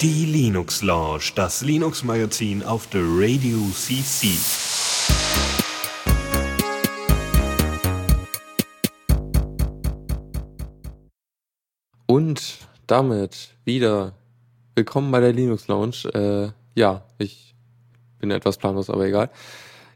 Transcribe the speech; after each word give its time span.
Die 0.00 0.24
Linux 0.26 0.82
Lounge, 0.82 1.32
das 1.34 1.62
Linux 1.62 2.04
Magazin 2.04 2.62
auf 2.62 2.86
der 2.86 3.02
Radio 3.02 3.58
CC. 3.74 4.28
Und 12.06 12.68
damit 12.86 13.54
wieder 13.64 14.14
willkommen 14.74 15.10
bei 15.10 15.20
der 15.20 15.32
Linux 15.32 15.66
Lounge. 15.68 16.04
Äh, 16.14 16.52
ja, 16.78 17.02
ich 17.18 17.54
bin 18.20 18.30
etwas 18.30 18.56
planlos, 18.56 18.88
aber 18.88 19.06
egal. 19.06 19.30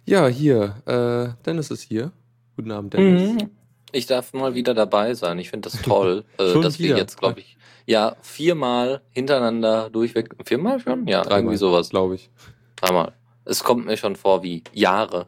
Ja, 0.05 0.27
hier, 0.27 0.83
äh, 0.87 1.45
Dennis 1.45 1.71
ist 1.71 1.83
hier. 1.83 2.11
Guten 2.57 2.73
Abend, 2.73 2.95
Dennis. 2.95 3.33
Mhm. 3.33 3.51
Ich 3.97 4.07
darf 4.07 4.35
mal 4.35 4.55
wieder 4.55 4.75
dabei 4.75 5.15
sein. 5.15 5.39
Ich 5.39 5.49
finde 5.49 5.71
das 5.71 5.81
toll, 5.81 6.25
äh, 6.39 6.61
dass 6.61 6.79
wir 6.79 6.89
wieder? 6.89 6.99
jetzt, 6.99 7.19
glaube 7.19 7.41
ich, 7.41 7.57
ja, 7.87 8.17
viermal 8.21 9.01
hintereinander 9.11 9.89
durchweg. 9.89 10.37
Viermal 10.45 10.81
schon? 10.81 11.07
Ja, 11.07 11.23
Dreimal, 11.23 11.39
irgendwie 11.39 11.57
sowas. 11.57 11.89
glaube 11.89 12.17
ich. 12.17 12.29
Dreimal. 12.77 13.15
Es 13.47 13.65
kommt 13.65 13.87
mir 13.87 13.97
schon 13.97 14.17
vor 14.17 14.43
wie 14.43 14.65
Jahre. 14.75 15.25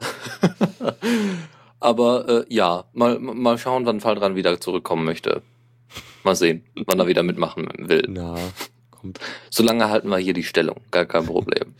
Aber 1.80 2.28
äh, 2.28 2.44
ja, 2.54 2.84
mal, 2.92 3.18
mal 3.18 3.56
schauen, 3.56 3.86
wann 3.86 4.00
Fall 4.00 4.36
wieder 4.36 4.60
zurückkommen 4.60 5.04
möchte. 5.06 5.42
Mal 6.24 6.36
sehen, 6.36 6.64
wann 6.74 6.98
er 6.98 7.06
wieder 7.06 7.22
mitmachen 7.22 7.68
will. 7.78 8.04
Na, 8.08 8.36
kommt. 8.90 9.18
Solange 9.48 9.88
halten 9.88 10.08
wir 10.08 10.18
hier 10.18 10.34
die 10.34 10.42
Stellung, 10.42 10.80
gar 10.90 11.06
kein 11.06 11.24
Problem. 11.24 11.74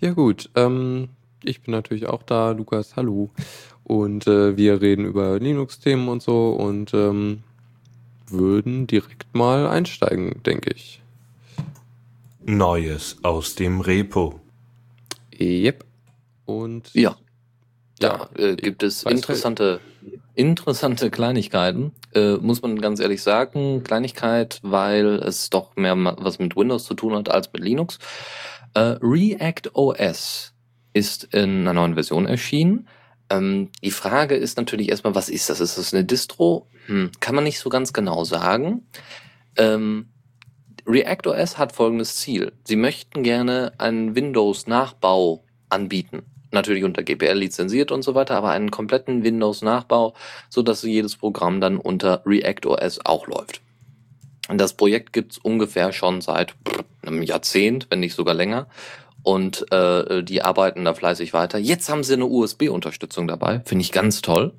Ja 0.00 0.12
gut, 0.12 0.48
ähm, 0.54 1.10
ich 1.44 1.60
bin 1.60 1.72
natürlich 1.72 2.06
auch 2.06 2.22
da, 2.22 2.52
Lukas, 2.52 2.96
hallo. 2.96 3.30
Und 3.90 4.28
äh, 4.28 4.56
wir 4.56 4.80
reden 4.80 5.04
über 5.04 5.40
Linux-Themen 5.40 6.06
und 6.06 6.22
so 6.22 6.50
und 6.50 6.94
ähm, 6.94 7.42
würden 8.28 8.86
direkt 8.86 9.34
mal 9.34 9.66
einsteigen, 9.66 10.40
denke 10.44 10.70
ich. 10.72 11.02
Neues 12.44 13.16
aus 13.24 13.56
dem 13.56 13.80
Repo. 13.80 14.38
Yep. 15.40 15.84
Und 16.44 16.94
Ja. 16.94 17.16
Da 17.98 18.28
äh, 18.38 18.54
gibt 18.54 18.84
es 18.84 19.02
interessante, 19.02 19.80
interessante 20.36 21.10
Kleinigkeiten, 21.10 21.90
äh, 22.14 22.36
muss 22.36 22.62
man 22.62 22.80
ganz 22.80 23.00
ehrlich 23.00 23.24
sagen. 23.24 23.82
Kleinigkeit, 23.82 24.60
weil 24.62 25.16
es 25.16 25.50
doch 25.50 25.74
mehr 25.74 25.96
was 25.96 26.38
mit 26.38 26.54
Windows 26.54 26.84
zu 26.84 26.94
tun 26.94 27.16
hat 27.16 27.28
als 27.28 27.52
mit 27.52 27.64
Linux. 27.64 27.98
Äh, 28.74 28.98
React 29.02 29.70
OS 29.72 30.54
ist 30.92 31.24
in 31.34 31.62
einer 31.62 31.72
neuen 31.72 31.94
Version 31.94 32.26
erschienen. 32.26 32.86
Ähm, 33.30 33.70
die 33.82 33.92
Frage 33.92 34.34
ist 34.34 34.56
natürlich 34.56 34.90
erstmal, 34.90 35.14
was 35.14 35.28
ist 35.28 35.48
das? 35.48 35.60
Ist 35.60 35.78
das 35.78 35.94
eine 35.94 36.04
Distro? 36.04 36.66
Hm, 36.86 37.12
kann 37.20 37.34
man 37.34 37.44
nicht 37.44 37.60
so 37.60 37.70
ganz 37.70 37.92
genau 37.92 38.24
sagen. 38.24 38.86
Ähm, 39.56 40.08
React 40.86 41.28
OS 41.28 41.56
hat 41.56 41.72
folgendes 41.72 42.16
Ziel. 42.16 42.52
Sie 42.64 42.76
möchten 42.76 43.22
gerne 43.22 43.72
einen 43.78 44.14
Windows-Nachbau 44.14 45.44
anbieten. 45.68 46.22
Natürlich 46.52 46.82
unter 46.82 47.04
GPL 47.04 47.38
lizenziert 47.38 47.92
und 47.92 48.02
so 48.02 48.16
weiter, 48.16 48.36
aber 48.36 48.50
einen 48.50 48.72
kompletten 48.72 49.22
Windows-Nachbau, 49.22 50.14
so 50.48 50.62
dass 50.62 50.82
jedes 50.82 51.16
Programm 51.16 51.60
dann 51.60 51.76
unter 51.76 52.22
React 52.26 52.66
OS 52.66 52.98
auch 53.04 53.28
läuft. 53.28 53.60
Und 54.48 54.58
das 54.58 54.72
Projekt 54.72 55.12
gibt's 55.12 55.38
ungefähr 55.38 55.92
schon 55.92 56.20
seit 56.20 56.56
einem 57.02 57.22
Jahrzehnt, 57.22 57.86
wenn 57.88 58.00
nicht 58.00 58.14
sogar 58.14 58.34
länger. 58.34 58.66
Und 59.22 59.70
äh, 59.72 60.22
die 60.22 60.42
arbeiten 60.42 60.84
da 60.84 60.94
fleißig 60.94 61.32
weiter. 61.32 61.58
Jetzt 61.58 61.88
haben 61.88 62.04
sie 62.04 62.14
eine 62.14 62.26
USB-Unterstützung 62.26 63.28
dabei, 63.28 63.60
finde 63.64 63.82
ich 63.82 63.92
ganz 63.92 64.22
toll. 64.22 64.54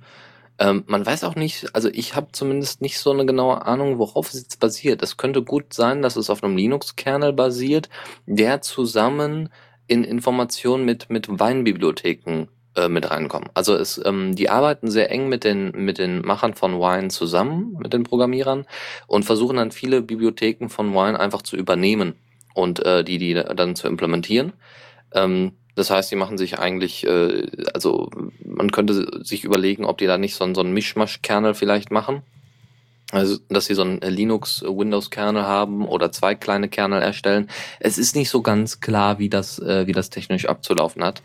Ähm, 0.60 0.84
man 0.86 1.04
weiß 1.06 1.24
auch 1.24 1.36
nicht, 1.36 1.74
also 1.74 1.90
ich 1.92 2.16
habe 2.16 2.28
zumindest 2.32 2.82
nicht 2.82 3.00
so 3.00 3.12
eine 3.12 3.26
genaue 3.26 3.66
Ahnung, 3.66 3.98
worauf 3.98 4.32
es 4.32 4.40
jetzt 4.40 4.60
basiert. 4.60 5.02
Es 5.02 5.18
könnte 5.18 5.42
gut 5.42 5.74
sein, 5.74 6.04
dass 6.04 6.16
es 6.16 6.30
auf 6.30 6.44
einem 6.44 6.56
Linux-Kernel 6.56 7.34
basiert, 7.34 7.90
der 8.28 8.62
zusammen 8.62 9.50
in 9.88 10.04
Informationen 10.04 10.86
mit, 10.86 11.10
mit 11.10 11.28
Wine-Bibliotheken 11.28 12.48
äh, 12.76 12.90
mit 12.90 13.10
reinkommen. 13.10 13.50
Also 13.56 13.76
es, 13.76 14.00
ähm, 14.06 14.36
die 14.36 14.50
arbeiten 14.50 14.92
sehr 14.92 15.10
eng 15.10 15.30
mit 15.30 15.44
den, 15.44 15.72
mit 15.72 15.98
den 15.98 16.22
Machern 16.22 16.54
von 16.54 16.80
Wine 16.80 17.10
zusammen, 17.10 17.76
mit 17.80 17.94
den 17.94 18.04
Programmierern 18.04 18.66
und 19.08 19.26
versuchen 19.26 19.58
dann 19.58 19.72
viele 19.72 20.02
Bibliotheken 20.02 20.70
von 20.70 20.94
Wine 20.94 21.20
einfach 21.20 21.42
zu 21.42 21.58
übernehmen 21.58 22.16
und 22.54 22.86
äh, 22.86 23.04
die, 23.04 23.18
die 23.18 23.34
dann 23.34 23.76
zu 23.76 23.88
implementieren. 23.88 24.54
Ähm, 25.14 25.54
das 25.76 25.90
heißt, 25.90 26.12
die 26.12 26.16
machen 26.18 26.38
sich 26.38 26.60
eigentlich, 26.60 27.06
äh, 27.08 27.48
also 27.74 28.10
man 28.46 28.72
könnte 28.72 29.24
sich 29.26 29.44
überlegen, 29.44 29.86
ob 29.86 29.98
die 29.98 30.06
da 30.08 30.18
nicht 30.18 30.36
so, 30.36 30.44
einen- 30.44 30.56
so 30.56 30.62
einen 30.62 30.74
Mischmasch-Kernel 30.74 31.54
vielleicht 31.54 31.92
machen. 31.92 32.22
Also, 33.12 33.38
dass 33.50 33.66
sie 33.66 33.74
so 33.74 33.82
einen 33.82 34.00
Linux-Windows-Kernel 34.00 35.44
haben 35.44 35.86
oder 35.86 36.12
zwei 36.12 36.34
kleine 36.36 36.70
Kernel 36.70 37.02
erstellen. 37.02 37.48
Es 37.80 37.98
ist 37.98 38.16
nicht 38.16 38.30
so 38.30 38.42
ganz 38.42 38.80
klar, 38.80 39.20
wie 39.20 39.30
das, 39.30 39.60
äh, 39.60 39.86
wie 39.88 39.92
das 39.92 40.10
technisch 40.10 40.46
abzulaufen 40.46 41.04
hat. 41.04 41.22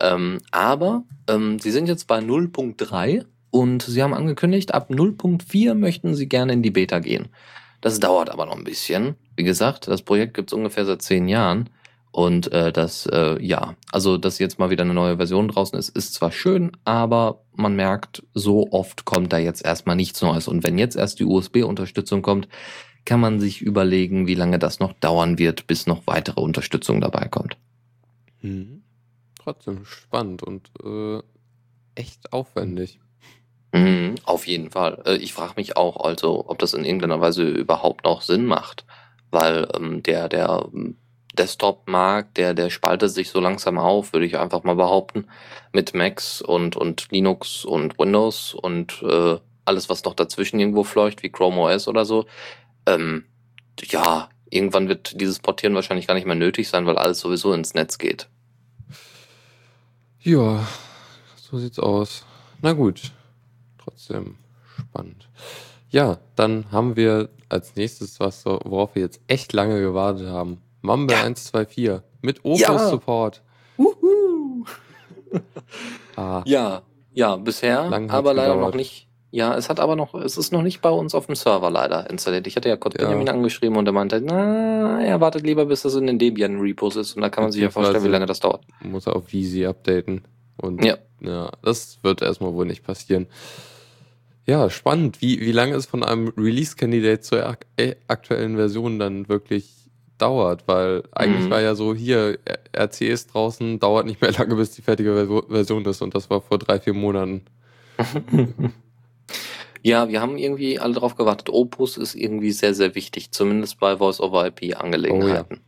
Ähm, 0.00 0.38
aber 0.52 1.02
ähm, 1.28 1.58
sie 1.58 1.70
sind 1.70 1.88
jetzt 1.88 2.06
bei 2.06 2.18
0.3 2.20 3.24
und 3.50 3.82
sie 3.82 4.02
haben 4.02 4.14
angekündigt, 4.14 4.74
ab 4.74 4.90
0.4 4.90 5.74
möchten 5.74 6.14
sie 6.14 6.28
gerne 6.28 6.52
in 6.52 6.62
die 6.62 6.70
Beta 6.70 6.98
gehen. 6.98 7.28
Das 7.84 8.00
dauert 8.00 8.30
aber 8.30 8.46
noch 8.46 8.56
ein 8.56 8.64
bisschen. 8.64 9.14
Wie 9.36 9.44
gesagt, 9.44 9.88
das 9.88 10.00
Projekt 10.00 10.32
gibt 10.32 10.48
es 10.48 10.54
ungefähr 10.54 10.86
seit 10.86 11.02
zehn 11.02 11.28
Jahren. 11.28 11.68
Und 12.12 12.50
äh, 12.50 12.72
das, 12.72 13.04
äh, 13.04 13.38
ja, 13.44 13.76
also 13.92 14.16
dass 14.16 14.38
jetzt 14.38 14.58
mal 14.58 14.70
wieder 14.70 14.84
eine 14.84 14.94
neue 14.94 15.18
Version 15.18 15.48
draußen 15.48 15.78
ist, 15.78 15.90
ist 15.90 16.14
zwar 16.14 16.32
schön, 16.32 16.72
aber 16.86 17.44
man 17.54 17.76
merkt, 17.76 18.22
so 18.32 18.72
oft 18.72 19.04
kommt 19.04 19.34
da 19.34 19.36
jetzt 19.36 19.62
erstmal 19.62 19.96
nichts 19.96 20.22
Neues. 20.22 20.48
Und 20.48 20.64
wenn 20.64 20.78
jetzt 20.78 20.96
erst 20.96 21.20
die 21.20 21.26
USB-Unterstützung 21.26 22.22
kommt, 22.22 22.48
kann 23.04 23.20
man 23.20 23.38
sich 23.38 23.60
überlegen, 23.60 24.26
wie 24.26 24.34
lange 24.34 24.58
das 24.58 24.80
noch 24.80 24.94
dauern 24.94 25.36
wird, 25.36 25.66
bis 25.66 25.86
noch 25.86 26.06
weitere 26.06 26.40
Unterstützung 26.40 27.02
dabei 27.02 27.28
kommt. 27.28 27.58
Mhm. 28.40 28.82
Trotzdem 29.38 29.84
spannend 29.84 30.42
und 30.42 30.70
äh, 30.82 31.20
echt 31.96 32.32
aufwendig. 32.32 32.98
Mhm, 33.74 34.14
auf 34.24 34.46
jeden 34.46 34.70
Fall. 34.70 35.02
Äh, 35.04 35.16
Ich 35.16 35.34
frage 35.34 35.54
mich 35.56 35.76
auch, 35.76 35.96
also, 36.04 36.44
ob 36.46 36.58
das 36.60 36.74
in 36.74 36.84
irgendeiner 36.84 37.20
Weise 37.20 37.42
überhaupt 37.42 38.04
noch 38.04 38.22
Sinn 38.22 38.46
macht, 38.46 38.84
weil 39.32 39.66
ähm, 39.74 40.00
der 40.04 40.28
der 40.28 40.66
ähm, 40.72 40.96
Desktop-Markt, 41.36 42.36
der 42.36 42.54
der 42.54 42.70
spaltet 42.70 43.10
sich 43.10 43.30
so 43.30 43.40
langsam 43.40 43.76
auf, 43.78 44.12
würde 44.12 44.26
ich 44.26 44.38
einfach 44.38 44.62
mal 44.62 44.76
behaupten, 44.76 45.26
mit 45.72 45.92
Macs 45.92 46.40
und 46.40 46.76
und 46.76 47.08
Linux 47.10 47.64
und 47.64 47.98
Windows 47.98 48.54
und 48.54 49.02
äh, 49.02 49.38
alles, 49.64 49.88
was 49.88 50.04
noch 50.04 50.14
dazwischen 50.14 50.60
irgendwo 50.60 50.84
fleucht, 50.84 51.24
wie 51.24 51.30
Chrome 51.30 51.60
OS 51.62 51.88
oder 51.88 52.04
so. 52.04 52.26
Ähm, 52.86 53.24
ja, 53.82 54.28
irgendwann 54.50 54.88
wird 54.88 55.20
dieses 55.20 55.40
Portieren 55.40 55.74
wahrscheinlich 55.74 56.06
gar 56.06 56.14
nicht 56.14 56.26
mehr 56.28 56.36
nötig 56.36 56.68
sein, 56.68 56.86
weil 56.86 56.96
alles 56.98 57.18
sowieso 57.18 57.52
ins 57.52 57.74
Netz 57.74 57.98
geht. 57.98 58.28
Ja, 60.20 60.64
so 61.36 61.58
sieht's 61.58 61.80
aus. 61.80 62.24
Na 62.62 62.72
gut, 62.72 63.12
trotzdem 63.84 64.36
spannend. 64.90 65.28
Ja, 65.90 66.18
dann 66.34 66.66
haben 66.72 66.96
wir 66.96 67.28
als 67.48 67.76
nächstes 67.76 68.18
was, 68.20 68.44
worauf 68.44 68.94
wir 68.94 69.02
jetzt 69.02 69.20
echt 69.28 69.52
lange 69.52 69.80
gewartet 69.80 70.28
haben. 70.28 70.60
Mumble 70.82 71.14
Ja. 71.16 71.22
124 71.22 72.02
mit 72.22 72.44
Opus 72.44 72.60
Ja. 72.60 72.92
Uhu. 73.78 74.64
Ah, 76.16 76.42
Ja, 76.46 76.82
ja, 77.12 77.36
bisher, 77.36 77.88
Lang 77.88 78.10
aber 78.10 78.34
leider 78.34 78.54
gedauert. 78.54 78.72
noch 78.72 78.76
nicht. 78.76 79.08
Ja, 79.32 79.56
es 79.56 79.68
hat 79.68 79.80
aber 79.80 79.96
noch, 79.96 80.14
es 80.14 80.36
ist 80.38 80.52
noch 80.52 80.62
nicht 80.62 80.80
bei 80.80 80.90
uns 80.90 81.12
auf 81.12 81.26
dem 81.26 81.34
Server 81.34 81.68
leider 81.68 82.08
installiert. 82.08 82.46
Ich 82.46 82.54
hatte 82.54 82.68
ja 82.68 82.76
kurz 82.76 82.94
Ja. 82.94 83.02
Benjamin 83.02 83.28
angeschrieben 83.28 83.76
und 83.76 83.84
er 83.86 83.92
meinte, 83.92 84.20
na, 84.20 85.02
er 85.02 85.20
wartet 85.20 85.44
lieber, 85.44 85.66
bis 85.66 85.82
das 85.82 85.96
in 85.96 86.06
den 86.06 86.20
Debian-Repos 86.20 86.94
ist 86.94 87.14
und 87.16 87.22
da 87.22 87.30
kann 87.30 87.42
man 87.42 87.50
sich 87.52 87.60
ja 87.62 87.70
vorstellen, 87.70 88.04
wie 88.04 88.08
lange 88.08 88.26
das 88.26 88.38
dauert. 88.38 88.62
muss 88.80 89.08
er 89.08 89.16
auf 89.16 89.32
Visi 89.32 89.66
updaten. 89.66 90.22
Und 90.56 90.84
Ja. 90.84 90.98
ja, 91.20 91.50
das 91.62 91.98
wird 92.02 92.22
erstmal 92.22 92.52
wohl 92.54 92.66
nicht 92.66 92.84
passieren. 92.84 93.26
Ja, 94.46 94.68
spannend, 94.68 95.22
wie, 95.22 95.40
wie 95.40 95.52
lange 95.52 95.74
es 95.74 95.86
von 95.86 96.02
einem 96.02 96.28
Release-Candidate 96.36 97.20
zur 97.20 97.46
ak 97.46 97.66
äh, 97.78 97.94
aktuellen 98.08 98.56
Version 98.56 98.98
dann 98.98 99.28
wirklich 99.28 99.70
dauert, 100.18 100.68
weil 100.68 101.02
eigentlich 101.12 101.46
Mhm. 101.46 101.50
war 101.50 101.60
ja 101.62 101.74
so, 101.74 101.94
hier, 101.94 102.38
RC 102.76 103.02
ist 103.02 103.32
draußen, 103.34 103.80
dauert 103.80 104.06
nicht 104.06 104.20
mehr 104.20 104.32
lange, 104.38 104.54
bis 104.56 104.72
die 104.72 104.82
fertige 104.82 105.42
Version 105.48 105.84
ist 105.86 106.02
und 106.02 106.14
das 106.14 106.28
war 106.30 106.40
vor 106.40 106.58
drei, 106.58 106.78
vier 106.78 106.94
Monaten. 106.94 107.42
ja, 109.82 110.08
wir 110.08 110.20
haben 110.20 110.36
irgendwie 110.36 110.78
alle 110.78 110.94
drauf 110.94 111.16
gewartet. 111.16 111.48
Opus 111.50 111.96
ist 111.96 112.14
irgendwie 112.14 112.52
sehr, 112.52 112.74
sehr 112.74 112.94
wichtig, 112.94 113.30
zumindest 113.32 113.80
bei 113.80 113.96
Voice-over-IP-Angelegenheiten. 113.96 115.60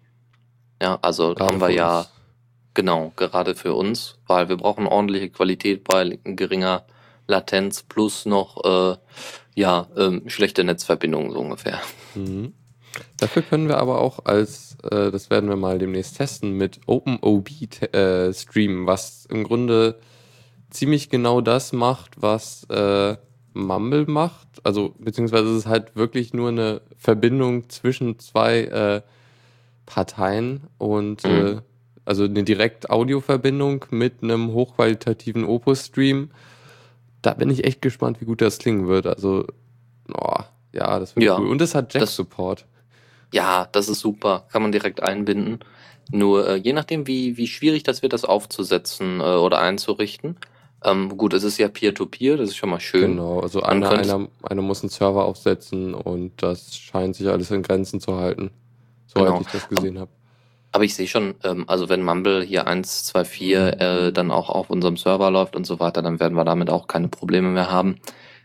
ja. 0.82 0.98
also 1.00 1.34
Gerade 1.34 1.52
haben 1.52 1.60
wir 1.60 1.70
ja, 1.70 2.06
genau, 2.74 3.12
gerade 3.16 3.54
für 3.54 3.74
uns, 3.74 4.18
weil 4.26 4.48
wir 4.48 4.56
brauchen 4.56 4.86
ordentliche 4.86 5.30
Qualität 5.30 5.84
bei 5.84 6.18
geringer 6.24 6.84
Latenz 7.26 7.82
plus 7.82 8.26
noch, 8.26 8.64
äh, 8.64 8.96
ja, 9.54 9.88
ähm, 9.96 10.22
schlechte 10.28 10.64
Netzverbindungen 10.64 11.32
so 11.32 11.40
ungefähr. 11.40 11.80
Mhm. 12.14 12.52
Dafür 13.18 13.42
können 13.42 13.68
wir 13.68 13.78
aber 13.78 14.00
auch 14.00 14.24
als, 14.24 14.76
äh, 14.90 15.10
das 15.10 15.28
werden 15.30 15.48
wir 15.48 15.56
mal 15.56 15.78
demnächst 15.78 16.16
testen, 16.16 16.52
mit 16.52 16.80
OpenOB 16.86 17.48
te- 17.70 17.92
äh, 17.92 18.32
streamen, 18.32 18.86
was 18.86 19.26
im 19.26 19.44
Grunde 19.44 19.98
ziemlich 20.70 21.10
genau 21.10 21.40
das 21.40 21.72
macht, 21.72 22.20
was 22.22 22.64
äh, 22.70 23.16
Mumble 23.54 24.06
macht. 24.06 24.48
Also, 24.64 24.94
beziehungsweise 24.98 25.48
es 25.50 25.58
ist 25.58 25.66
halt 25.66 25.96
wirklich 25.96 26.32
nur 26.34 26.48
eine 26.50 26.80
Verbindung 26.96 27.68
zwischen 27.70 28.18
zwei 28.18 28.60
äh, 28.64 29.02
Parteien 29.86 30.62
und 30.78 31.24
Mhm. 31.24 31.30
äh, 31.30 31.60
also 32.04 32.24
eine 32.24 32.44
direkt 32.44 32.88
Audio-Verbindung 32.90 33.84
mit 33.90 34.22
einem 34.22 34.52
hochqualitativen 34.52 35.44
Opus-Stream. 35.44 36.30
Da 37.22 37.34
bin 37.34 37.50
ich 37.50 37.64
echt 37.64 37.82
gespannt, 37.82 38.20
wie 38.20 38.24
gut 38.24 38.40
das 38.40 38.58
klingen 38.58 38.88
wird. 38.88 39.06
Also, 39.06 39.46
oh, 40.12 40.38
ja, 40.72 40.98
das 40.98 41.16
wird 41.16 41.24
Ja, 41.24 41.38
cool. 41.38 41.48
Und 41.48 41.60
es 41.60 41.74
hat 41.74 41.92
Jack-Support. 41.94 42.66
Ja, 43.32 43.68
das 43.72 43.88
ist 43.88 44.00
super. 44.00 44.44
Kann 44.52 44.62
man 44.62 44.72
direkt 44.72 45.02
einbinden. 45.02 45.60
Nur 46.12 46.48
äh, 46.48 46.56
je 46.56 46.72
nachdem, 46.72 47.06
wie, 47.06 47.36
wie 47.36 47.48
schwierig 47.48 47.82
das 47.82 48.02
wird, 48.02 48.12
das 48.12 48.24
aufzusetzen 48.24 49.20
äh, 49.20 49.24
oder 49.24 49.58
einzurichten. 49.58 50.36
Ähm, 50.84 51.16
gut, 51.16 51.32
es 51.34 51.42
ist 51.42 51.58
ja 51.58 51.68
Peer-to-Peer, 51.68 52.36
das 52.36 52.50
ist 52.50 52.56
schon 52.56 52.70
mal 52.70 52.78
schön. 52.78 53.12
Genau, 53.12 53.40
also 53.40 53.62
einer, 53.62 53.90
einer, 53.90 54.28
einer 54.42 54.62
muss 54.62 54.82
einen 54.82 54.90
Server 54.90 55.24
aufsetzen 55.24 55.94
und 55.94 56.40
das 56.42 56.76
scheint 56.76 57.16
sich 57.16 57.28
alles 57.28 57.50
in 57.50 57.62
Grenzen 57.62 58.00
zu 58.00 58.16
halten. 58.16 58.50
Soweit 59.06 59.28
Genau. 59.28 59.40
ich 59.40 59.46
das 59.48 59.68
gesehen 59.68 59.98
habe. 59.98 60.10
Aber 60.76 60.84
ich 60.84 60.94
sehe 60.94 61.06
schon, 61.06 61.36
ähm, 61.42 61.64
also 61.68 61.88
wenn 61.88 62.02
Mumble 62.02 62.42
hier 62.42 62.66
1, 62.66 63.04
2, 63.04 63.24
4 63.24 63.80
äh, 63.80 64.12
dann 64.12 64.30
auch 64.30 64.50
auf 64.50 64.68
unserem 64.68 64.98
Server 64.98 65.30
läuft 65.30 65.56
und 65.56 65.64
so 65.64 65.80
weiter, 65.80 66.02
dann 66.02 66.20
werden 66.20 66.36
wir 66.36 66.44
damit 66.44 66.68
auch 66.68 66.86
keine 66.86 67.08
Probleme 67.08 67.48
mehr 67.48 67.70
haben. 67.70 67.96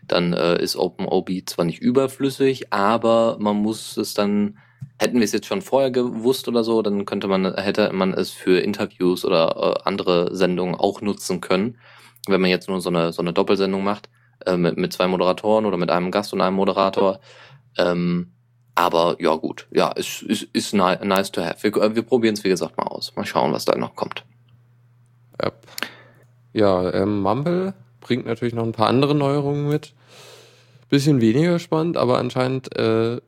Dann 0.08 0.32
äh, 0.32 0.58
ist 0.58 0.76
OpenOB 0.76 1.28
zwar 1.44 1.66
nicht 1.66 1.82
überflüssig, 1.82 2.72
aber 2.72 3.36
man 3.38 3.56
muss 3.56 3.98
es 3.98 4.14
dann, 4.14 4.56
hätten 4.98 5.18
wir 5.18 5.24
es 5.24 5.32
jetzt 5.32 5.46
schon 5.46 5.60
vorher 5.60 5.90
gewusst 5.90 6.48
oder 6.48 6.64
so, 6.64 6.80
dann 6.80 7.04
könnte 7.04 7.28
man, 7.28 7.54
hätte 7.54 7.92
man 7.92 8.14
es 8.14 8.30
für 8.30 8.60
Interviews 8.60 9.26
oder 9.26 9.76
äh, 9.84 9.86
andere 9.86 10.34
Sendungen 10.34 10.74
auch 10.74 11.02
nutzen 11.02 11.42
können. 11.42 11.76
Wenn 12.28 12.40
man 12.40 12.48
jetzt 12.48 12.66
nur 12.66 12.80
so 12.80 12.88
eine, 12.88 13.12
so 13.12 13.20
eine 13.20 13.34
Doppelsendung 13.34 13.84
macht, 13.84 14.08
äh, 14.46 14.56
mit, 14.56 14.78
mit 14.78 14.94
zwei 14.94 15.06
Moderatoren 15.06 15.66
oder 15.66 15.76
mit 15.76 15.90
einem 15.90 16.10
Gast 16.10 16.32
und 16.32 16.40
einem 16.40 16.56
Moderator. 16.56 17.20
Ähm, 17.76 18.32
aber 18.74 19.16
ja, 19.20 19.34
gut. 19.36 19.66
Ja, 19.70 19.92
ist, 19.92 20.22
ist, 20.22 20.44
ist 20.52 20.72
ni 20.72 20.96
nice 21.04 21.30
to 21.32 21.42
have. 21.42 21.62
Wir, 21.62 21.76
äh, 21.82 21.94
wir 21.94 22.02
probieren 22.02 22.34
es, 22.34 22.44
wie 22.44 22.48
gesagt, 22.48 22.76
mal 22.76 22.84
aus. 22.84 23.14
Mal 23.16 23.26
schauen, 23.26 23.52
was 23.52 23.64
da 23.64 23.76
noch 23.76 23.94
kommt. 23.94 24.24
Ja, 26.52 26.92
ähm, 26.92 27.22
Mumble 27.22 27.74
bringt 28.00 28.26
natürlich 28.26 28.54
noch 28.54 28.64
ein 28.64 28.72
paar 28.72 28.88
andere 28.88 29.14
Neuerungen 29.14 29.68
mit. 29.68 29.94
Bisschen 30.88 31.20
weniger 31.20 31.58
spannend, 31.58 31.96
aber 31.96 32.18
anscheinend 32.18 32.76
äh, 32.76 33.20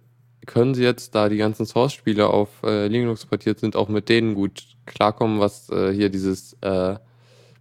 können 0.46 0.75
sie 0.75 0.82
jetzt, 0.82 1.14
da 1.14 1.31
die 1.31 1.38
ganzen 1.38 1.64
Source-Spiele 1.64 2.29
auf 2.29 2.49
äh, 2.62 2.88
Linux 2.88 3.25
portiert 3.25 3.61
sind, 3.61 3.76
auch 3.76 3.88
mit 3.88 4.11
denen 4.11 4.35
gut 4.35 4.64
klarkommen, 4.85 5.41
was 5.41 5.70
äh, 5.70 5.93
hier 5.93 6.11
dieses 6.11 6.55
äh, 6.61 6.96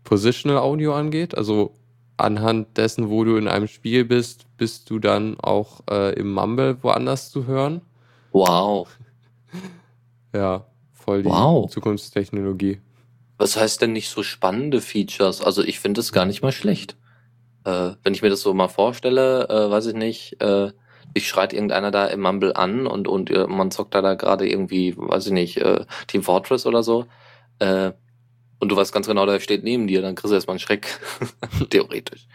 Positional 0.04 0.58
Audio 0.58 0.94
angeht. 0.94 1.38
Also 1.38 1.74
anhand 2.18 2.78
dessen, 2.78 3.10
wo 3.10 3.24
du 3.24 3.38
in 3.38 3.48
einem 3.48 3.68
Spiel 3.68 4.06
bist, 4.06 4.46
bist 4.58 4.90
du 4.90 5.00
dann 5.00 5.40
auch 5.40 5.82
äh, 5.90 6.14
im 6.14 6.34
Mumble 6.34 6.82
woanders 6.84 7.32
zu 7.32 7.46
hören. 7.46 7.82
Wow. 8.32 8.88
Ja, 10.36 10.66
voll 10.92 11.22
die 11.22 11.30
Wow. 11.30 11.70
Zukunftstechnologie. 11.70 12.82
Was 13.38 13.56
heißt 13.56 13.82
denn 13.84 13.94
nicht 13.94 14.10
so 14.10 14.24
spannende 14.24 14.82
Features? 14.82 15.42
Also 15.42 15.64
ich 15.64 15.80
finde 15.80 16.02
es 16.02 16.12
gar 16.12 16.26
nicht 16.26 16.42
mal 16.42 16.52
schlecht. 16.52 16.98
Äh, 17.66 17.92
wenn 18.04 18.14
ich 18.16 18.24
mir 18.24 18.30
das 18.30 18.42
so 18.42 18.54
mal 18.54 18.68
vorstelle, 18.68 19.48
äh, 19.48 19.70
weiß 19.70 19.88
ich 19.88 19.94
nicht, 19.96 20.42
äh, 20.42 20.72
ich 21.14 21.28
schreit 21.28 21.54
irgendeiner 21.54 21.92
da 21.92 22.08
im 22.08 22.22
Mumble 22.22 22.56
an 22.56 22.88
und, 22.88 23.08
und 23.08 23.30
äh, 23.30 23.46
man 23.48 23.70
zockt 23.70 23.94
da, 23.94 24.02
da 24.02 24.16
gerade 24.16 24.50
irgendwie, 24.50 24.96
weiß 24.98 25.28
ich 25.28 25.34
nicht, 25.34 25.58
äh, 25.58 25.86
Team 26.08 26.24
Fortress 26.24 26.66
oder 26.66 26.82
so. 26.84 27.06
Und 28.60 28.70
du 28.70 28.76
weißt 28.76 28.94
ganz 28.94 29.08
genau, 29.08 29.26
der 29.26 29.40
steht 29.40 29.64
neben 29.64 29.88
dir, 29.88 30.02
dann 30.02 30.16
kriegst 30.16 30.32
du 30.32 30.36
erstmal 30.36 30.54
einen 30.54 30.60
Schreck. 30.60 31.00
Theoretisch. 31.70 32.28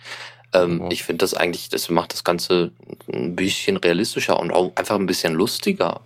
Ähm, 0.53 0.81
Ja. 0.83 0.89
Ich 0.91 1.03
finde 1.03 1.19
das 1.19 1.35
eigentlich, 1.35 1.69
das 1.69 1.89
macht 1.91 2.13
das 2.13 2.25
Ganze 2.25 2.73
ein 3.13 3.37
bisschen 3.37 3.77
realistischer 3.77 4.39
und 4.41 4.51
auch 4.51 4.73
einfach 4.77 4.97
ein 4.97 5.07
bisschen 5.07 5.35
lustiger. 5.35 6.01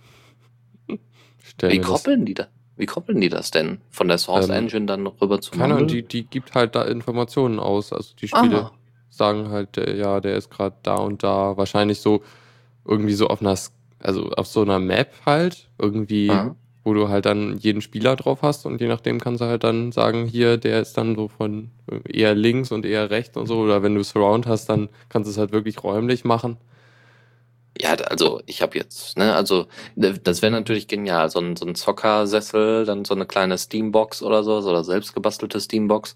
Stell 1.43 1.71
Wie 1.71 1.81
koppeln 1.81 2.25
die 2.25 2.33
da? 2.33 2.47
Wie 2.75 2.85
koppeln 2.85 3.21
die 3.21 3.29
das 3.29 3.51
denn? 3.51 3.81
Von 3.89 4.07
der 4.07 4.17
Source 4.17 4.49
Ähm, 4.49 4.55
Engine 4.55 4.85
dann 4.85 5.05
rüber 5.05 5.39
zu 5.41 5.51
Keine 5.51 5.75
Ahnung, 5.75 5.87
die, 5.87 6.01
die 6.01 6.23
gibt 6.23 6.55
halt 6.55 6.75
da 6.75 6.83
Informationen 6.83 7.59
aus. 7.59 7.93
Also 7.93 8.15
die 8.15 8.27
Spiele 8.27 8.61
Aha. 8.61 8.71
sagen 9.09 9.49
halt, 9.49 9.77
ja, 9.77 10.19
der 10.19 10.35
ist 10.35 10.49
gerade 10.49 10.75
da 10.83 10.95
und 10.95 11.21
da. 11.23 11.55
Wahrscheinlich 11.55 12.01
so 12.01 12.23
irgendwie 12.85 13.13
so 13.13 13.27
auf 13.27 13.41
einer, 13.41 13.57
also 13.99 14.29
auf 14.31 14.47
so 14.47 14.61
einer 14.63 14.79
Map 14.79 15.13
halt, 15.25 15.69
irgendwie, 15.77 16.31
Aha. 16.31 16.55
Wo 16.83 16.93
du 16.93 17.09
halt 17.09 17.25
dann 17.25 17.57
jeden 17.57 17.81
Spieler 17.81 18.15
drauf 18.15 18.41
hast 18.41 18.65
und 18.65 18.81
je 18.81 18.87
nachdem 18.87 19.19
kannst 19.19 19.41
du 19.41 19.45
halt 19.45 19.63
dann 19.63 19.91
sagen, 19.91 20.25
hier, 20.25 20.57
der 20.57 20.81
ist 20.81 20.97
dann 20.97 21.15
so 21.15 21.27
von 21.27 21.71
eher 22.07 22.35
links 22.35 22.71
und 22.71 22.85
eher 22.85 23.09
rechts 23.09 23.37
und 23.37 23.47
so. 23.47 23.59
Oder 23.59 23.83
wenn 23.83 23.95
du 23.95 24.03
Surround 24.03 24.47
hast, 24.47 24.67
dann 24.67 24.89
kannst 25.09 25.27
du 25.27 25.31
es 25.31 25.37
halt 25.37 25.51
wirklich 25.51 25.83
räumlich 25.83 26.25
machen. 26.25 26.57
Ja, 27.79 27.93
also 27.93 28.39
ich 28.45 28.61
habe 28.61 28.77
jetzt, 28.77 29.17
ne, 29.17 29.33
also 29.33 29.65
das 29.95 30.43
wäre 30.43 30.51
natürlich 30.51 30.87
genial, 30.87 31.31
so 31.31 31.39
ein, 31.39 31.55
so 31.55 31.65
ein 31.65 31.73
Zockersessel, 31.73 32.85
dann 32.85 33.03
so 33.03 33.15
eine 33.15 33.25
kleine 33.25 33.57
Steambox 33.57 34.21
oder 34.21 34.43
so, 34.43 34.57
oder 34.57 34.83
selbstgebastelte 34.83 35.59
Steambox, 35.59 36.15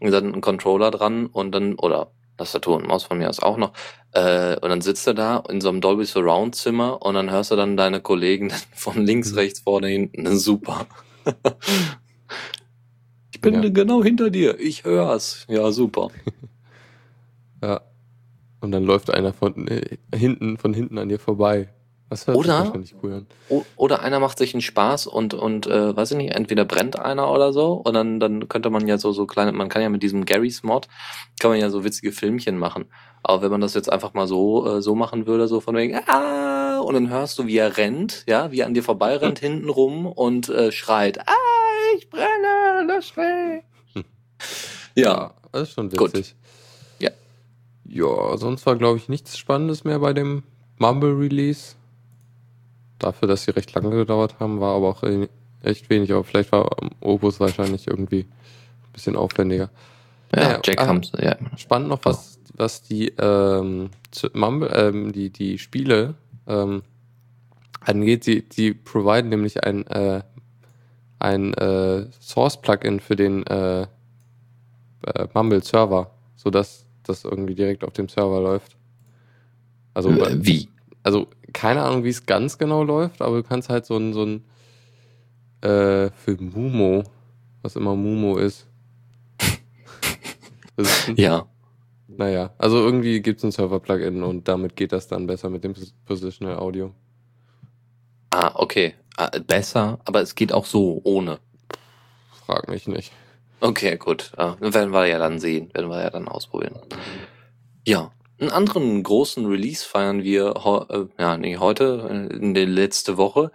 dann 0.00 0.34
ein 0.34 0.40
Controller 0.42 0.90
dran 0.90 1.26
und 1.26 1.52
dann, 1.52 1.76
oder 1.76 2.10
Tastatur 2.38 2.76
und 2.76 2.86
Maus 2.86 3.04
von 3.04 3.18
mir 3.18 3.28
aus 3.28 3.40
auch 3.40 3.56
noch, 3.58 3.72
äh, 4.12 4.54
und 4.60 4.70
dann 4.70 4.80
sitzt 4.80 5.06
du 5.06 5.12
da 5.14 5.42
in 5.50 5.60
so 5.60 5.68
einem 5.68 5.80
Dolby 5.82 6.06
Surround 6.06 6.54
Zimmer 6.54 7.02
und 7.02 7.14
dann 7.14 7.30
hörst 7.30 7.50
du 7.50 7.56
dann 7.56 7.76
deine 7.76 8.00
Kollegen 8.00 8.50
von 8.74 9.04
links, 9.04 9.32
Mhm. 9.32 9.38
rechts, 9.38 9.60
vorne, 9.60 9.88
hinten, 9.88 10.38
super. 10.38 10.86
ich 13.32 13.40
bin 13.40 13.62
Ja. 13.62 13.68
genau 13.68 14.02
hinter 14.02 14.30
dir, 14.30 14.58
ich 14.58 14.84
hör's. 14.84 15.44
Ja, 15.48 15.70
super. 15.72 16.08
Ja. 17.62 17.80
Und 18.60 18.70
dann 18.72 18.84
läuft 18.84 19.10
einer 19.10 19.32
von 19.32 19.66
äh, 19.68 19.98
hinten, 20.14 20.58
von 20.58 20.72
hinten 20.74 20.98
an 20.98 21.08
dir 21.08 21.18
vorbei. 21.18 21.68
Oder- 22.28 22.72
cool 23.02 23.24
Oder 23.76 24.00
einer 24.02 24.18
macht 24.18 24.38
sich 24.38 24.54
einen 24.54 24.62
Spaß 24.62 25.06
und, 25.06 25.34
und 25.34 25.66
äh, 25.66 25.94
weiß 25.94 26.12
ich 26.12 26.16
nicht, 26.16 26.34
entweder 26.34 26.64
brennt 26.64 26.98
einer 26.98 27.30
oder 27.30 27.52
so 27.52 27.72
und 27.74 27.92
dann, 27.94 28.18
dann 28.18 28.48
könnte 28.48 28.70
man 28.70 28.88
ja 28.88 28.96
so, 28.98 29.12
so 29.12 29.26
kleine, 29.26 29.52
man 29.52 29.68
kann 29.68 29.82
ja 29.82 29.90
mit 29.90 30.02
diesem 30.02 30.24
Garys 30.24 30.62
Mod, 30.62 30.88
kann 31.38 31.50
man 31.50 31.60
ja 31.60 31.68
so 31.68 31.84
witzige 31.84 32.12
Filmchen 32.12 32.56
machen. 32.58 32.86
Aber 33.22 33.42
wenn 33.42 33.50
man 33.50 33.60
das 33.60 33.74
jetzt 33.74 33.92
einfach 33.92 34.14
mal 34.14 34.26
so, 34.26 34.66
äh, 34.78 34.82
so 34.82 34.94
machen 34.94 35.26
würde, 35.26 35.48
so 35.48 35.60
von 35.60 35.76
wegen, 35.76 35.96
ah, 36.06 36.78
und 36.80 36.94
dann 36.94 37.10
hörst 37.10 37.38
du, 37.38 37.46
wie 37.46 37.56
er 37.58 37.76
rennt, 37.76 38.24
ja, 38.26 38.50
wie 38.52 38.60
er 38.60 38.66
an 38.66 38.74
dir 38.74 38.82
vorbeirennt 38.82 39.38
hinten 39.40 39.68
rum 39.68 40.06
und 40.06 40.48
äh, 40.48 40.72
schreit, 40.72 41.18
ah, 41.28 41.32
ich 41.98 42.08
brenne, 42.08 42.86
lass 42.86 43.14
mich. 43.16 44.04
Ja, 44.94 45.34
das 45.52 45.62
ist 45.68 45.74
schon 45.74 45.90
Gut. 45.90 46.14
witzig. 46.14 46.34
Ja. 46.98 47.10
Ja, 47.84 48.36
sonst 48.36 48.66
war, 48.66 48.76
glaube 48.76 48.98
ich, 48.98 49.08
nichts 49.08 49.36
Spannendes 49.38 49.84
mehr 49.84 49.98
bei 50.00 50.12
dem 50.12 50.42
Mumble-Release. 50.78 51.74
Dafür, 52.98 53.28
dass 53.28 53.44
sie 53.44 53.52
recht 53.52 53.72
lange 53.74 53.90
gedauert 53.90 54.40
haben, 54.40 54.60
war 54.60 54.74
aber 54.74 54.88
auch 54.88 55.02
äh, 55.04 55.28
echt 55.62 55.88
wenig. 55.90 56.12
Aber 56.12 56.24
vielleicht 56.24 56.52
war 56.52 56.68
Opus 57.00 57.40
wahrscheinlich 57.40 57.86
irgendwie 57.86 58.20
ein 58.20 58.92
bisschen 58.92 59.16
aufwendiger. 59.16 59.70
ja, 60.34 60.52
Ja, 60.52 60.60
Jack 60.64 60.80
ah. 60.80 60.86
Hams, 60.88 61.12
ja. 61.20 61.36
Spannend 61.56 61.88
noch, 61.88 62.04
was, 62.04 62.38
was 62.54 62.82
die, 62.82 63.08
ähm, 63.18 63.90
Mumble, 64.32 64.70
ähm, 64.74 65.12
die, 65.12 65.30
die 65.30 65.58
Spiele 65.58 66.14
ähm, 66.46 66.82
angeht. 67.80 68.24
Sie, 68.24 68.42
die 68.42 68.74
providen 68.74 69.28
nämlich 69.30 69.62
ein, 69.64 69.86
äh, 69.86 70.22
ein 71.18 71.54
äh, 71.54 72.06
Source-Plugin 72.20 73.00
für 73.00 73.16
den 73.16 73.46
äh, 73.46 73.82
äh, 73.82 73.86
Mumble-Server, 75.34 76.10
sodass 76.36 76.84
das 77.04 77.24
irgendwie 77.24 77.54
direkt 77.54 77.84
auf 77.84 77.92
dem 77.92 78.08
Server 78.08 78.40
läuft. 78.40 78.76
Also, 79.94 80.10
Äh, 80.10 80.44
wie? 80.44 80.68
Also 81.02 81.28
keine 81.52 81.82
Ahnung, 81.82 82.04
wie 82.04 82.08
es 82.10 82.26
ganz 82.26 82.58
genau 82.58 82.82
läuft, 82.82 83.22
aber 83.22 83.36
du 83.36 83.42
kannst 83.42 83.68
halt 83.68 83.86
so 83.86 83.96
ein, 83.96 84.12
so 84.12 84.24
ein 84.24 84.44
äh, 85.62 86.10
für 86.10 86.36
Mumo, 86.40 87.04
was 87.62 87.76
immer 87.76 87.94
Mumo 87.96 88.36
ist. 88.38 88.66
Ist 90.76 91.08
Ja. 91.16 91.46
naja, 92.06 92.52
also 92.58 92.78
irgendwie 92.78 93.20
gibt 93.20 93.38
es 93.38 93.44
ein 93.44 93.52
Server-Plugin 93.52 94.22
und 94.22 94.46
damit 94.48 94.76
geht 94.76 94.92
das 94.92 95.08
dann 95.08 95.26
besser 95.26 95.50
mit 95.50 95.64
dem 95.64 95.72
Pos- 95.74 95.92
Positional 96.04 96.58
Audio. 96.58 96.92
Ah, 98.30 98.52
okay. 98.54 98.94
Ah, 99.16 99.30
besser, 99.46 99.98
aber 100.04 100.20
es 100.20 100.34
geht 100.34 100.52
auch 100.52 100.66
so, 100.66 101.00
ohne. 101.02 101.38
Frag 102.46 102.68
mich 102.68 102.86
nicht. 102.86 103.12
Okay, 103.60 103.96
gut. 103.96 104.32
Ah, 104.36 104.54
werden 104.60 104.92
wir 104.92 105.06
ja 105.06 105.18
dann 105.18 105.40
sehen, 105.40 105.74
werden 105.74 105.90
wir 105.90 106.00
ja 106.00 106.10
dann 106.10 106.28
ausprobieren. 106.28 106.76
Ja, 107.86 108.12
einen 108.40 108.50
anderen 108.50 109.02
großen 109.02 109.46
Release 109.46 109.84
feiern 109.84 110.22
wir 110.22 110.54
äh, 110.90 111.06
ja, 111.20 111.36
nee, 111.36 111.56
heute, 111.56 112.28
äh, 112.30 112.36
in 112.36 112.54
der 112.54 112.66
letzte 112.66 113.16
Woche. 113.16 113.50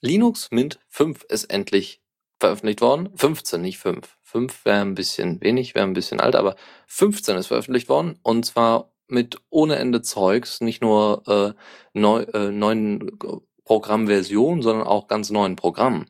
Linux 0.00 0.50
Mint 0.50 0.78
5 0.88 1.24
ist 1.24 1.44
endlich 1.44 2.00
veröffentlicht 2.38 2.80
worden. 2.80 3.10
15, 3.16 3.60
nicht 3.60 3.78
5. 3.78 4.16
5 4.22 4.64
wäre 4.64 4.80
ein 4.80 4.94
bisschen 4.94 5.40
wenig, 5.40 5.74
wäre 5.74 5.86
ein 5.86 5.94
bisschen 5.94 6.20
alt, 6.20 6.36
aber 6.36 6.56
15 6.88 7.36
ist 7.36 7.46
veröffentlicht 7.46 7.88
worden 7.88 8.18
und 8.22 8.44
zwar 8.44 8.92
mit 9.08 9.40
ohne 9.50 9.76
Ende 9.76 10.02
Zeugs, 10.02 10.60
nicht 10.60 10.82
nur 10.82 11.22
äh, 11.28 11.52
neu, 11.94 12.22
äh, 12.22 12.50
neuen 12.50 13.18
Programmversionen, 13.64 14.62
sondern 14.62 14.86
auch 14.86 15.08
ganz 15.08 15.30
neuen 15.30 15.56
Programmen. 15.56 16.06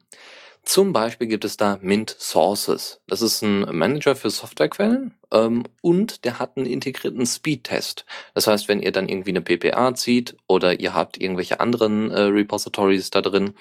Zum 0.66 0.92
Beispiel 0.92 1.28
gibt 1.28 1.44
es 1.44 1.56
da 1.56 1.78
Mint 1.80 2.16
Sources. 2.18 3.00
Das 3.06 3.22
ist 3.22 3.40
ein 3.40 3.60
Manager 3.60 4.16
für 4.16 4.30
Softwarequellen 4.30 5.14
ähm, 5.32 5.62
und 5.80 6.24
der 6.24 6.40
hat 6.40 6.56
einen 6.56 6.66
integrierten 6.66 7.24
Speed-Test. 7.24 8.04
Das 8.34 8.48
heißt, 8.48 8.66
wenn 8.66 8.82
ihr 8.82 8.90
dann 8.90 9.08
irgendwie 9.08 9.30
eine 9.30 9.42
PPA 9.42 9.94
zieht 9.94 10.36
oder 10.48 10.80
ihr 10.80 10.92
habt 10.92 11.20
irgendwelche 11.20 11.60
anderen 11.60 12.10
äh, 12.10 12.20
Repositories 12.22 13.10
da 13.10 13.22
drin, 13.22 13.54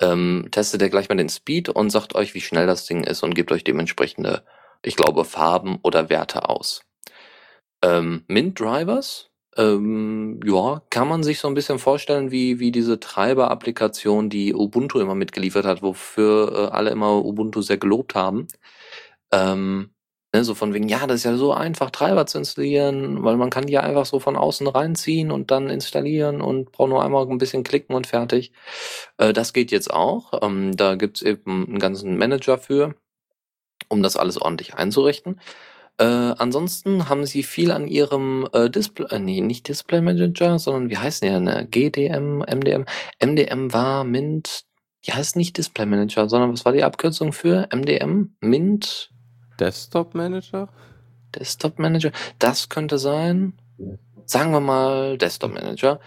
ähm, 0.00 0.48
testet 0.50 0.82
er 0.82 0.90
gleich 0.90 1.08
mal 1.08 1.14
den 1.14 1.30
Speed 1.30 1.70
und 1.70 1.88
sagt 1.88 2.14
euch, 2.14 2.34
wie 2.34 2.42
schnell 2.42 2.66
das 2.66 2.84
Ding 2.84 3.04
ist 3.04 3.22
und 3.22 3.34
gibt 3.34 3.50
euch 3.50 3.64
dementsprechende, 3.64 4.44
ich 4.82 4.96
glaube, 4.96 5.24
Farben 5.24 5.78
oder 5.82 6.10
Werte 6.10 6.50
aus. 6.50 6.82
Ähm, 7.82 8.22
Mint 8.28 8.60
Drivers 8.60 9.30
ähm, 9.56 10.40
ja, 10.44 10.82
kann 10.90 11.08
man 11.08 11.22
sich 11.22 11.38
so 11.40 11.48
ein 11.48 11.54
bisschen 11.54 11.78
vorstellen 11.78 12.30
wie 12.30 12.58
wie 12.60 12.72
diese 12.72 13.00
Treiber-Applikation, 13.00 14.30
die 14.30 14.54
Ubuntu 14.54 14.98
immer 15.00 15.14
mitgeliefert 15.14 15.64
hat, 15.66 15.82
wofür, 15.82 16.70
äh, 16.72 16.74
alle 16.74 16.90
immer 16.90 17.24
Ubuntu 17.24 17.62
sehr 17.62 17.78
gelobt 17.78 18.14
haben. 18.14 18.48
Ähm, 19.32 19.90
ne, 20.34 20.44
so 20.44 20.54
von 20.54 20.74
wegen: 20.74 20.88
„Ja, 20.88 21.06
das 21.06 21.18
ist 21.18 21.24
ja 21.24 21.36
so 21.36 21.52
einfach, 21.52 21.90
Treiber 21.90 22.26
zu 22.26 22.38
installieren, 22.38 23.24
weil 23.24 23.36
man 23.36 23.50
kann 23.50 23.66
die 23.66 23.72
ja 23.74 23.80
einfach 23.82 24.06
so 24.06 24.20
von 24.20 24.36
außen 24.36 24.66
reinziehen 24.68 25.30
und 25.30 25.50
dann 25.50 25.70
installieren 25.70 26.40
und 26.42 26.72
braucht 26.72 26.90
nur 26.90 27.04
einmal 27.04 27.26
ein 27.28 27.38
bisschen 27.38 27.64
klicken 27.64 27.94
und 27.96 28.06
fertig.“ 28.06 28.52
Äh, 29.18 29.32
das 29.32 29.52
geht 29.52 29.70
jetzt 29.72 29.92
auch. 29.92 30.32
Ähm, 30.42 30.76
da 30.76 30.96
gibt's 30.96 31.22
eben 31.22 31.66
einen 31.68 31.78
ganzen 31.80 32.16
Manager 32.18 32.58
für, 32.58 32.94
um 33.88 34.02
das 34.02 34.16
alles 34.16 34.40
ordentlich 34.40 34.74
einzurichten. 34.74 35.40
Äh, 35.96 36.04
ansonsten 36.04 37.08
haben 37.08 37.24
sie 37.24 37.44
viel 37.44 37.70
an 37.70 37.86
ihrem 37.86 38.48
äh, 38.52 38.68
Display, 38.68 39.06
äh, 39.10 39.18
nee, 39.20 39.40
nicht 39.40 39.68
Display 39.68 40.00
Manager, 40.00 40.58
sondern 40.58 40.90
wie 40.90 40.98
heißt 40.98 41.22
der, 41.22 41.38
ne? 41.38 41.68
GDM, 41.70 42.38
MDM. 42.38 42.84
MDM 43.20 43.72
war 43.72 44.02
Mint, 44.02 44.64
die 45.06 45.12
heißt 45.12 45.36
nicht 45.36 45.56
Display 45.56 45.86
Manager, 45.86 46.28
sondern 46.28 46.52
was 46.52 46.64
war 46.64 46.72
die 46.72 46.82
Abkürzung 46.82 47.32
für 47.32 47.68
MDM? 47.72 48.34
Mint 48.40 49.10
Desktop 49.60 50.14
Manager? 50.14 50.68
Desktop 51.34 51.78
Manager? 51.78 52.10
Das 52.40 52.68
könnte 52.68 52.98
sein. 52.98 53.52
Sagen 54.26 54.50
wir 54.50 54.60
mal 54.60 55.16
Desktop 55.16 55.52
Manager. 55.54 56.00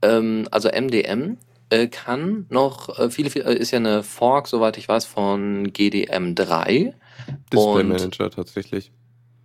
Ähm, 0.00 0.48
also 0.50 0.70
MDM 0.70 1.36
äh, 1.68 1.88
kann 1.88 2.46
noch 2.48 2.98
äh, 2.98 3.10
viele, 3.10 3.28
viele, 3.28 3.46
äh, 3.46 3.58
ist 3.58 3.70
ja 3.70 3.78
eine 3.78 4.02
Fork, 4.02 4.48
soweit 4.48 4.78
ich 4.78 4.88
weiß, 4.88 5.04
von 5.04 5.66
GDM3. 5.68 6.94
Display 7.52 7.84
Manager 7.84 8.30
tatsächlich. 8.30 8.92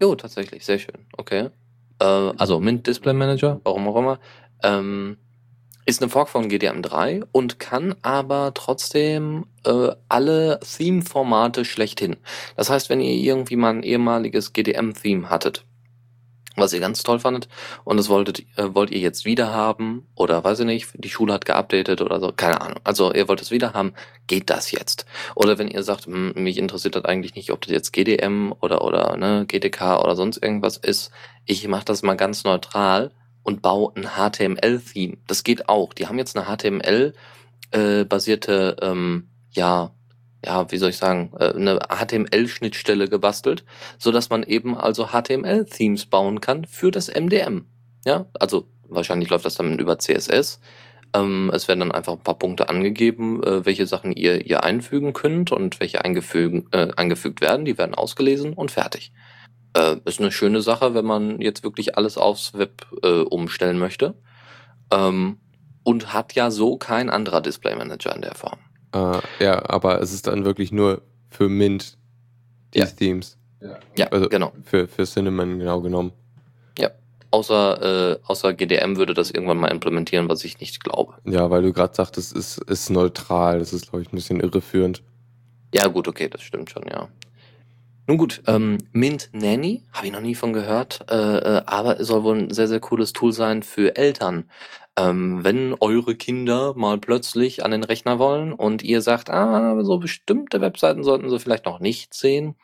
Jo, 0.02 0.16
tatsächlich, 0.16 0.66
sehr 0.66 0.80
schön. 0.80 1.06
Okay. 1.18 1.50
Äh, 2.00 2.04
also 2.04 2.60
Mint 2.60 2.88
Display 2.88 3.14
Manager, 3.14 3.62
warum 3.64 3.88
auch 3.88 3.96
immer, 3.98 4.20
ähm, 4.64 5.18
ist 5.86 6.02
eine 6.02 6.10
Fork 6.10 6.30
von 6.30 6.50
GDM3 6.50 7.24
und 7.32 7.60
kann 7.60 7.96
aber 8.02 8.54
trotzdem 8.54 9.46
äh, 9.66 9.90
alle 10.10 10.60
Theme-Formate 10.60 11.66
schlechthin. 11.66 12.18
Das 12.56 12.70
heißt, 12.70 12.90
wenn 12.90 13.02
ihr 13.02 13.14
irgendwie 13.14 13.56
mal 13.56 13.74
ein 13.74 13.84
ehemaliges 13.84 14.54
GDM-Theme 14.54 15.30
hattet, 15.30 15.66
was 16.62 16.74
ihr 16.74 16.80
ganz 16.80 17.04
toll 17.04 17.20
fandet 17.20 17.50
und 17.84 17.98
das 17.98 18.10
wolltet, 18.10 18.40
äh, 18.58 18.74
wollt 18.74 18.92
ihr 18.92 19.00
jetzt 19.00 19.26
wieder 19.26 19.52
haben 19.52 20.08
oder 20.16 20.44
weiß 20.44 20.62
ich 20.62 20.66
nicht, 20.66 20.90
die 20.94 21.10
Schule 21.10 21.34
hat 21.34 21.46
geupdatet 21.46 22.02
oder 22.02 22.20
so, 22.20 22.32
keine 22.32 22.62
Ahnung. 22.62 22.80
Also 22.84 23.14
ihr 23.14 23.28
wollt 23.28 23.42
es 23.42 23.52
wieder 23.52 23.74
haben, 23.74 23.94
geht 24.28 24.50
das 24.50 24.72
jetzt. 24.72 25.06
Oder 25.36 25.58
wenn 25.58 25.68
ihr 25.68 25.84
sagt, 25.84 26.06
hm, 26.06 26.34
mich 26.36 26.58
interessiert 26.58 26.96
das 26.96 27.06
eigentlich 27.06 27.36
nicht, 27.36 27.52
ob 27.52 27.62
das 27.62 27.72
jetzt 27.72 27.92
GDM 27.92 28.54
oder 28.62 28.84
oder 28.84 29.18
ne, 29.18 29.46
GTK 29.46 30.02
oder 30.04 30.16
sonst 30.16 30.38
irgendwas 30.42 30.78
ist, 30.78 31.12
ich 31.46 31.68
mache 31.68 31.86
das 31.86 32.04
mal 32.04 32.16
ganz 32.16 32.44
neutral 32.44 33.12
und 33.44 33.62
baue 33.62 33.92
ein 33.96 34.08
HTML-Theme. 34.16 35.18
Das 35.28 35.44
geht 35.44 35.68
auch. 35.68 35.94
Die 35.94 36.08
haben 36.08 36.18
jetzt 36.18 36.38
eine 36.38 36.46
HTML 36.46 37.14
äh, 37.72 38.06
ähm, 38.82 39.30
ja 39.52 39.92
ja, 40.46 40.72
wie 40.72 40.78
soll 40.78 40.90
ich 40.90 40.98
sagen, 40.98 41.32
äh, 41.40 41.54
eine 41.54 41.80
HTML-Schnittstelle 41.90 43.08
gebastelt, 43.08 43.64
so 43.98 44.12
dass 44.12 44.30
man 44.30 44.44
eben 44.44 44.78
also 44.78 45.08
HTML-Themes 45.08 46.08
bauen 46.08 46.42
kann 46.42 46.66
für 46.66 46.92
das 46.92 47.10
MDM. 47.10 47.66
Ja, 48.06 48.26
also 48.40 48.68
wahrscheinlich 48.88 49.30
läuft 49.30 49.46
das 49.46 49.56
dann 49.56 49.80
über 49.80 50.00
CSS. 50.00 50.60
Ähm, 51.14 51.52
es 51.54 51.68
werden 51.68 51.82
dann 51.82 51.92
einfach 51.92 52.14
ein 52.14 52.24
paar 52.24 52.40
Punkte 52.40 52.70
angegeben, 52.70 53.44
äh, 53.44 53.66
welche 53.66 53.86
Sachen 53.86 54.14
ihr, 54.14 54.46
ihr 54.46 54.64
einfügen 54.64 55.14
könnt 55.14 55.52
und 55.52 55.80
welche 55.80 56.04
eingefügt, 56.04 56.74
äh, 56.74 56.90
eingefügt 56.96 57.42
werden. 57.42 57.66
Die 57.66 57.78
werden 57.78 57.96
ausgelesen 57.96 58.54
und 58.54 58.72
fertig. 58.72 59.12
Äh, 59.76 59.98
ist 60.06 60.20
eine 60.20 60.32
schöne 60.32 60.62
Sache, 60.62 60.94
wenn 60.94 61.06
man 61.06 61.40
jetzt 61.42 61.64
wirklich 61.64 61.98
alles 61.98 62.18
aufs 62.18 62.54
Web 62.54 62.88
äh, 63.04 63.22
umstellen 63.22 63.78
möchte. 63.78 64.16
Ähm, 64.92 65.38
und 65.84 66.14
hat 66.14 66.34
ja 66.34 66.52
so 66.52 66.78
kein 66.78 67.10
anderer 67.10 67.42
Display 67.42 67.76
Manager 67.76 68.16
in 68.16 68.22
der 68.22 68.36
Form. 68.36 68.60
Äh, 68.94 69.20
ja, 69.44 69.70
aber 69.70 70.02
es 70.02 70.12
ist 70.14 70.28
dann 70.28 70.46
wirklich 70.46 70.72
nur 70.72 71.02
für 71.30 71.48
Mint, 71.50 71.98
die 72.74 72.80
Ja. 72.80 72.86
Themes. 72.86 73.38
Ja, 73.96 74.08
Also 74.08 74.28
genau. 74.28 74.54
für, 74.64 74.88
für 74.88 75.06
Cinnamon 75.06 75.60
genau 75.60 75.82
genommen. 75.82 76.12
Ja. 76.80 76.90
Außer, 77.30 78.14
äh, 78.14 78.20
außer 78.26 78.54
GDM 78.54 78.98
würde 78.98 79.14
das 79.14 79.30
irgendwann 79.32 79.58
mal 79.60 79.68
implementieren, 79.70 80.28
was 80.30 80.44
ich 80.44 80.60
nicht 80.60 80.84
glaube. 80.84 81.14
Ja, 81.26 81.50
weil 81.52 81.62
du 81.62 81.72
gerade 81.72 81.94
sagtest, 81.94 82.36
es 82.36 82.58
ist, 82.58 82.70
ist 82.70 82.90
neutral. 82.90 83.60
Das 83.60 83.72
ist, 83.72 83.90
glaube 83.90 84.02
ich, 84.02 84.12
ein 84.12 84.16
bisschen 84.16 84.40
irreführend. 84.40 85.04
Ja, 85.74 85.88
gut, 85.88 86.08
okay, 86.08 86.28
das 86.28 86.42
stimmt 86.42 86.70
schon, 86.72 86.84
ja. 86.90 87.08
Nun 88.08 88.18
gut, 88.18 88.42
ähm, 88.48 88.80
Mint 88.92 89.30
Nanny, 89.32 89.84
habe 89.94 90.08
ich 90.08 90.12
noch 90.12 90.22
nie 90.22 90.36
von 90.36 90.54
gehört, 90.54 91.06
äh, 91.10 91.16
äh, 91.16 91.62
aber 91.66 92.04
soll 92.04 92.24
wohl 92.24 92.38
ein 92.38 92.54
sehr, 92.54 92.68
sehr 92.68 92.80
cooles 92.80 93.14
Tool 93.14 93.32
sein 93.32 93.64
für 93.64 93.96
Eltern. 93.96 94.50
Ähm, 94.98 95.44
wenn 95.44 95.76
eure 95.80 96.16
Kinder 96.16 96.74
mal 96.76 96.98
plötzlich 96.98 97.64
an 97.64 97.72
den 97.72 97.84
Rechner 97.84 98.20
wollen 98.20 98.54
und 98.54 98.84
ihr 98.84 99.02
sagt, 99.02 99.30
ah, 99.30 99.82
so 99.84 100.00
bestimmte 100.00 100.62
Webseiten 100.62 101.04
sollten 101.04 101.30
sie 101.30 101.40
vielleicht 101.40 101.66
noch 101.66 101.80
nicht 101.80 102.14
sehen, 102.14 102.56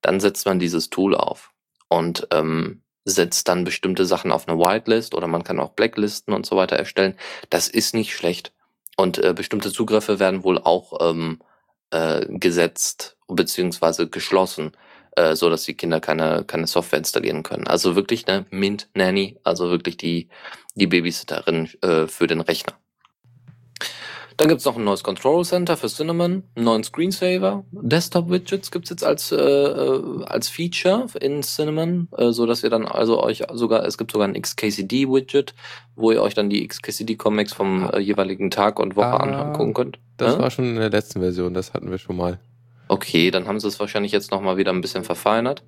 dann 0.00 0.18
setzt 0.18 0.46
man 0.46 0.58
dieses 0.58 0.90
Tool 0.90 1.14
auf 1.14 1.52
und 1.88 2.26
ähm, 2.32 2.82
setzt 3.04 3.48
dann 3.48 3.64
bestimmte 3.64 4.06
Sachen 4.06 4.32
auf 4.32 4.48
eine 4.48 4.58
Whitelist 4.58 5.14
oder 5.14 5.26
man 5.26 5.44
kann 5.44 5.60
auch 5.60 5.70
Blacklisten 5.70 6.34
und 6.34 6.46
so 6.46 6.56
weiter 6.56 6.76
erstellen. 6.76 7.16
Das 7.50 7.68
ist 7.68 7.94
nicht 7.94 8.14
schlecht. 8.14 8.52
Und 8.96 9.18
äh, 9.18 9.32
bestimmte 9.34 9.72
Zugriffe 9.72 10.18
werden 10.18 10.44
wohl 10.44 10.58
auch 10.58 11.10
ähm, 11.10 11.40
äh, 11.90 12.26
gesetzt 12.28 13.16
beziehungsweise 13.28 14.08
geschlossen, 14.08 14.72
äh, 15.16 15.34
so 15.34 15.50
dass 15.50 15.64
die 15.64 15.74
Kinder 15.74 16.00
keine 16.00 16.44
keine 16.44 16.66
Software 16.66 16.98
installieren 16.98 17.42
können. 17.42 17.66
Also 17.66 17.96
wirklich 17.96 18.28
eine 18.28 18.46
Mint 18.50 18.88
Nanny, 18.94 19.38
also 19.44 19.70
wirklich 19.70 19.96
die 19.96 20.28
die 20.74 20.86
Babysitterin 20.86 21.68
äh, 21.82 22.06
für 22.06 22.26
den 22.26 22.40
Rechner. 22.40 22.74
Dann 24.40 24.48
gibt's 24.48 24.64
noch 24.64 24.78
ein 24.78 24.84
neues 24.84 25.02
Control 25.02 25.44
Center 25.44 25.76
für 25.76 25.88
Cinnamon, 25.88 26.44
einen 26.54 26.64
neuen 26.64 26.82
Screensaver, 26.82 27.62
Desktop-Widgets 27.72 28.70
gibt's 28.70 28.88
jetzt 28.88 29.04
als, 29.04 29.32
äh, 29.32 29.36
als 29.36 30.48
Feature 30.48 31.08
in 31.20 31.42
Cinnamon, 31.42 32.08
äh, 32.16 32.30
so 32.30 32.46
dass 32.46 32.64
ihr 32.64 32.70
dann 32.70 32.86
also 32.86 33.22
euch 33.22 33.42
sogar, 33.52 33.84
es 33.84 33.98
gibt 33.98 34.12
sogar 34.12 34.26
ein 34.26 34.40
XKCD-Widget, 34.40 35.54
wo 35.94 36.10
ihr 36.10 36.22
euch 36.22 36.32
dann 36.32 36.48
die 36.48 36.66
XKCD-Comics 36.66 37.52
vom 37.52 37.90
äh, 37.90 37.98
jeweiligen 37.98 38.50
Tag 38.50 38.78
und 38.78 38.96
Woche 38.96 39.08
Ah, 39.08 39.48
angucken 39.50 39.74
könnt. 39.74 39.98
Das 40.16 40.36
Hä? 40.36 40.40
war 40.40 40.50
schon 40.50 40.70
in 40.70 40.76
der 40.76 40.88
letzten 40.88 41.20
Version, 41.20 41.52
das 41.52 41.74
hatten 41.74 41.90
wir 41.90 41.98
schon 41.98 42.16
mal. 42.16 42.40
Okay, 42.88 43.30
dann 43.30 43.46
haben 43.46 43.60
sie 43.60 43.68
es 43.68 43.78
wahrscheinlich 43.78 44.12
jetzt 44.12 44.30
nochmal 44.30 44.56
wieder 44.56 44.72
ein 44.72 44.80
bisschen 44.80 45.04
verfeinert. 45.04 45.64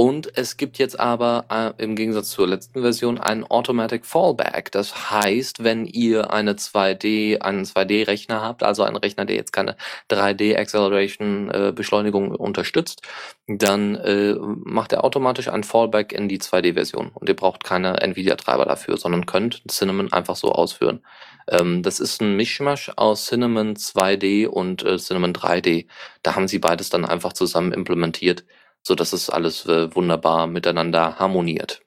Und 0.00 0.34
es 0.38 0.56
gibt 0.56 0.78
jetzt 0.78 0.98
aber 0.98 1.44
äh, 1.50 1.82
im 1.82 1.94
Gegensatz 1.94 2.30
zur 2.30 2.48
letzten 2.48 2.80
Version 2.80 3.18
einen 3.18 3.44
Automatic 3.44 4.06
Fallback. 4.06 4.72
Das 4.72 5.10
heißt, 5.10 5.62
wenn 5.62 5.84
ihr 5.84 6.32
eine 6.32 6.54
2D, 6.54 7.42
einen 7.42 7.66
2D-Rechner 7.66 8.40
habt, 8.40 8.62
also 8.62 8.82
einen 8.82 8.96
Rechner, 8.96 9.26
der 9.26 9.36
jetzt 9.36 9.52
keine 9.52 9.76
3D 10.08 10.56
Acceleration 10.56 11.50
äh, 11.50 11.72
Beschleunigung 11.76 12.34
unterstützt, 12.34 13.02
dann 13.46 13.94
äh, 13.96 14.36
macht 14.40 14.94
er 14.94 15.04
automatisch 15.04 15.48
einen 15.48 15.64
Fallback 15.64 16.14
in 16.14 16.30
die 16.30 16.40
2D-Version. 16.40 17.10
Und 17.12 17.28
ihr 17.28 17.36
braucht 17.36 17.62
keine 17.62 18.00
Nvidia-Treiber 18.00 18.64
dafür, 18.64 18.96
sondern 18.96 19.26
könnt 19.26 19.62
Cinnamon 19.68 20.14
einfach 20.14 20.36
so 20.36 20.52
ausführen. 20.52 21.04
Ähm, 21.46 21.82
das 21.82 22.00
ist 22.00 22.22
ein 22.22 22.36
Mischmasch 22.36 22.90
aus 22.96 23.26
Cinnamon 23.26 23.74
2D 23.76 24.46
und 24.46 24.82
äh, 24.82 24.96
Cinnamon 24.96 25.34
3D. 25.34 25.88
Da 26.22 26.36
haben 26.36 26.48
sie 26.48 26.58
beides 26.58 26.88
dann 26.88 27.04
einfach 27.04 27.34
zusammen 27.34 27.72
implementiert, 27.72 28.44
so 28.82 28.94
dass 28.94 29.12
es 29.12 29.30
alles 29.30 29.66
äh, 29.66 29.94
wunderbar 29.94 30.46
miteinander 30.46 31.18
harmoniert. 31.18 31.82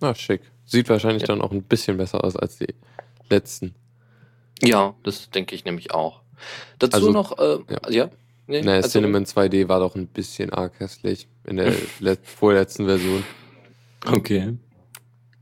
Na, 0.00 0.14
schick. 0.14 0.42
Sieht 0.64 0.88
wahrscheinlich 0.88 1.22
Ja. 1.22 1.28
dann 1.28 1.40
auch 1.42 1.52
ein 1.52 1.62
bisschen 1.62 1.96
besser 1.96 2.24
aus 2.24 2.36
als 2.36 2.58
die 2.58 2.74
letzten. 3.28 3.74
Ja, 4.62 4.94
das 5.02 5.30
denke 5.30 5.54
ich 5.54 5.64
nämlich 5.64 5.92
auch. 5.92 6.22
Dazu 6.78 6.96
Also, 6.96 7.10
noch, 7.12 7.38
äh, 7.38 7.58
ja. 7.70 7.90
ja. 7.90 8.10
Nee, 8.46 8.62
Naja, 8.62 8.76
also- 8.78 8.88
Cinnamon 8.88 9.24
2D 9.24 9.68
war 9.68 9.80
doch 9.80 9.94
ein 9.94 10.06
bisschen 10.08 10.52
arg 10.52 10.78
hässlich 10.80 11.28
in 11.44 11.56
der 11.56 11.72
let 12.00 12.26
vorletzten 12.26 12.86
Version. 12.86 13.24
Okay. 14.06 14.56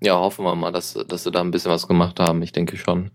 Ja, 0.02 0.18
hoffen 0.18 0.44
wir 0.44 0.54
mal, 0.54 0.72
dass, 0.72 0.94
dass 0.94 1.24
sie 1.24 1.30
da 1.30 1.40
ein 1.40 1.50
bisschen 1.50 1.70
was 1.70 1.86
gemacht 1.86 2.20
haben. 2.20 2.42
Ich 2.42 2.52
denke 2.52 2.76
schon. 2.76 3.10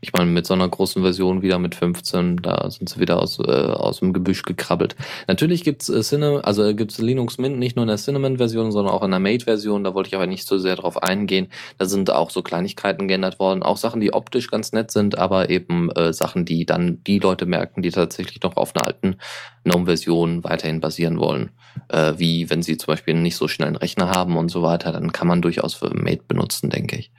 Ich 0.00 0.12
meine, 0.12 0.30
mit 0.30 0.46
so 0.46 0.54
einer 0.54 0.68
großen 0.68 1.02
Version 1.02 1.42
wieder 1.42 1.58
mit 1.58 1.74
15, 1.74 2.36
da 2.36 2.70
sind 2.70 2.88
sie 2.88 3.00
wieder 3.00 3.20
aus, 3.20 3.38
äh, 3.38 3.42
aus 3.42 4.00
dem 4.00 4.12
Gebüsch 4.12 4.42
gekrabbelt. 4.42 4.94
Natürlich 5.26 5.64
gibt's 5.64 5.88
äh, 5.88 6.40
also 6.42 6.74
gibt's 6.74 6.98
Linux 6.98 7.38
Mint 7.38 7.58
nicht 7.58 7.76
nur 7.76 7.82
in 7.84 7.88
der 7.88 7.96
Cinnamon-Version, 7.96 8.72
sondern 8.72 8.94
auch 8.94 9.02
in 9.02 9.10
der 9.10 9.20
Mate-Version. 9.20 9.84
Da 9.84 9.94
wollte 9.94 10.08
ich 10.08 10.14
aber 10.14 10.26
nicht 10.26 10.46
so 10.46 10.58
sehr 10.58 10.76
drauf 10.76 11.02
eingehen. 11.02 11.48
Da 11.78 11.86
sind 11.86 12.10
auch 12.10 12.30
so 12.30 12.42
Kleinigkeiten 12.42 13.08
geändert 13.08 13.38
worden. 13.38 13.62
Auch 13.62 13.78
Sachen, 13.78 14.00
die 14.00 14.12
optisch 14.12 14.50
ganz 14.50 14.72
nett 14.72 14.90
sind, 14.90 15.16
aber 15.18 15.48
eben 15.50 15.90
äh, 15.92 16.12
Sachen, 16.12 16.44
die 16.44 16.66
dann 16.66 17.02
die 17.04 17.18
Leute 17.18 17.46
merken, 17.46 17.82
die 17.82 17.90
tatsächlich 17.90 18.42
noch 18.42 18.56
auf 18.56 18.76
einer 18.76 18.86
alten 18.86 19.16
GNOME-Version 19.64 20.44
weiterhin 20.44 20.80
basieren 20.80 21.18
wollen. 21.18 21.50
Äh, 21.88 22.14
wie 22.18 22.50
wenn 22.50 22.62
sie 22.62 22.76
zum 22.76 22.92
Beispiel 22.92 23.14
nicht 23.14 23.36
so 23.36 23.48
schnell 23.48 23.68
einen 23.68 23.76
Rechner 23.76 24.10
haben 24.10 24.36
und 24.36 24.50
so 24.50 24.62
weiter, 24.62 24.92
dann 24.92 25.12
kann 25.12 25.26
man 25.26 25.42
durchaus 25.42 25.74
für 25.74 25.94
Mate 25.94 26.22
benutzen, 26.28 26.70
denke 26.70 26.96
ich. 26.96 27.10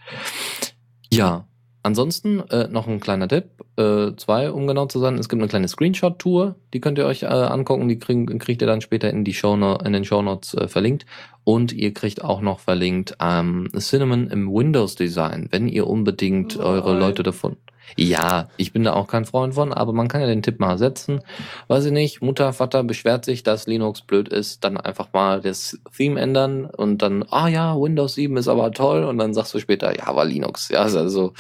Ja, 1.12 1.47
Ansonsten 1.88 2.41
äh, 2.50 2.67
noch 2.67 2.86
ein 2.86 3.00
kleiner 3.00 3.29
Tipp, 3.29 3.46
äh, 3.77 4.13
zwei, 4.17 4.51
um 4.51 4.67
genau 4.67 4.88
zu 4.88 5.00
sein. 5.00 5.17
Es 5.17 5.29
gibt 5.29 5.41
eine 5.41 5.48
kleine 5.48 5.70
Screenshot-Tour, 5.70 6.56
die 6.74 6.82
könnt 6.82 6.98
ihr 6.98 7.06
euch 7.06 7.24
äh, 7.24 7.27
angucken. 7.27 7.88
Die 7.88 7.98
krieg, 7.98 8.38
kriegt 8.41 8.62
ihr 8.62 8.67
dann 8.67 8.82
später 8.82 9.10
in, 9.10 9.24
die 9.24 9.34
Show 9.34 9.53
in 9.53 9.94
den 9.94 10.03
Show 10.03 10.22
Notes 10.22 10.53
äh, 10.53 10.67
verlinkt. 10.67 11.06
Und 11.46 11.72
ihr 11.72 11.94
kriegt 11.94 12.22
auch 12.25 12.41
noch 12.41 12.60
verlinkt 12.60 13.15
ähm, 13.22 13.70
Cinnamon 13.77 14.27
im 14.27 14.53
Windows-Design, 14.53 15.48
wenn 15.51 15.70
ihr 15.70 15.88
unbedingt 15.88 16.58
eure 16.58 17.00
Leute 17.00 17.24
davon 17.24 17.56
ja, 17.96 18.50
ich 18.58 18.74
bin 18.74 18.84
da 18.84 18.94
auch 18.94 19.08
kein 19.08 19.25
Freund 19.25 19.53
von, 19.56 19.72
aber 19.74 19.94
man 19.94 20.08
kann 20.08 20.22
ja 20.22 20.27
den 20.27 20.44
Tipp 20.44 20.60
mal 20.60 20.77
setzen. 20.77 21.22
Weiß 21.67 21.86
ich 21.86 21.91
nicht, 21.91 22.22
Mutter, 22.22 22.51
Vater 22.53 22.84
beschwert 22.84 23.25
sich, 23.25 23.44
dass 23.44 23.65
Linux 23.67 24.01
blöd 24.01 24.27
ist, 24.29 24.63
dann 24.63 24.77
einfach 24.77 25.13
mal 25.13 25.41
das 25.41 25.77
Theme 25.96 26.20
ändern 26.20 26.65
und 26.65 27.01
dann, 27.01 27.24
ah 27.29 27.48
ja, 27.48 27.75
Windows 27.79 28.15
7 28.15 28.36
ist 28.38 28.48
aber 28.48 28.72
toll 28.72 29.03
und 29.03 29.17
dann 29.17 29.34
sagst 29.34 29.53
du 29.53 29.60
später, 29.60 29.96
ja, 29.98 30.15
war 30.15 30.25
Linux. 30.25 30.70
Ja, 30.70 30.79
also 30.82 31.34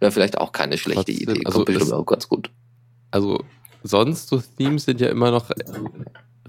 wäre 0.00 0.12
vielleicht 0.12 0.38
auch 0.38 0.52
keine 0.52 0.76
schlechte 0.78 1.04
Trotzdem, 1.12 1.34
Idee. 1.34 1.46
also 1.46 1.64
Kommt 1.64 1.76
ist- 1.80 1.92
auch 1.92 2.04
ganz 2.06 2.28
gut. 2.28 2.50
Also 3.10 3.42
sonst 3.82 4.28
so 4.28 4.42
Themes 4.58 4.84
sind 4.84 5.00
ja 5.00 5.08
immer 5.08 5.30
noch 5.30 5.50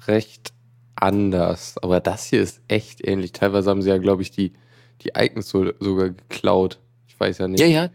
recht 0.08 0.52
anders. 0.96 1.78
Aber 1.82 2.00
das 2.00 2.26
hier 2.26 2.42
ist 2.42 2.62
echt 2.68 3.06
ähnlich. 3.06 3.32
Teilweise 3.34 3.70
haben 3.70 3.82
sie 3.82 3.90
ja, 3.90 3.98
glaube 3.98 4.22
ich, 4.22 4.32
die, 4.32 4.54
die 5.02 5.12
Icons 5.18 5.50
so, 5.50 5.72
sogar 5.80 6.10
geklaut. 6.10 6.80
Ich 7.16 7.20
weiß 7.22 7.38
ja 7.38 7.48
nicht. 7.48 7.62
Ja, 7.62 7.68
ja. 7.68 7.90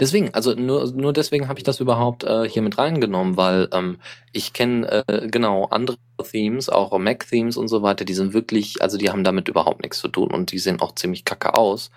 Deswegen, 0.00 0.34
also 0.34 0.54
nur, 0.54 0.90
nur 0.92 1.12
deswegen 1.12 1.46
habe 1.46 1.60
ich 1.60 1.62
das 1.62 1.78
überhaupt 1.78 2.24
äh, 2.24 2.48
hier 2.48 2.62
mit 2.62 2.76
reingenommen, 2.76 3.36
weil 3.36 3.68
ähm, 3.72 3.98
ich 4.32 4.52
kenne 4.52 5.04
äh, 5.06 5.28
genau 5.28 5.66
andere 5.66 5.96
Themes, 6.28 6.68
auch 6.68 6.98
Mac-Themes 6.98 7.56
und 7.56 7.68
so 7.68 7.82
weiter, 7.82 8.04
die 8.04 8.14
sind 8.14 8.32
wirklich, 8.32 8.82
also 8.82 8.98
die 8.98 9.10
haben 9.10 9.22
damit 9.22 9.48
überhaupt 9.48 9.82
nichts 9.82 9.98
zu 9.98 10.08
tun 10.08 10.32
und 10.32 10.50
die 10.50 10.58
sehen 10.58 10.80
auch 10.80 10.96
ziemlich 10.96 11.24
kacke 11.24 11.54
aus. 11.54 11.92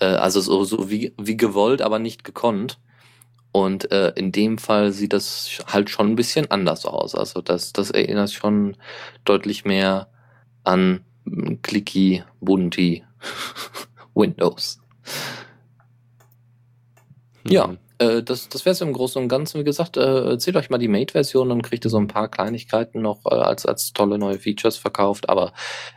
Äh, 0.00 0.06
also 0.06 0.40
so, 0.40 0.64
so 0.64 0.90
wie, 0.90 1.12
wie 1.18 1.36
gewollt, 1.36 1.82
aber 1.82 1.98
nicht 1.98 2.24
gekonnt. 2.24 2.78
Und 3.52 3.92
äh, 3.92 4.12
in 4.16 4.32
dem 4.32 4.56
Fall 4.56 4.92
sieht 4.92 5.12
das 5.12 5.62
halt 5.66 5.90
schon 5.90 6.08
ein 6.08 6.16
bisschen 6.16 6.50
anders 6.50 6.86
aus. 6.86 7.14
Also 7.14 7.42
das, 7.42 7.74
das 7.74 7.90
erinnert 7.90 8.32
schon 8.32 8.76
deutlich 9.24 9.66
mehr 9.66 10.08
an 10.64 11.04
Clicky, 11.60 12.24
Bunti, 12.40 13.04
Windows. 14.14 14.80
Ja, 17.46 17.66
Hm. 17.68 17.78
äh, 17.98 18.22
das, 18.22 18.48
das 18.48 18.64
wäre 18.64 18.72
es 18.72 18.80
im 18.80 18.92
Großen 18.92 19.20
und 19.22 19.28
Ganzen. 19.28 19.60
Wie 19.60 19.64
gesagt, 19.64 19.96
äh, 19.96 20.30
erzählt 20.30 20.56
euch 20.56 20.70
mal 20.70 20.78
die 20.78 20.88
Mate-Version, 20.88 21.48
dann 21.48 21.62
kriegt 21.62 21.84
ihr 21.84 21.90
so 21.90 21.98
ein 21.98 22.08
paar 22.08 22.28
Kleinigkeiten 22.28 23.02
noch 23.02 23.24
äh, 23.26 23.34
als, 23.34 23.66
als 23.66 23.92
tolle 23.92 24.18
neue 24.18 24.38
Features 24.38 24.76
verkauft. 24.76 25.28
Aber 25.28 25.52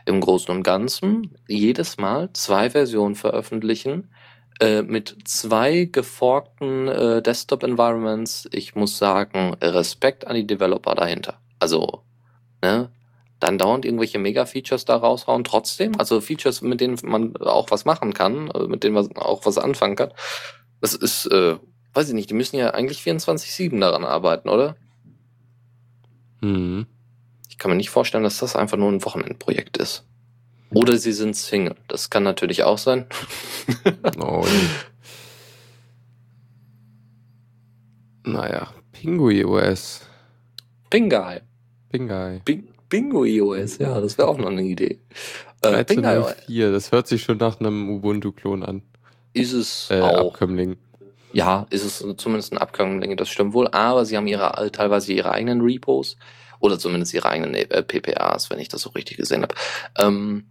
im 0.06 0.20
Großen 0.20 0.54
und 0.54 0.62
Ganzen 0.62 1.36
jedes 1.48 1.96
Mal 1.98 2.30
zwei 2.32 2.70
Versionen 2.70 3.14
veröffentlichen 3.14 4.12
äh, 4.60 4.82
mit 4.82 5.16
zwei 5.24 5.84
geforkten 5.84 6.88
äh, 6.88 7.22
Desktop-Environments. 7.22 8.48
Ich 8.52 8.74
muss 8.74 8.98
sagen, 8.98 9.54
Respekt 9.62 10.26
an 10.26 10.34
die 10.36 10.46
Developer 10.46 10.94
dahinter. 10.94 11.40
Also, 11.58 12.02
ne? 12.62 12.90
Dann 13.40 13.56
dauernd 13.56 13.84
irgendwelche 13.84 14.18
Mega-Features 14.18 14.84
da 14.84 14.96
raushauen, 14.96 15.44
trotzdem. 15.44 15.92
Also 15.98 16.20
Features, 16.20 16.60
mit 16.60 16.80
denen 16.80 16.98
man 17.04 17.36
auch 17.36 17.70
was 17.70 17.84
machen 17.84 18.12
kann, 18.12 18.50
äh, 18.50 18.66
mit 18.66 18.82
denen 18.82 18.94
man 18.94 19.16
auch 19.16 19.46
was 19.46 19.58
anfangen 19.58 19.94
kann. 19.96 20.12
Das 20.80 20.94
ist, 20.94 21.26
äh, 21.26 21.56
weiß 21.94 22.08
ich 22.08 22.14
nicht, 22.14 22.30
die 22.30 22.34
müssen 22.34 22.56
ja 22.56 22.70
eigentlich 22.70 23.00
24-7 23.00 23.78
daran 23.80 24.04
arbeiten, 24.04 24.48
oder? 24.48 24.76
Hm. 26.40 26.86
Ich 27.48 27.58
kann 27.58 27.70
mir 27.70 27.76
nicht 27.76 27.90
vorstellen, 27.90 28.24
dass 28.24 28.38
das 28.38 28.54
einfach 28.54 28.76
nur 28.76 28.90
ein 28.90 29.04
Wochenendprojekt 29.04 29.78
ist. 29.78 30.04
Oder 30.70 30.96
sie 30.98 31.12
sind 31.12 31.34
Single. 31.34 31.76
Das 31.88 32.10
kann 32.10 32.22
natürlich 32.22 32.64
auch 32.64 32.78
sein. 32.78 33.06
Oh, 34.20 34.46
naja, 38.24 38.68
Pingui 38.92 39.44
OS. 39.44 40.02
Pingai. 40.90 41.42
Pingai. 41.90 42.40
Ping 42.44 42.68
Pingui 42.88 43.40
OS, 43.40 43.78
ja, 43.78 44.00
das 44.00 44.16
wäre 44.18 44.28
auch 44.28 44.38
noch 44.38 44.48
eine 44.48 44.62
Idee. 44.62 44.98
Äh, 45.62 45.84
Pingai 45.84 46.20
OS 46.20 46.32
13.04, 46.48 46.72
das 46.72 46.92
hört 46.92 47.06
sich 47.06 47.22
schon 47.22 47.38
nach 47.38 47.60
einem 47.60 47.90
Ubuntu-Klon 47.90 48.62
an. 48.62 48.82
Ist 49.32 49.52
es 49.52 49.88
Äh, 49.90 50.00
auch. 50.00 50.32
Abkömmling. 50.32 50.76
Ja, 51.32 51.66
ist 51.70 51.84
es 51.84 51.98
zumindest 52.16 52.52
eine 52.52 52.60
Abkömmlinge, 52.60 53.16
das 53.16 53.28
stimmt 53.28 53.52
wohl. 53.52 53.68
Aber 53.68 54.04
sie 54.04 54.16
haben 54.16 54.26
ihre 54.26 54.70
teilweise 54.72 55.12
ihre 55.12 55.30
eigenen 55.30 55.60
Repos 55.60 56.16
oder 56.60 56.78
zumindest 56.78 57.12
ihre 57.14 57.28
eigenen 57.28 57.54
äh, 57.54 57.82
PPAs, 57.82 58.50
wenn 58.50 58.58
ich 58.58 58.68
das 58.68 58.82
so 58.82 58.90
richtig 58.90 59.18
gesehen 59.18 59.42
habe. 59.42 59.54
Ähm, 59.98 60.46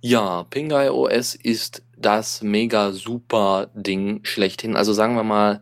ja, 0.00 0.44
Pingai 0.44 0.90
OS 0.90 1.34
ist 1.34 1.82
das 1.96 2.42
mega 2.42 2.92
super 2.92 3.70
Ding 3.74 4.20
schlechthin. 4.24 4.76
Also 4.76 4.92
sagen 4.92 5.16
wir 5.16 5.22
mal, 5.22 5.60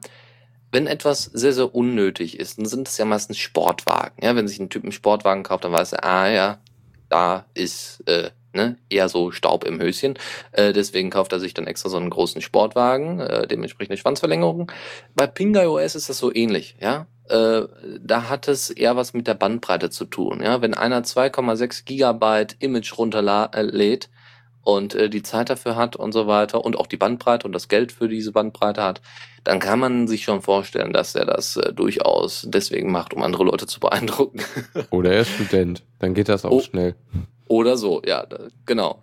wenn 0.72 0.86
etwas 0.86 1.24
sehr, 1.24 1.52
sehr 1.52 1.74
unnötig 1.74 2.38
ist, 2.40 2.58
dann 2.58 2.66
sind 2.66 2.88
es 2.88 2.98
ja 2.98 3.04
meistens 3.04 3.38
Sportwagen. 3.38 4.22
Ja, 4.22 4.34
wenn 4.34 4.48
sich 4.48 4.58
ein 4.58 4.70
Typ 4.70 4.82
einen 4.82 4.92
Sportwagen 4.92 5.44
kauft, 5.44 5.64
dann 5.64 5.72
weiß 5.72 5.92
er, 5.92 6.04
ah 6.04 6.28
ja, 6.28 6.58
da 7.08 7.46
ist 7.54 8.02
äh, 8.08 8.30
ne, 8.54 8.76
eher 8.88 9.08
so 9.08 9.30
Staub 9.30 9.64
im 9.64 9.80
Höschen. 9.80 10.18
Äh, 10.52 10.72
deswegen 10.72 11.10
kauft 11.10 11.32
er 11.32 11.40
sich 11.40 11.54
dann 11.54 11.66
extra 11.66 11.88
so 11.88 11.96
einen 11.96 12.10
großen 12.10 12.40
Sportwagen, 12.40 13.20
äh, 13.20 13.46
dementsprechend 13.46 13.92
eine 13.92 13.98
Schwanzverlängerung. 13.98 14.70
Bei 15.14 15.26
Pingai 15.26 15.68
OS 15.68 15.94
ist 15.94 16.08
das 16.08 16.18
so 16.18 16.34
ähnlich, 16.34 16.76
ja. 16.80 17.06
Äh, 17.28 17.62
da 18.00 18.28
hat 18.28 18.48
es 18.48 18.70
eher 18.70 18.96
was 18.96 19.14
mit 19.14 19.26
der 19.26 19.34
Bandbreite 19.34 19.90
zu 19.90 20.04
tun, 20.04 20.40
ja. 20.42 20.62
Wenn 20.62 20.74
einer 20.74 21.02
2,6 21.02 21.84
Gigabyte 21.84 22.56
Image 22.60 22.96
runterlädt 22.96 24.08
und 24.64 24.94
äh, 24.94 25.08
die 25.08 25.22
Zeit 25.22 25.50
dafür 25.50 25.76
hat 25.76 25.94
und 25.96 26.12
so 26.12 26.26
weiter 26.26 26.64
und 26.64 26.76
auch 26.78 26.86
die 26.86 26.96
Bandbreite 26.96 27.46
und 27.46 27.52
das 27.52 27.68
Geld 27.68 27.92
für 27.92 28.08
diese 28.08 28.32
Bandbreite 28.32 28.82
hat, 28.82 29.00
dann 29.44 29.58
kann 29.60 29.78
man 29.78 30.08
sich 30.08 30.24
schon 30.24 30.40
vorstellen, 30.42 30.92
dass 30.92 31.14
er 31.14 31.26
das 31.26 31.56
äh, 31.56 31.72
durchaus 31.72 32.46
deswegen 32.48 32.90
macht, 32.90 33.12
um 33.14 33.22
andere 33.22 33.44
Leute 33.44 33.66
zu 33.66 33.78
beeindrucken. 33.78 34.40
Oder 34.90 35.12
er 35.12 35.20
ist 35.20 35.30
Student. 35.30 35.82
Dann 35.98 36.14
geht 36.14 36.28
das 36.28 36.44
auch 36.44 36.50
Oh. 36.50 36.60
schnell. 36.60 36.94
Oder 37.46 37.76
so, 37.76 38.00
ja, 38.06 38.24
da- 38.26 38.48
genau. 38.66 39.02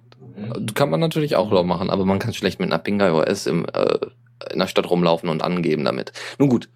Kann 0.73 0.89
man 0.89 0.99
natürlich 0.99 1.35
auch 1.35 1.51
noch 1.51 1.63
machen, 1.63 1.89
aber 1.89 2.05
man 2.05 2.17
kann 2.19 2.33
schlecht 2.33 2.59
mit 2.59 2.69
einer 2.71 2.79
Pingai 2.79 3.11
OS 3.11 3.45
im, 3.47 3.65
äh, 3.73 3.97
in 4.51 4.59
der 4.59 4.67
Stadt 4.67 4.89
rumlaufen 4.89 5.29
und 5.29 5.43
angeben 5.43 5.85
damit. 5.85 6.11
Nun 6.39 6.49
gut. 6.49 6.69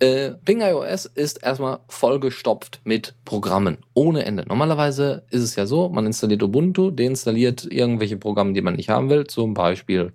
Äh, 0.00 0.34
Pingai 0.44 0.74
OS 0.74 1.06
ist 1.06 1.42
erstmal 1.42 1.80
vollgestopft 1.88 2.80
mit 2.84 3.14
Programmen. 3.24 3.78
Ohne 3.94 4.24
Ende. 4.24 4.44
Normalerweise 4.46 5.24
ist 5.30 5.42
es 5.42 5.56
ja 5.56 5.66
so, 5.66 5.88
man 5.88 6.06
installiert 6.06 6.42
Ubuntu, 6.42 6.90
deinstalliert 6.90 7.66
irgendwelche 7.68 8.16
Programme, 8.16 8.52
die 8.52 8.62
man 8.62 8.76
nicht 8.76 8.90
haben 8.90 9.10
will. 9.10 9.26
Zum 9.26 9.54
Beispiel 9.54 10.12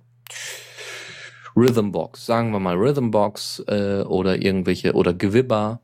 Rhythmbox. 1.55 2.25
Sagen 2.25 2.51
wir 2.51 2.59
mal 2.59 2.77
Rhythmbox 2.77 3.63
äh, 3.67 4.03
oder 4.03 4.41
irgendwelche, 4.41 4.93
oder 4.93 5.13
Gewibber. 5.13 5.81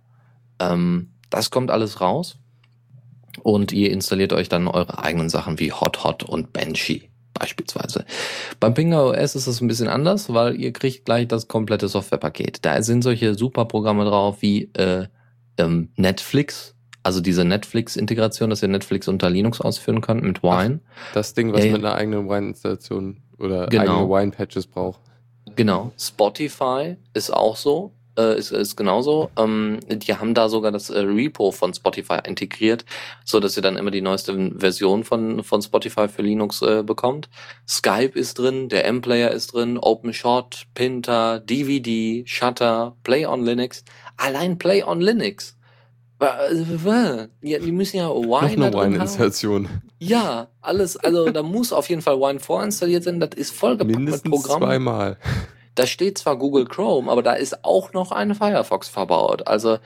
Ähm, 0.59 1.09
das 1.29 1.51
kommt 1.51 1.69
alles 1.69 1.99
raus 1.99 2.37
und 3.43 3.73
ihr 3.73 3.91
installiert 3.91 4.31
euch 4.31 4.47
dann 4.47 4.67
eure 4.67 5.03
eigenen 5.03 5.29
Sachen 5.29 5.59
wie 5.59 5.73
Hot 5.73 6.05
Hot 6.05 6.23
und 6.23 6.53
Banshee 6.53 7.08
beispielsweise. 7.39 8.05
Beim 8.59 8.73
Pinga 8.73 9.01
OS 9.03 9.35
ist 9.35 9.47
es 9.47 9.61
ein 9.61 9.67
bisschen 9.67 9.87
anders, 9.87 10.31
weil 10.33 10.55
ihr 10.59 10.73
kriegt 10.73 11.05
gleich 11.05 11.27
das 11.27 11.47
komplette 11.47 11.87
Softwarepaket. 11.87 12.65
Da 12.65 12.81
sind 12.81 13.01
solche 13.03 13.35
super 13.35 13.65
Programme 13.65 14.05
drauf 14.05 14.37
wie 14.41 14.69
äh, 14.73 15.07
ähm, 15.57 15.89
Netflix, 15.95 16.75
also 17.03 17.21
diese 17.21 17.45
Netflix-Integration, 17.45 18.49
dass 18.49 18.61
ihr 18.61 18.69
Netflix 18.69 19.07
unter 19.07 19.29
Linux 19.29 19.61
ausführen 19.61 20.01
könnt 20.01 20.23
mit 20.23 20.43
Wine. 20.43 20.79
Das 21.13 21.33
Ding, 21.33 21.53
was 21.53 21.65
ja. 21.65 21.71
mit 21.71 21.83
einer 21.83 21.95
eigenen 21.95 22.29
Wine-Installation 22.29 23.21
oder 23.37 23.67
Genau. 23.67 24.03
eigene 24.03 24.09
Wine-Patches 24.09 24.67
braucht. 24.67 24.99
Genau. 25.55 25.91
Spotify 25.97 26.97
ist 27.13 27.33
auch 27.33 27.55
so. 27.55 27.93
Äh, 28.19 28.37
ist, 28.37 28.51
ist 28.51 28.75
genauso. 28.75 29.29
Ähm, 29.37 29.79
die 29.87 30.13
haben 30.15 30.33
da 30.33 30.49
sogar 30.49 30.71
das 30.73 30.89
äh, 30.89 30.99
Repo 30.99 31.51
von 31.51 31.73
Spotify 31.73 32.17
integriert, 32.25 32.83
so 33.23 33.39
dass 33.39 33.55
ihr 33.55 33.63
dann 33.63 33.77
immer 33.77 33.91
die 33.91 34.01
neueste 34.01 34.51
Version 34.57 35.05
von, 35.05 35.41
von 35.43 35.61
Spotify 35.61 36.09
für 36.09 36.21
Linux 36.21 36.61
äh, 36.61 36.83
bekommt. 36.83 37.29
Skype 37.67 38.19
ist 38.19 38.37
drin, 38.39 38.67
der 38.67 38.85
M-Player 38.85 39.31
ist 39.31 39.53
drin, 39.53 39.77
OpenShot, 39.77 40.65
Pinter, 40.73 41.39
DVD, 41.39 42.23
Shutter, 42.27 42.97
Play 43.03 43.25
on 43.25 43.45
Linux. 43.45 43.83
Allein 44.17 44.57
Play 44.57 44.83
on 44.83 44.99
Linux. 44.99 45.55
Wa- 46.21 46.37
Ja, 47.41 47.59
die 47.59 47.71
müssen 47.71 47.95
ja 47.95 48.07
Noch 48.09 48.15
Wine 48.23 48.69
da 48.71 48.79
eine. 48.81 48.93
Wine-Installation. 48.95 49.69
Ja, 49.99 50.49
alles, 50.59 50.97
also 50.97 51.29
da 51.29 51.43
muss 51.43 51.71
auf 51.71 51.87
jeden 51.89 52.01
Fall 52.01 52.19
Wine 52.19 52.39
vorinstalliert 52.41 53.05
sein. 53.05 53.21
Das 53.21 53.29
ist 53.35 53.51
vollgepackt 53.51 53.87
mit 53.89 53.97
Mindestens 53.99 54.29
Programmen. 54.31 54.63
zweimal. 54.63 55.17
Da 55.79 55.87
steht 55.87 56.17
zwar 56.17 56.37
Google 56.37 56.65
Chrome, 56.65 57.09
aber 57.09 57.23
da 57.23 57.33
ist 57.33 57.63
auch 57.63 57.93
noch 57.93 58.11
ein 58.11 58.35
Firefox 58.35 58.89
verbaut. 58.89 59.47
Also 59.47 59.77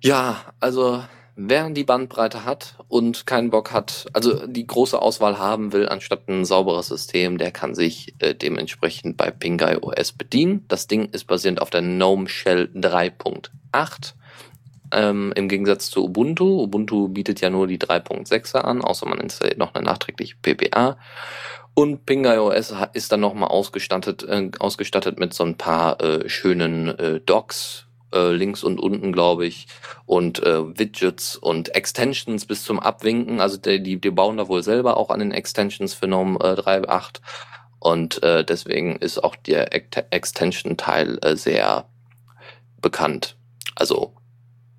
ja, 0.00 0.44
also 0.60 1.02
wer 1.34 1.68
die 1.70 1.82
Bandbreite 1.82 2.44
hat 2.44 2.76
und 2.86 3.26
keinen 3.26 3.50
Bock 3.50 3.72
hat, 3.72 4.06
also 4.12 4.46
die 4.46 4.64
große 4.64 5.02
Auswahl 5.02 5.38
haben 5.38 5.72
will, 5.72 5.88
anstatt 5.88 6.28
ein 6.28 6.44
sauberes 6.44 6.86
System, 6.86 7.36
der 7.36 7.50
kann 7.50 7.74
sich 7.74 8.14
äh, 8.20 8.34
dementsprechend 8.34 9.16
bei 9.16 9.32
Pinguy 9.32 9.78
OS 9.80 10.12
bedienen. 10.12 10.64
Das 10.68 10.86
Ding 10.86 11.08
ist 11.10 11.26
basierend 11.26 11.60
auf 11.60 11.70
der 11.70 11.82
GNOME 11.82 12.28
Shell 12.28 12.70
3.8. 12.74 14.14
Ähm, 14.92 15.32
Im 15.34 15.48
Gegensatz 15.48 15.90
zu 15.90 16.04
Ubuntu. 16.04 16.62
Ubuntu 16.62 17.08
bietet 17.08 17.40
ja 17.40 17.50
nur 17.50 17.66
die 17.66 17.78
3.6er 17.78 18.58
an, 18.58 18.82
außer 18.82 19.08
man 19.08 19.18
installiert 19.18 19.58
noch 19.58 19.74
eine 19.74 19.84
nachträgliche 19.84 20.36
PPA. 20.40 20.96
Und 21.78 22.06
PingIOS 22.06 22.72
ist 22.94 23.12
dann 23.12 23.20
nochmal 23.20 23.50
ausgestattet, 23.50 24.22
äh, 24.22 24.50
ausgestattet 24.60 25.20
mit 25.20 25.34
so 25.34 25.44
ein 25.44 25.58
paar 25.58 26.00
äh, 26.00 26.26
schönen 26.26 26.88
äh, 26.98 27.20
Docs, 27.20 27.84
äh, 28.14 28.30
links 28.30 28.64
und 28.64 28.80
unten, 28.80 29.12
glaube 29.12 29.44
ich, 29.44 29.66
und 30.06 30.42
äh, 30.42 30.78
Widgets 30.78 31.36
und 31.36 31.74
Extensions 31.74 32.46
bis 32.46 32.64
zum 32.64 32.80
Abwinken. 32.80 33.42
Also 33.42 33.58
die, 33.58 34.00
die, 34.00 34.10
bauen 34.10 34.38
da 34.38 34.48
wohl 34.48 34.62
selber 34.62 34.96
auch 34.96 35.10
an 35.10 35.20
den 35.20 35.32
Extensions 35.32 35.92
für 35.92 36.06
GNOME 36.06 36.38
äh, 36.40 36.58
3.8. 36.58 37.20
Und 37.78 38.22
äh, 38.22 38.42
deswegen 38.42 38.96
ist 38.96 39.22
auch 39.22 39.36
der 39.36 39.74
Extension-Teil 39.74 41.18
äh, 41.20 41.36
sehr 41.36 41.84
bekannt. 42.80 43.36
Also 43.74 44.14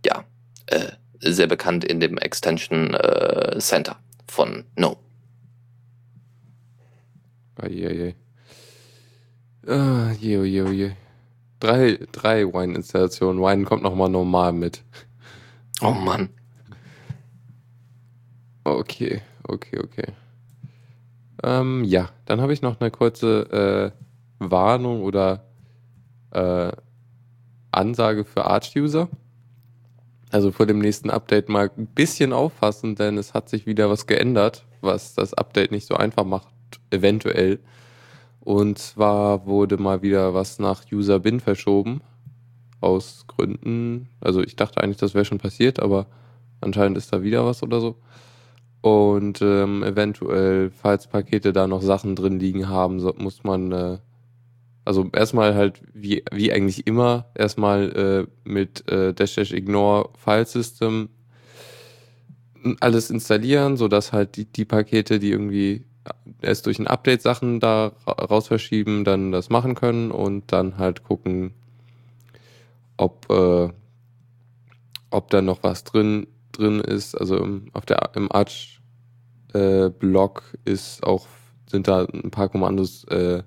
ja, 0.03 0.23
äh, 0.65 0.93
sehr 1.19 1.45
bekannt 1.45 1.85
in 1.85 1.99
dem 1.99 2.17
Extension 2.17 2.95
äh, 2.95 3.59
Center 3.59 3.97
von 4.25 4.65
No. 4.75 4.97
Eieiei. 7.59 8.15
Ah, 9.67 10.11
je, 10.19 10.43
je, 10.43 10.63
je. 10.73 10.91
Drei, 11.59 11.99
drei 12.11 12.45
Wine-Installationen. 12.45 13.41
Wine 13.41 13.65
kommt 13.65 13.83
nochmal 13.83 14.09
normal 14.09 14.53
mit. 14.53 14.83
Oh 15.81 15.91
Mann. 15.91 16.29
Okay, 18.63 19.21
okay, 19.47 19.79
okay. 19.79 20.13
Ähm, 21.43 21.83
ja, 21.83 22.09
dann 22.25 22.41
habe 22.41 22.53
ich 22.53 22.61
noch 22.61 22.79
eine 22.79 22.91
kurze 22.91 23.93
äh, 23.93 24.03
Warnung 24.39 25.03
oder 25.03 25.45
äh, 26.31 26.71
Ansage 27.71 28.25
für 28.25 28.45
Arch-User. 28.45 29.07
Also 30.31 30.51
vor 30.51 30.65
dem 30.65 30.79
nächsten 30.79 31.09
Update 31.09 31.47
mal 31.47 31.71
ein 31.77 31.87
bisschen 31.87 32.33
aufpassen, 32.33 32.95
denn 32.95 33.17
es 33.17 33.33
hat 33.33 33.49
sich 33.49 33.65
wieder 33.65 33.89
was 33.89 34.07
geändert, 34.07 34.65
was 34.81 35.13
das 35.13 35.33
Update 35.33 35.71
nicht 35.71 35.87
so 35.87 35.95
einfach 35.95 36.25
macht, 36.25 36.49
eventuell. 36.89 37.59
Und 38.39 38.77
zwar 38.77 39.45
wurde 39.45 39.77
mal 39.77 40.01
wieder 40.01 40.33
was 40.33 40.59
nach 40.59 40.83
User 40.91 41.19
Bin 41.19 41.39
verschoben. 41.39 42.01
Aus 42.79 43.25
Gründen. 43.27 44.09
Also 44.21 44.41
ich 44.41 44.55
dachte 44.55 44.81
eigentlich, 44.81 44.97
das 44.97 45.13
wäre 45.13 45.25
schon 45.25 45.39
passiert, 45.39 45.79
aber 45.81 46.07
anscheinend 46.61 46.97
ist 46.97 47.11
da 47.11 47.23
wieder 47.23 47.45
was 47.45 47.63
oder 47.63 47.81
so. 47.81 47.97
Und 48.81 49.41
ähm, 49.41 49.83
eventuell, 49.83 50.69
falls 50.69 51.07
Pakete 51.07 51.51
da 51.51 51.67
noch 51.67 51.81
Sachen 51.81 52.15
drin 52.15 52.39
liegen 52.39 52.69
haben, 52.69 52.99
so, 52.99 53.13
muss 53.17 53.43
man 53.43 53.71
äh, 53.71 53.97
also 54.87 55.09
erstmal 55.11 55.53
halt 55.53 55.81
wie, 55.93 56.23
wie 56.31 56.53
eigentlich 56.53 56.87
immer, 56.87 57.25
erstmal 57.35 57.91
äh, 57.91 58.49
mit 58.49 58.89
äh, 58.89 59.13
dash 59.13 59.35
dash 59.35 59.51
ignore 59.51 60.09
File 60.17 60.45
System 60.45 61.09
alles 62.79 63.09
installieren, 63.09 63.75
sodass 63.75 64.13
halt 64.13 64.37
die, 64.37 64.45
die 64.45 64.63
Pakete, 64.63 65.19
die 65.19 65.31
irgendwie 65.31 65.83
erst 66.41 66.65
durch 66.65 66.79
ein 66.79 66.87
Update 66.87 67.21
Sachen 67.21 67.59
da 67.59 67.91
raus 68.07 68.47
verschieben, 68.47 69.03
dann 69.03 69.31
das 69.31 69.49
machen 69.49 69.75
können 69.75 70.11
und 70.11 70.51
dann 70.51 70.77
halt 70.77 71.03
gucken, 71.03 71.53
ob, 72.97 73.29
äh, 73.29 73.69
ob 75.09 75.29
da 75.29 75.41
noch 75.41 75.63
was 75.63 75.83
drin, 75.83 76.27
drin 76.51 76.79
ist. 76.79 77.15
Also 77.15 77.37
im, 77.37 77.67
auf 77.73 77.85
der, 77.85 78.11
im 78.15 78.31
Arch 78.31 78.81
äh, 79.53 79.89
ist 80.65 81.03
auch, 81.03 81.27
sind 81.69 81.87
da 81.87 82.05
ein 82.05 82.31
paar 82.31 82.49
Kommandos 82.49 83.03
äh, 83.05 83.43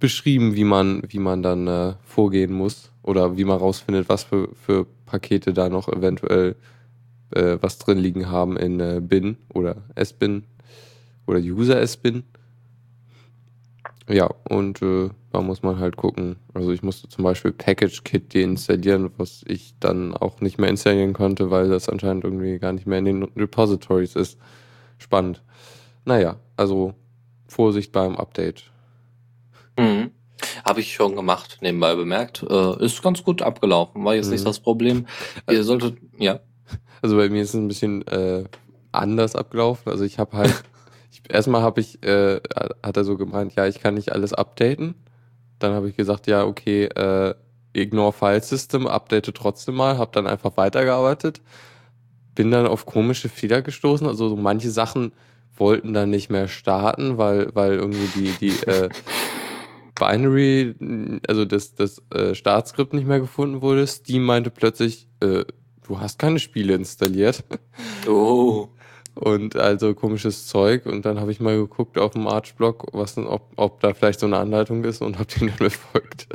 beschrieben, 0.00 0.54
wie 0.54 0.64
man, 0.64 1.02
wie 1.08 1.18
man 1.18 1.42
dann 1.42 1.66
äh, 1.66 1.94
vorgehen 2.02 2.52
muss 2.52 2.92
oder 3.02 3.36
wie 3.36 3.44
man 3.44 3.58
rausfindet, 3.58 4.08
was 4.08 4.24
für, 4.24 4.50
für 4.54 4.86
Pakete 5.06 5.52
da 5.52 5.68
noch 5.68 5.88
eventuell 5.88 6.56
äh, 7.34 7.58
was 7.60 7.78
drin 7.78 7.98
liegen 7.98 8.30
haben 8.30 8.56
in 8.56 9.06
Bin 9.08 9.36
oder 9.52 9.76
S-Bin 9.94 10.44
oder 11.28 11.38
User 11.38 11.80
S-Bin. 11.80 12.24
Ja, 14.08 14.30
und 14.48 14.80
äh, 14.80 15.10
da 15.32 15.42
muss 15.42 15.62
man 15.62 15.78
halt 15.78 15.96
gucken. 15.96 16.36
Also 16.54 16.72
ich 16.72 16.82
musste 16.82 17.08
zum 17.08 17.24
Beispiel 17.24 17.52
Package 17.52 18.02
Kit 18.04 18.34
deinstallieren, 18.34 19.10
was 19.18 19.44
ich 19.46 19.74
dann 19.78 20.14
auch 20.14 20.40
nicht 20.40 20.58
mehr 20.58 20.70
installieren 20.70 21.12
konnte, 21.12 21.50
weil 21.50 21.68
das 21.68 21.90
anscheinend 21.90 22.24
irgendwie 22.24 22.58
gar 22.58 22.72
nicht 22.72 22.86
mehr 22.86 22.98
in 22.98 23.04
den 23.04 23.22
Repositories 23.36 24.16
ist. 24.16 24.38
Spannend. 24.96 25.42
Naja, 26.06 26.36
also 26.56 26.94
Vorsicht 27.46 27.92
beim 27.92 28.16
Update. 28.16 28.70
Mhm. 29.78 30.10
Habe 30.64 30.80
ich 30.80 30.94
schon 30.94 31.16
gemacht, 31.16 31.58
nebenbei 31.60 31.94
bemerkt. 31.94 32.42
Äh, 32.48 32.84
ist 32.84 33.02
ganz 33.02 33.22
gut 33.22 33.42
abgelaufen, 33.42 34.04
war 34.04 34.14
jetzt 34.14 34.26
mhm. 34.26 34.32
nicht 34.32 34.46
das 34.46 34.60
Problem. 34.60 35.06
Ihr 35.50 35.64
solltet, 35.64 35.98
ja. 36.18 36.40
Also 37.02 37.16
bei 37.16 37.28
mir 37.28 37.42
ist 37.42 37.50
es 37.50 37.54
ein 37.54 37.68
bisschen 37.68 38.06
äh, 38.06 38.44
anders 38.92 39.36
abgelaufen. 39.36 39.92
Also 39.92 40.04
ich 40.04 40.18
habe 40.18 40.36
halt, 40.36 40.64
ich, 41.26 41.32
erstmal 41.32 41.62
habe 41.62 41.80
ich, 41.80 42.02
äh, 42.02 42.40
hat 42.82 42.96
er 42.96 43.04
so 43.04 43.16
gemeint, 43.16 43.54
ja, 43.54 43.66
ich 43.66 43.80
kann 43.80 43.94
nicht 43.94 44.12
alles 44.12 44.32
updaten. 44.32 44.94
Dann 45.58 45.72
habe 45.72 45.88
ich 45.88 45.96
gesagt, 45.96 46.26
ja, 46.26 46.44
okay, 46.44 46.84
äh, 46.84 47.34
ignore 47.72 48.12
File 48.12 48.42
System, 48.42 48.86
update 48.86 49.34
trotzdem 49.34 49.74
mal, 49.74 49.98
habe 49.98 50.10
dann 50.12 50.26
einfach 50.26 50.56
weitergearbeitet. 50.56 51.40
Bin 52.34 52.50
dann 52.50 52.66
auf 52.66 52.86
komische 52.86 53.28
Fehler 53.28 53.62
gestoßen. 53.62 54.06
Also 54.06 54.28
so 54.28 54.36
manche 54.36 54.70
Sachen 54.70 55.12
wollten 55.56 55.92
dann 55.92 56.10
nicht 56.10 56.30
mehr 56.30 56.48
starten, 56.48 57.18
weil, 57.18 57.54
weil 57.54 57.74
irgendwie 57.74 58.08
die, 58.14 58.50
die, 58.50 58.66
äh, 58.68 58.88
Binary, 59.98 60.74
also 61.26 61.44
das, 61.44 61.74
das 61.74 62.02
äh, 62.14 62.34
Startskript 62.34 62.94
nicht 62.94 63.06
mehr 63.06 63.20
gefunden 63.20 63.62
wurde. 63.62 63.86
Steam 63.86 64.24
meinte 64.24 64.50
plötzlich, 64.50 65.08
äh, 65.20 65.44
du 65.86 66.00
hast 66.00 66.18
keine 66.18 66.38
Spiele 66.38 66.74
installiert. 66.74 67.44
Oh. 68.06 68.68
Und 69.18 69.56
also 69.56 69.94
komisches 69.94 70.46
Zeug. 70.46 70.86
Und 70.86 71.04
dann 71.04 71.18
habe 71.18 71.32
ich 71.32 71.40
mal 71.40 71.56
geguckt 71.56 71.98
auf 71.98 72.12
dem 72.12 72.28
Arch-Blog, 72.28 72.86
was 72.92 73.18
ob, 73.18 73.50
ob 73.56 73.80
da 73.80 73.92
vielleicht 73.92 74.20
so 74.20 74.26
eine 74.26 74.38
Anleitung 74.38 74.84
ist 74.84 75.02
und 75.02 75.18
habe 75.18 75.26
die 75.26 75.40
dann 75.46 75.56
befolgt. 75.56 76.28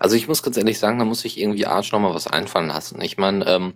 Also 0.00 0.16
ich 0.16 0.26
muss 0.26 0.42
ganz 0.42 0.56
ehrlich 0.56 0.78
sagen, 0.78 0.98
da 0.98 1.04
muss 1.04 1.26
ich 1.26 1.38
irgendwie 1.38 1.66
Arch 1.66 1.92
nochmal 1.92 2.14
was 2.14 2.26
einfallen 2.26 2.68
lassen. 2.68 3.02
Ich 3.02 3.18
meine, 3.18 3.46
ähm, 3.46 3.74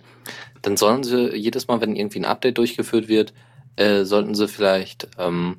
dann 0.63 0.79
sollen 0.79 1.05
sie 1.05 1.37
jedes 1.37 1.69
Mal, 1.69 1.83
wenn 1.83 1.97
irgendwie 1.97 2.21
ein 2.21 2.25
Update 2.25 2.57
durchgeführt 2.57 3.09
wird, 3.09 3.35
äh, 3.77 4.05
sollten 4.05 4.35
sie 4.35 4.49
vielleicht 4.49 5.09
ähm, 5.19 5.59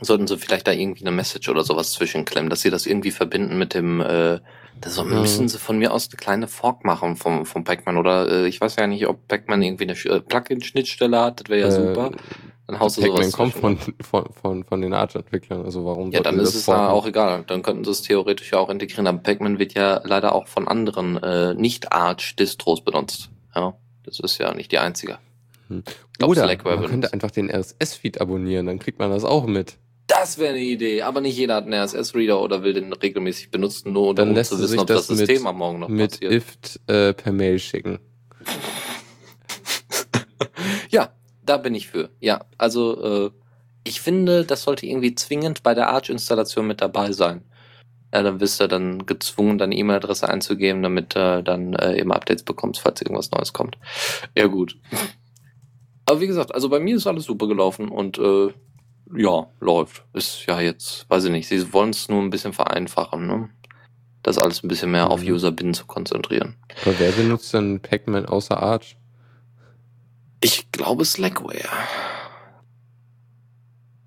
sollten 0.00 0.26
sie 0.26 0.38
vielleicht 0.38 0.66
da 0.66 0.72
irgendwie 0.72 1.02
eine 1.02 1.10
Message 1.10 1.48
oder 1.48 1.62
sowas 1.62 1.92
zwischenklemmen, 1.92 2.50
dass 2.50 2.62
sie 2.62 2.70
das 2.70 2.86
irgendwie 2.86 3.10
verbinden 3.10 3.58
mit 3.58 3.74
dem, 3.74 4.00
äh, 4.00 4.40
so, 4.86 5.04
mhm. 5.04 5.20
müssen 5.20 5.48
sie 5.48 5.58
von 5.58 5.78
mir 5.78 5.92
aus 5.92 6.08
eine 6.08 6.16
kleine 6.16 6.48
Fork 6.48 6.84
machen 6.84 7.16
vom, 7.16 7.46
vom 7.46 7.64
Pac-Man 7.64 7.96
oder 7.96 8.28
äh, 8.28 8.48
ich 8.48 8.60
weiß 8.60 8.76
ja 8.76 8.86
nicht, 8.86 9.06
ob 9.06 9.26
Pac-Man 9.28 9.62
irgendwie 9.62 9.84
eine 9.84 9.92
äh, 9.92 10.20
Plugin-Schnittstelle 10.20 11.20
hat, 11.20 11.40
das 11.40 11.48
wäre 11.48 11.60
ja 11.60 11.68
äh, 11.68 11.70
super. 11.72 12.10
Dann 12.66 12.80
haust 12.80 12.98
du 12.98 13.02
sowas 13.02 13.32
kommt 13.32 13.54
von, 13.54 13.78
von, 13.78 14.26
von, 14.30 14.64
von 14.64 14.80
den 14.82 14.92
Arch-Entwicklern, 14.92 15.64
also 15.64 15.86
warum 15.86 16.10
Ja, 16.12 16.20
dann 16.20 16.38
ist 16.38 16.54
es 16.54 16.66
da 16.66 16.90
auch 16.90 17.06
egal. 17.06 17.44
Dann 17.46 17.62
könnten 17.62 17.82
sie 17.84 17.90
es 17.90 18.02
theoretisch 18.02 18.52
ja 18.52 18.58
auch 18.58 18.68
integrieren, 18.68 19.06
aber 19.06 19.18
Pac-Man 19.18 19.58
wird 19.58 19.72
ja 19.72 20.02
leider 20.04 20.34
auch 20.34 20.48
von 20.48 20.68
anderen 20.68 21.16
äh, 21.22 21.54
Nicht-Arch-Distros 21.54 22.82
benutzt. 22.82 23.30
Ja, 23.54 23.74
das 24.04 24.20
ist 24.20 24.36
ja 24.36 24.52
nicht 24.52 24.70
die 24.70 24.78
einzige. 24.78 25.18
Hm. 25.68 25.82
Oder 26.22 26.46
man 26.46 26.86
könnte 26.86 27.12
einfach 27.12 27.30
den 27.30 27.50
RSS-Feed 27.50 28.20
abonnieren, 28.20 28.66
dann 28.66 28.78
kriegt 28.78 28.98
man 28.98 29.10
das 29.10 29.24
auch 29.24 29.46
mit. 29.46 29.78
Das 30.08 30.38
wäre 30.38 30.54
eine 30.54 30.62
Idee, 30.62 31.02
aber 31.02 31.20
nicht 31.20 31.36
jeder 31.36 31.56
hat 31.56 31.64
einen 31.64 31.74
RSS-Reader 31.74 32.40
oder 32.40 32.62
will 32.62 32.72
den 32.72 32.92
regelmäßig 32.92 33.50
benutzen, 33.50 33.92
nur 33.92 34.14
Dann 34.14 34.30
um 34.30 34.42
zu 34.42 34.58
wissen, 34.58 34.78
ob 34.78 34.86
das, 34.86 35.06
das 35.06 35.18
System 35.18 35.46
am 35.46 35.58
Morgen 35.58 35.80
noch 35.80 35.88
mit 35.88 36.12
passiert. 36.12 36.32
IFT 36.32 36.80
äh, 36.86 37.12
per 37.12 37.30
Mail 37.30 37.58
schicken. 37.58 37.98
ja, 40.90 41.10
da 41.44 41.58
bin 41.58 41.74
ich 41.74 41.88
für. 41.88 42.08
Ja, 42.20 42.40
also 42.56 43.26
äh, 43.26 43.30
ich 43.84 44.00
finde, 44.00 44.46
das 44.46 44.62
sollte 44.62 44.86
irgendwie 44.86 45.14
zwingend 45.14 45.62
bei 45.62 45.74
der 45.74 45.90
Arch-Installation 45.90 46.66
mit 46.66 46.80
dabei 46.80 47.12
sein. 47.12 47.44
Ja, 48.12 48.22
dann 48.22 48.38
bist 48.38 48.58
du 48.60 48.66
dann 48.66 49.04
gezwungen, 49.04 49.58
deine 49.58 49.76
E-Mail-Adresse 49.76 50.26
einzugeben, 50.26 50.82
damit 50.82 51.14
du 51.14 51.38
äh, 51.38 51.42
dann 51.42 51.74
äh, 51.74 52.00
eben 52.00 52.12
Updates 52.12 52.44
bekommst, 52.44 52.80
falls 52.80 53.02
irgendwas 53.02 53.30
Neues 53.30 53.52
kommt. 53.52 53.76
Ja, 54.34 54.46
gut. 54.46 54.78
Aber 56.06 56.20
wie 56.20 56.26
gesagt, 56.26 56.54
also 56.54 56.70
bei 56.70 56.80
mir 56.80 56.96
ist 56.96 57.06
alles 57.06 57.24
super 57.24 57.46
gelaufen 57.46 57.90
und 57.90 58.16
äh, 58.16 58.54
ja, 59.16 59.46
läuft. 59.60 60.04
Ist 60.12 60.46
ja 60.46 60.60
jetzt, 60.60 61.08
weiß 61.08 61.24
ich 61.24 61.30
nicht, 61.30 61.48
sie 61.48 61.72
wollen 61.72 61.90
es 61.90 62.08
nur 62.08 62.22
ein 62.22 62.30
bisschen 62.30 62.52
vereinfachen, 62.52 63.26
ne? 63.26 63.48
Das 64.22 64.38
alles 64.38 64.62
ein 64.62 64.68
bisschen 64.68 64.90
mehr 64.90 65.06
mhm. 65.06 65.10
auf 65.12 65.22
User-Bin 65.22 65.74
zu 65.74 65.86
konzentrieren. 65.86 66.56
Aber 66.82 66.98
wer 66.98 67.12
benutzt 67.12 67.54
denn 67.54 67.80
Pac-Man 67.80 68.26
außer 68.26 68.60
Arch? 68.60 68.96
Ich 70.40 70.70
glaube 70.72 71.04
Slackware. 71.04 71.68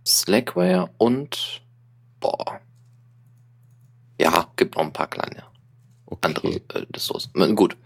Slackware 0.06 0.90
und 0.98 1.62
boah. 2.20 2.60
Ja, 4.20 4.48
gibt 4.56 4.76
noch 4.76 4.84
ein 4.84 4.94
paar 4.94 5.08
kleine 5.08 5.44
Okay. 6.12 6.28
andere 6.28 6.48
äh, 6.74 6.86
Distros. 6.94 7.30
Ähm, 7.36 7.56
Gut. 7.56 7.78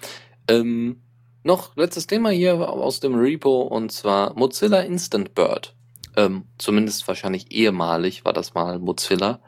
Ähm, 0.48 1.02
noch 1.44 1.76
letztes 1.76 2.08
Thema 2.08 2.32
hier 2.32 2.56
aus 2.56 3.00
dem 3.00 3.16
Repo 3.16 3.62
und 3.62 3.92
zwar 3.92 4.34
Mozilla 4.38 4.82
Instant 4.82 5.36
Bird. 5.36 5.76
Ähm, 6.18 6.46
zumindest 6.58 7.08
wahrscheinlich 7.08 7.52
ehemalig 7.52 8.26
war 8.26 8.34
das 8.34 8.54
mal 8.54 8.80
Mozilla. 8.80 9.40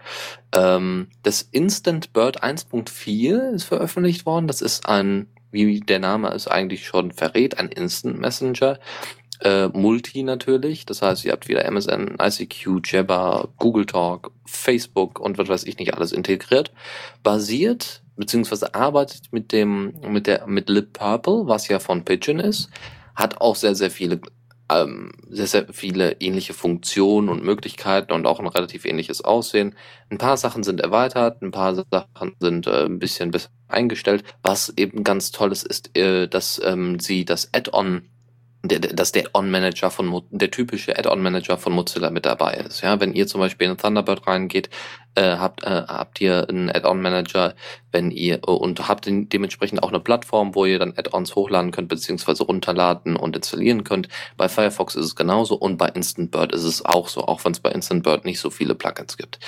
Ähm, 0.53 1.08
das 1.23 1.41
Instant 1.41 2.13
Bird 2.13 2.43
1.4 2.43 3.51
ist 3.51 3.63
veröffentlicht 3.63 4.25
worden. 4.25 4.47
Das 4.47 4.62
ist 4.62 4.88
ein, 4.88 5.27
wie 5.51 5.80
der 5.80 5.99
Name 5.99 6.30
es 6.30 6.47
eigentlich 6.47 6.86
schon 6.86 7.12
verrät, 7.12 7.58
ein 7.58 7.69
Instant 7.69 8.19
Messenger. 8.19 8.80
Äh, 9.39 9.67
Multi 9.67 10.23
natürlich. 10.23 10.86
Das 10.86 11.01
heißt, 11.01 11.23
ihr 11.25 11.32
habt 11.32 11.47
wieder 11.47 11.65
MSN, 11.65 12.17
ICQ, 12.19 12.82
Jabber, 12.84 13.49
Google 13.58 13.86
Talk, 13.86 14.32
Facebook 14.45 15.19
und 15.19 15.38
was 15.38 15.47
weiß 15.47 15.63
ich 15.65 15.77
nicht 15.77 15.93
alles 15.93 16.12
integriert. 16.12 16.71
Basiert 17.23 18.01
beziehungsweise 18.15 18.73
arbeitet 18.73 19.32
mit 19.32 19.51
dem 19.51 19.93
mit 20.01 20.27
der 20.27 20.47
mit 20.47 20.69
Lip 20.69 20.93
Purple, 20.93 21.43
was 21.45 21.67
ja 21.67 21.80
von 21.80 22.03
Pigeon 22.03 22.39
ist, 22.39 22.69
hat 23.15 23.39
auch 23.39 23.56
sehr 23.56 23.75
sehr 23.75 23.91
viele 23.91 24.19
ähm, 24.69 25.12
sehr 25.30 25.47
sehr 25.47 25.65
viele 25.71 26.13
ähnliche 26.19 26.53
Funktionen 26.53 27.30
und 27.30 27.43
Möglichkeiten 27.43 28.12
und 28.12 28.25
auch 28.25 28.39
ein 28.39 28.47
relativ 28.47 28.86
ähnliches 28.86 29.23
Aussehen. 29.23 29.75
Ein 30.10 30.17
paar 30.17 30.38
Sachen 30.38 30.63
sind 30.63 30.82
erweitert, 30.82 31.41
ein 31.41 31.51
paar 31.51 31.75
Sachen 31.75 32.36
sind 32.39 32.67
äh, 32.67 32.86
ein 32.86 32.99
bisschen 32.99 33.32
besser 33.32 33.49
eingestellt. 33.67 34.23
Was 34.43 34.73
eben 34.77 35.03
ganz 35.03 35.32
toll 35.32 35.51
ist, 35.51 35.97
äh, 35.97 36.27
dass 36.27 36.62
ähm, 36.63 36.99
sie 36.99 37.25
das 37.25 37.53
Add-on 37.53 38.10
dass 38.63 39.12
der 39.12 39.27
Add-on-Manager 39.27 39.91
von 39.91 40.23
der 40.32 40.51
typische 40.51 40.97
Add-on-Manager 40.97 41.58
von 41.58 41.73
Mozilla 41.73 42.10
mit 42.10 42.25
dabei 42.25 42.56
ist. 42.56 42.82
Ja, 42.82 42.99
wenn 42.99 43.13
ihr 43.13 43.27
zum 43.27 43.39
Beispiel 43.39 43.69
in 43.69 43.77
Thunderbird 43.77 44.27
reingeht, 44.27 44.69
äh, 45.17 45.38
habt 45.38 45.63
äh, 45.63 45.84
habt 45.88 46.21
ihr 46.21 46.47
einen 46.47 46.69
Add-on-Manager, 46.69 47.56
wenn 47.91 48.12
ihr 48.12 48.36
äh, 48.36 48.51
und 48.51 48.88
habt 48.88 49.08
dementsprechend 49.08 49.82
auch 49.82 49.89
eine 49.89 49.99
Plattform, 49.99 50.53
wo 50.53 50.65
ihr 50.65 50.77
dann 50.77 50.93
Add-ons 50.95 51.36
hochladen 51.36 51.71
könnt 51.71 51.88
beziehungsweise 51.88 52.43
runterladen 52.43 53.15
und 53.15 53.36
installieren 53.36 53.84
könnt. 53.84 54.10
Bei 54.38 54.47
Firefox 54.47 54.95
ist 54.95 55.06
es 55.06 55.15
genauso 55.15 55.56
und 55.56 55.77
bei 55.77 55.88
Instant 55.88 56.30
Bird 56.32 56.53
ist 56.53 56.63
es 56.63 56.86
auch 56.86 57.08
so, 57.08 57.21
auch 57.21 57.43
wenn 57.43 57.53
es 57.53 57.60
bei 57.60 57.71
Instant 57.71 58.03
Bird 58.03 58.25
nicht 58.25 58.39
so 58.39 58.51
viele 58.51 58.75
Plugins 58.75 59.17
gibt. 59.17 59.39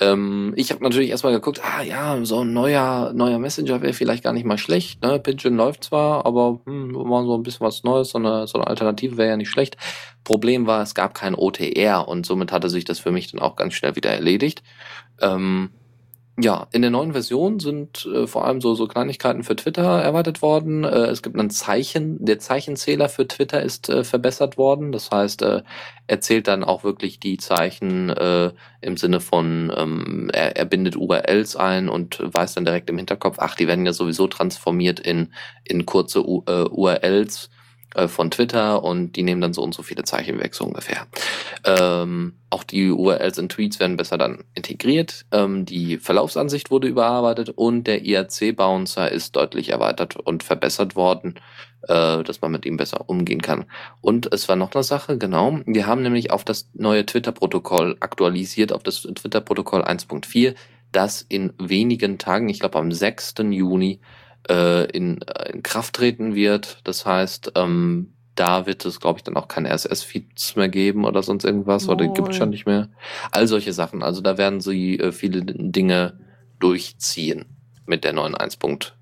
Ähm, 0.00 0.52
ich 0.56 0.70
habe 0.72 0.82
natürlich 0.82 1.10
erstmal 1.10 1.32
geguckt, 1.32 1.60
ah 1.62 1.82
ja, 1.82 2.18
so 2.24 2.40
ein 2.40 2.52
neuer 2.52 3.12
neuer 3.14 3.38
Messenger 3.38 3.82
wäre 3.82 3.92
vielleicht 3.92 4.24
gar 4.24 4.32
nicht 4.32 4.46
mal 4.46 4.58
schlecht. 4.58 5.02
Ne? 5.02 5.20
Pigeon 5.20 5.56
läuft 5.56 5.84
zwar, 5.84 6.26
aber 6.26 6.60
hm, 6.64 6.90
mal 6.90 7.24
so 7.24 7.36
ein 7.36 7.42
bisschen 7.44 7.66
was 7.66 7.84
Neues, 7.84 8.10
so 8.10 8.18
eine, 8.18 8.48
so 8.48 8.58
eine 8.58 8.66
Alternative 8.66 9.16
wäre 9.16 9.30
ja 9.30 9.36
nicht 9.36 9.50
schlecht. 9.50 9.76
Problem 10.24 10.66
war, 10.66 10.82
es 10.82 10.94
gab 10.94 11.14
kein 11.14 11.34
OTR 11.34 12.08
und 12.08 12.24
somit 12.24 12.50
hatte 12.50 12.70
sich 12.70 12.84
das 12.84 12.98
für 12.98 13.12
mich 13.12 13.30
dann 13.30 13.40
auch 13.40 13.56
ganz 13.56 13.74
schnell 13.74 13.94
wieder 13.94 14.10
erledigt. 14.10 14.62
Ähm, 15.20 15.70
ja, 16.36 16.66
in 16.72 16.82
der 16.82 16.90
neuen 16.90 17.12
Version 17.12 17.60
sind 17.60 18.06
äh, 18.06 18.26
vor 18.26 18.44
allem 18.44 18.60
so, 18.60 18.74
so 18.74 18.88
Kleinigkeiten 18.88 19.44
für 19.44 19.54
Twitter 19.54 20.02
erweitert 20.02 20.42
worden. 20.42 20.82
Äh, 20.82 21.06
es 21.06 21.22
gibt 21.22 21.36
ein 21.36 21.48
Zeichen, 21.50 22.24
der 22.24 22.40
Zeichenzähler 22.40 23.08
für 23.08 23.28
Twitter 23.28 23.62
ist 23.62 23.88
äh, 23.88 24.02
verbessert 24.02 24.58
worden. 24.58 24.90
Das 24.90 25.12
heißt, 25.12 25.42
äh, 25.42 25.62
er 26.08 26.20
zählt 26.20 26.48
dann 26.48 26.64
auch 26.64 26.82
wirklich 26.82 27.20
die 27.20 27.36
Zeichen 27.36 28.10
äh, 28.10 28.50
im 28.80 28.96
Sinne 28.96 29.20
von, 29.20 29.72
ähm, 29.76 30.28
er, 30.32 30.56
er 30.56 30.64
bindet 30.64 30.96
URLs 30.96 31.54
ein 31.54 31.88
und 31.88 32.20
weiß 32.20 32.54
dann 32.54 32.64
direkt 32.64 32.90
im 32.90 32.98
Hinterkopf, 32.98 33.36
ach, 33.38 33.54
die 33.54 33.68
werden 33.68 33.86
ja 33.86 33.92
sowieso 33.92 34.26
transformiert 34.26 34.98
in, 34.98 35.32
in 35.62 35.86
kurze 35.86 36.26
U 36.26 36.42
äh, 36.48 36.64
URLs 36.64 37.48
äh, 37.94 38.08
von 38.08 38.30
Twitter 38.30 38.82
und 38.82 39.12
die 39.12 39.22
nehmen 39.22 39.40
dann 39.40 39.52
so 39.52 39.62
und 39.62 39.74
so 39.74 39.82
viele 39.82 40.04
Zeichen 40.04 40.38
weg, 40.40 40.54
so 40.54 40.64
ungefähr. 40.64 41.06
Ähm, 41.64 42.34
auch 42.50 42.64
die 42.64 42.90
URLs 42.90 43.38
in 43.38 43.48
Tweets 43.48 43.80
werden 43.80 43.96
besser 43.96 44.18
dann 44.18 44.44
integriert. 44.54 45.26
Ähm, 45.32 45.64
die 45.64 45.98
Verlaufsansicht 45.98 46.70
wurde 46.70 46.88
überarbeitet 46.88 47.50
und 47.50 47.84
der 47.84 48.04
IRC-Bouncer 48.04 49.10
ist 49.10 49.36
deutlich 49.36 49.70
erweitert 49.70 50.16
und 50.16 50.42
verbessert 50.42 50.96
worden, 50.96 51.34
äh, 51.82 52.22
dass 52.22 52.40
man 52.40 52.52
mit 52.52 52.66
ihm 52.66 52.76
besser 52.76 53.08
umgehen 53.08 53.42
kann. 53.42 53.66
Und 54.00 54.32
es 54.32 54.48
war 54.48 54.56
noch 54.56 54.74
eine 54.74 54.82
Sache, 54.82 55.18
genau. 55.18 55.60
Wir 55.66 55.86
haben 55.86 56.02
nämlich 56.02 56.30
auf 56.30 56.44
das 56.44 56.68
neue 56.74 57.06
Twitter-Protokoll 57.06 57.96
aktualisiert, 58.00 58.72
auf 58.72 58.82
das 58.82 59.02
Twitter-Protokoll 59.02 59.82
1.4, 59.82 60.54
das 60.92 61.22
in 61.22 61.52
wenigen 61.58 62.18
Tagen, 62.18 62.48
ich 62.48 62.60
glaube 62.60 62.78
am 62.78 62.92
6. 62.92 63.34
Juni, 63.50 64.00
äh, 64.50 64.84
in, 64.90 65.22
äh, 65.22 65.52
in 65.52 65.62
Kraft 65.62 65.94
treten 65.94 66.34
wird. 66.34 66.78
Das 66.84 67.06
heißt, 67.06 67.52
ähm, 67.56 68.10
da 68.34 68.66
wird 68.66 68.84
es, 68.84 68.98
glaube 69.00 69.18
ich, 69.18 69.22
dann 69.22 69.36
auch 69.36 69.46
keine 69.48 69.70
RSS-Feeds 69.70 70.56
mehr 70.56 70.68
geben 70.68 71.04
oder 71.04 71.22
sonst 71.22 71.44
irgendwas 71.44 71.88
oder 71.88 72.06
gibt 72.08 72.30
es 72.30 72.36
schon 72.36 72.50
nicht 72.50 72.66
mehr. 72.66 72.88
All 73.30 73.46
solche 73.46 73.72
Sachen. 73.72 74.02
Also 74.02 74.20
da 74.22 74.36
werden 74.38 74.60
sie 74.60 74.98
äh, 74.98 75.12
viele 75.12 75.42
Dinge 75.44 76.18
durchziehen 76.58 77.44
mit 77.86 78.02
der 78.04 78.12
neuen 78.12 78.34
1.1 78.34 78.92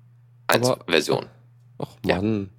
Aber- 0.47 0.79
Version. 0.87 1.25
Ach 1.79 1.87
Ja. 2.05 2.17
Mann. 2.21 2.49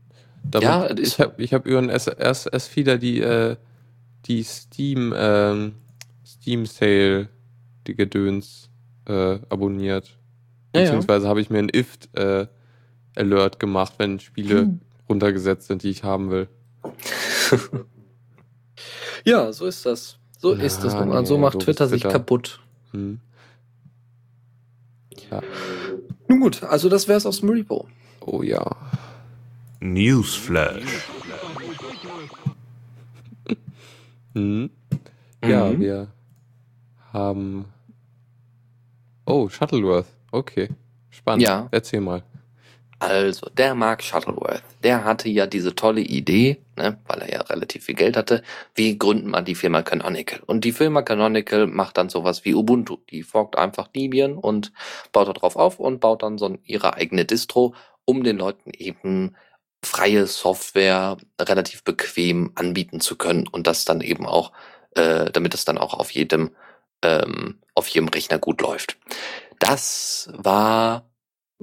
Ja, 0.61 0.85
ist- 0.85 1.14
ich 1.14 1.20
habe 1.20 1.42
ich 1.42 1.55
hab 1.55 1.66
über 1.66 1.81
den 1.81 1.90
RSS-Feeder 1.90 2.99
die, 2.99 3.20
äh, 3.20 3.57
die 4.27 4.42
Steam, 4.42 5.14
ähm, 5.16 5.77
Steam 6.27 6.66
Sale, 6.66 7.29
die 7.87 7.94
Gedöns, 7.94 8.68
äh, 9.07 9.38
abonniert. 9.49 10.18
Ja, 10.75 10.81
ja. 10.81 10.87
Beziehungsweise 10.87 11.29
habe 11.29 11.40
ich 11.40 11.51
mir 11.51 11.61
ein 11.61 11.68
IFT 11.70 12.09
äh, 12.14 12.47
Alert 13.16 13.59
gemacht, 13.61 13.94
wenn 13.98 14.18
Spiele 14.20 14.61
Hm. 14.62 14.81
runtergesetzt 15.09 15.66
sind, 15.68 15.83
die 15.83 15.90
ich 15.90 16.05
haben 16.05 16.31
will. 16.31 16.48
Ja, 19.27 19.53
so 19.55 19.64
ist 19.64 19.87
das. 19.87 20.18
So 20.38 20.55
Ja, 20.55 20.62
ist 20.62 20.81
das. 20.85 20.92
nee, 20.94 21.00
Und 21.00 21.24
so 21.27 21.38
macht 21.38 21.55
doofes 21.55 21.64
Twitter 21.64 21.88
sich 21.88 22.03
Twitter. 22.03 22.12
kaputt. 22.18 22.61
Hm. 22.92 23.20
Ja. 25.31 25.40
Nun 26.29 26.40
gut, 26.40 26.62
also 26.62 26.90
das 26.90 27.09
wär's 27.09 27.24
aus 27.24 27.40
dem 27.40 27.48
Repo. 27.48 27.88
Oh 28.20 28.42
ja. 28.42 28.70
Newsflash. 29.81 30.83
Hm. 34.35 34.68
Ja, 35.44 35.66
Mhm. 35.70 35.81
wir 35.81 36.09
haben. 37.12 37.64
Oh, 39.27 39.48
Shuttleworth. 39.48 40.07
Okay. 40.33 40.68
Spannend. 41.11 41.44
Ja. 41.44 41.68
Erzähl 41.70 42.00
mal. 42.00 42.22
Also, 43.09 43.49
der 43.51 43.75
Mark 43.75 44.03
Shuttleworth, 44.03 44.62
der 44.83 45.05
hatte 45.05 45.29
ja 45.29 45.47
diese 45.47 45.75
tolle 45.75 46.01
Idee, 46.01 46.62
ne, 46.77 46.99
weil 47.07 47.23
er 47.23 47.33
ja 47.33 47.40
relativ 47.43 47.85
viel 47.85 47.95
Geld 47.95 48.17
hatte, 48.17 48.43
wie 48.75 48.99
gründen 48.99 49.31
man 49.31 49.45
die 49.45 49.55
Firma 49.55 49.83
Canonical? 49.83 50.40
Und 50.47 50.64
die 50.64 50.73
Firma 50.73 51.03
Canonical 51.03 51.67
macht 51.67 51.99
dann 51.99 52.09
sowas 52.09 52.45
wie 52.45 52.55
Ubuntu. 52.55 52.99
Die 53.11 53.23
forkt 53.23 53.57
einfach 53.59 53.88
Debian 53.88 54.35
und 54.35 54.73
baut 55.12 55.29
darauf 55.37 55.57
auf 55.57 55.79
und 55.79 56.01
baut 56.01 56.23
dann 56.23 56.38
so 56.38 56.57
ihre 56.64 56.95
eigene 56.95 57.25
Distro, 57.25 57.75
um 58.05 58.25
den 58.25 58.38
Leuten 58.38 58.71
eben 58.73 59.37
freie 59.85 60.27
Software 60.27 61.19
relativ 61.40 61.85
bequem 61.85 62.53
anbieten 62.55 63.01
zu 63.01 63.17
können 63.17 63.47
und 63.47 63.67
das 63.67 63.85
dann 63.85 64.01
eben 64.01 64.27
auch, 64.27 64.53
äh, 64.97 65.31
damit 65.31 65.55
es 65.55 65.64
dann 65.64 65.79
auch 65.79 65.95
auf 65.95 66.11
jedem, 66.11 66.51
ähm, 67.03 67.61
auf 67.75 67.87
jedem 67.88 68.09
Rechner 68.09 68.38
gut 68.38 68.61
läuft. 68.62 68.97
Das 69.59 70.31
war 70.33 71.05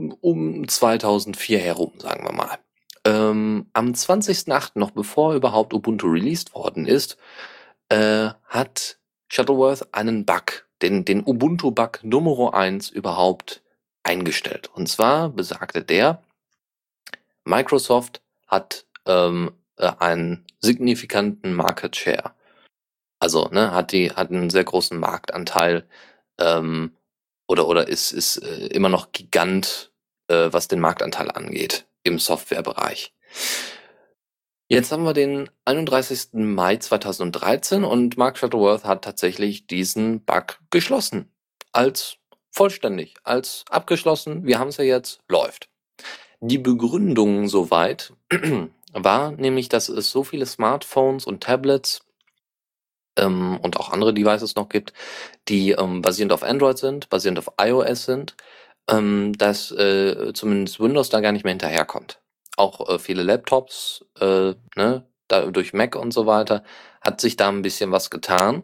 um 0.09 0.67
2004 0.67 1.59
herum, 1.59 1.93
sagen 1.99 2.23
wir 2.25 2.33
mal. 2.33 2.57
Ähm, 3.05 3.67
am 3.73 3.91
20.08., 3.91 4.71
noch 4.75 4.91
bevor 4.91 5.33
überhaupt 5.33 5.73
Ubuntu 5.73 6.07
released 6.07 6.53
worden 6.53 6.85
ist, 6.85 7.17
äh, 7.89 8.29
hat 8.45 8.99
Shuttleworth 9.27 9.93
einen 9.93 10.25
Bug, 10.25 10.67
den, 10.81 11.05
den 11.05 11.23
Ubuntu-Bug 11.25 11.99
Nummer 12.03 12.53
1 12.53 12.89
überhaupt 12.89 13.61
eingestellt. 14.03 14.69
Und 14.73 14.87
zwar 14.87 15.29
besagte 15.29 15.83
der, 15.83 16.21
Microsoft 17.43 18.21
hat 18.47 18.85
ähm, 19.05 19.51
äh, 19.77 19.91
einen 19.99 20.45
signifikanten 20.59 21.53
Market 21.53 21.95
Share. 21.95 22.33
Also, 23.19 23.49
ne, 23.51 23.71
hat 23.71 23.91
die, 23.91 24.11
hat 24.11 24.31
einen 24.31 24.49
sehr 24.49 24.63
großen 24.63 24.99
Marktanteil, 24.99 25.87
ähm, 26.39 26.95
oder, 27.47 27.67
oder 27.67 27.87
ist, 27.87 28.11
ist 28.11 28.37
äh, 28.37 28.67
immer 28.67 28.89
noch 28.89 29.11
Gigant, 29.11 29.90
äh, 30.31 30.53
was 30.53 30.67
den 30.67 30.79
Marktanteil 30.79 31.29
angeht 31.29 31.85
im 32.03 32.17
Softwarebereich. 32.17 33.13
Jetzt 34.67 34.91
haben 34.91 35.03
wir 35.03 35.13
den 35.13 35.49
31. 35.65 36.29
Mai 36.33 36.77
2013 36.77 37.83
und 37.83 38.17
Mark 38.17 38.37
Shuttleworth 38.37 38.85
hat 38.85 39.03
tatsächlich 39.03 39.67
diesen 39.67 40.23
Bug 40.23 40.59
geschlossen. 40.69 41.29
Als 41.73 42.17
vollständig, 42.51 43.15
als 43.23 43.65
abgeschlossen. 43.69 44.45
Wir 44.45 44.59
haben 44.59 44.69
es 44.69 44.77
ja 44.77 44.83
jetzt, 44.83 45.19
läuft. 45.27 45.69
Die 46.39 46.57
Begründung 46.57 47.47
soweit 47.47 48.13
war 48.93 49.31
nämlich, 49.31 49.69
dass 49.69 49.89
es 49.89 50.09
so 50.09 50.23
viele 50.23 50.45
Smartphones 50.45 51.25
und 51.25 51.43
Tablets 51.43 52.01
ähm, 53.17 53.59
und 53.61 53.77
auch 53.77 53.91
andere 53.91 54.13
Devices 54.13 54.55
noch 54.55 54.69
gibt, 54.69 54.93
die 55.47 55.71
ähm, 55.71 56.01
basierend 56.01 56.33
auf 56.33 56.43
Android 56.43 56.77
sind, 56.77 57.09
basierend 57.09 57.39
auf 57.39 57.51
iOS 57.59 58.05
sind, 58.05 58.35
ähm, 58.89 59.33
dass 59.37 59.71
äh, 59.71 60.33
zumindest 60.33 60.79
Windows 60.79 61.09
da 61.09 61.19
gar 61.21 61.31
nicht 61.31 61.43
mehr 61.43 61.53
hinterherkommt. 61.53 62.21
Auch 62.57 62.89
äh, 62.89 62.99
viele 62.99 63.23
Laptops, 63.23 64.05
äh, 64.19 64.53
ne, 64.75 65.05
da, 65.27 65.45
durch 65.45 65.73
Mac 65.73 65.95
und 65.95 66.13
so 66.13 66.25
weiter, 66.25 66.63
hat 67.01 67.21
sich 67.21 67.35
da 67.35 67.49
ein 67.49 67.61
bisschen 67.61 67.91
was 67.91 68.09
getan. 68.09 68.63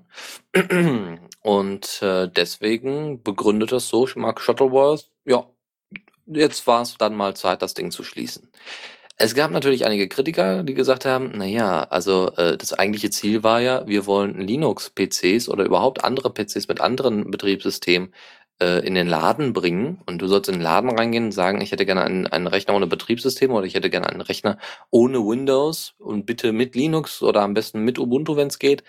und 1.42 2.02
äh, 2.02 2.28
deswegen 2.30 3.24
begründet 3.24 3.72
das 3.72 3.88
so 3.90 4.08
Mark 4.16 4.42
Shuttleworth, 4.42 5.10
ja, 5.26 5.48
jetzt 6.26 6.68
war 6.68 6.82
es 6.82 6.98
dann 6.98 7.16
mal 7.16 7.36
Zeit, 7.36 7.62
das 7.62 7.74
Ding 7.74 7.92
zu 7.92 8.04
schließen. 8.04 8.50
Es 9.20 9.34
gab 9.34 9.50
natürlich 9.50 9.84
einige 9.86 10.08
Kritiker, 10.08 10.62
die 10.62 10.76
gesagt 10.76 11.04
haben, 11.06 11.32
na 11.34 11.46
ja, 11.46 11.84
also 11.86 12.32
äh, 12.36 12.56
das 12.56 12.74
eigentliche 12.74 13.10
Ziel 13.10 13.42
war 13.42 13.60
ja, 13.62 13.88
wir 13.88 14.06
wollen 14.06 14.40
Linux-PCs 14.40 15.50
oder 15.50 15.66
überhaupt 15.66 16.04
andere 16.04 16.32
PCs 16.32 16.68
mit 16.68 16.82
anderen 16.82 17.32
Betriebssystemen 17.32 18.14
äh, 18.60 18.86
in 18.86 18.96
den 18.96 19.08
Laden 19.08 19.54
bringen 19.54 20.02
und 20.06 20.22
du 20.22 20.28
sollst 20.28 20.50
in 20.50 20.56
den 20.56 20.62
Laden 20.62 20.89
reingehen 20.89 21.26
und 21.26 21.32
sagen, 21.32 21.62
ich 21.62 21.72
hätte 21.72 21.86
gerne 21.86 22.04
einen, 22.04 22.28
einen 22.28 22.48
Rechner 22.48 22.76
ohne 22.76 22.88
Betriebssystem 22.88 23.52
oder 23.52 23.65
ich 23.65 23.76
hätte 23.76 23.89
gerne 23.89 24.10
einen 24.10 24.22
Rechner 24.22 24.58
ohne 24.89 25.20
Windows 25.20 25.93
und 26.00 26.26
bitte 26.26 26.52
mit 26.52 26.76
Linux 26.76 27.22
oder 27.22 27.41
am 27.41 27.54
besten 27.54 27.82
mit 27.82 28.00
Ubuntu, 28.00 28.36
wenn 28.36 28.48
es 28.48 28.60
geht. 28.60 28.84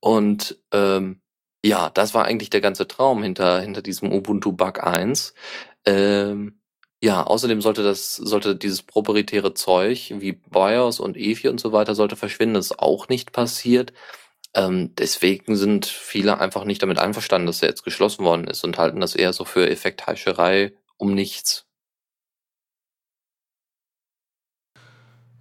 Und 0.00 0.58
ähm, 0.72 1.20
ja, 1.64 1.90
das 1.90 2.14
war 2.14 2.24
eigentlich 2.24 2.50
der 2.50 2.60
ganze 2.60 2.88
Traum 2.88 3.22
hinter, 3.22 3.60
hinter 3.60 3.82
diesem 3.82 4.12
Ubuntu 4.12 4.52
Bug 4.52 4.82
1. 4.82 5.34
Ähm, 5.86 6.58
ja, 7.02 7.24
außerdem 7.24 7.60
sollte 7.60 7.82
das, 7.82 8.16
sollte 8.16 8.56
dieses 8.56 8.82
proprietäre 8.82 9.54
Zeug 9.54 10.12
wie 10.18 10.32
BIOS 10.32 11.00
und 11.00 11.16
EFI 11.16 11.48
und 11.48 11.60
so 11.60 11.72
weiter 11.72 11.94
sollte 11.94 12.16
verschwinden. 12.16 12.54
Das 12.54 12.66
ist 12.66 12.78
auch 12.78 13.08
nicht 13.08 13.32
passiert. 13.32 13.92
Ähm, 14.54 14.94
deswegen 14.96 15.56
sind 15.56 15.86
viele 15.86 16.38
einfach 16.38 16.64
nicht 16.64 16.82
damit 16.82 16.98
einverstanden, 16.98 17.46
dass 17.46 17.62
er 17.62 17.68
jetzt 17.68 17.84
geschlossen 17.84 18.24
worden 18.24 18.46
ist 18.46 18.64
und 18.64 18.78
halten 18.78 19.00
das 19.00 19.14
eher 19.14 19.32
so 19.32 19.44
für 19.44 19.68
Effektheischerei 19.68 20.72
um 20.98 21.14
nichts. 21.14 21.66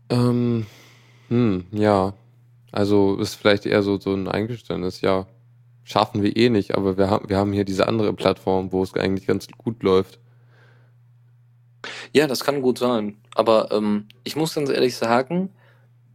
Ähm, 0.10 0.66
hm, 1.30 1.66
ja. 1.72 2.14
Also 2.72 3.18
ist 3.18 3.36
vielleicht 3.36 3.66
eher 3.66 3.84
so, 3.84 4.00
so 4.00 4.14
ein 4.14 4.28
Eingeständnis, 4.28 5.02
ja. 5.02 5.28
Schaffen 5.84 6.24
wir 6.24 6.38
eh 6.38 6.50
nicht, 6.50 6.76
aber 6.76 6.98
wir 6.98 7.10
haben, 7.10 7.28
wir 7.30 7.38
haben 7.38 7.54
hier 7.54 7.66
diese 7.66 7.88
andere 7.88 8.14
Plattform, 8.14 8.72
wo 8.72 8.84
es 8.84 8.94
eigentlich 8.94 9.28
ganz 9.28 9.48
gut 9.58 9.84
läuft. 9.84 10.20
Ja, 12.14 12.28
das 12.28 12.44
kann 12.44 12.62
gut 12.62 12.78
sein. 12.78 13.18
Aber 13.36 13.72
ähm, 13.72 14.08
ich 14.24 14.36
muss 14.36 14.54
ganz 14.54 14.70
ehrlich 14.70 14.96
sagen, 14.96 15.50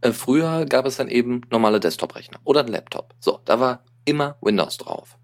äh, 0.01 0.11
früher 0.11 0.65
gab 0.65 0.85
es 0.85 0.97
dann 0.97 1.09
eben 1.09 1.41
normale 1.49 1.79
Desktop-Rechner 1.79 2.39
oder 2.43 2.61
ein 2.61 2.67
Laptop. 2.67 3.13
So, 3.19 3.39
da 3.45 3.59
war 3.59 3.83
immer 4.05 4.37
Windows 4.41 4.77
drauf. 4.77 5.17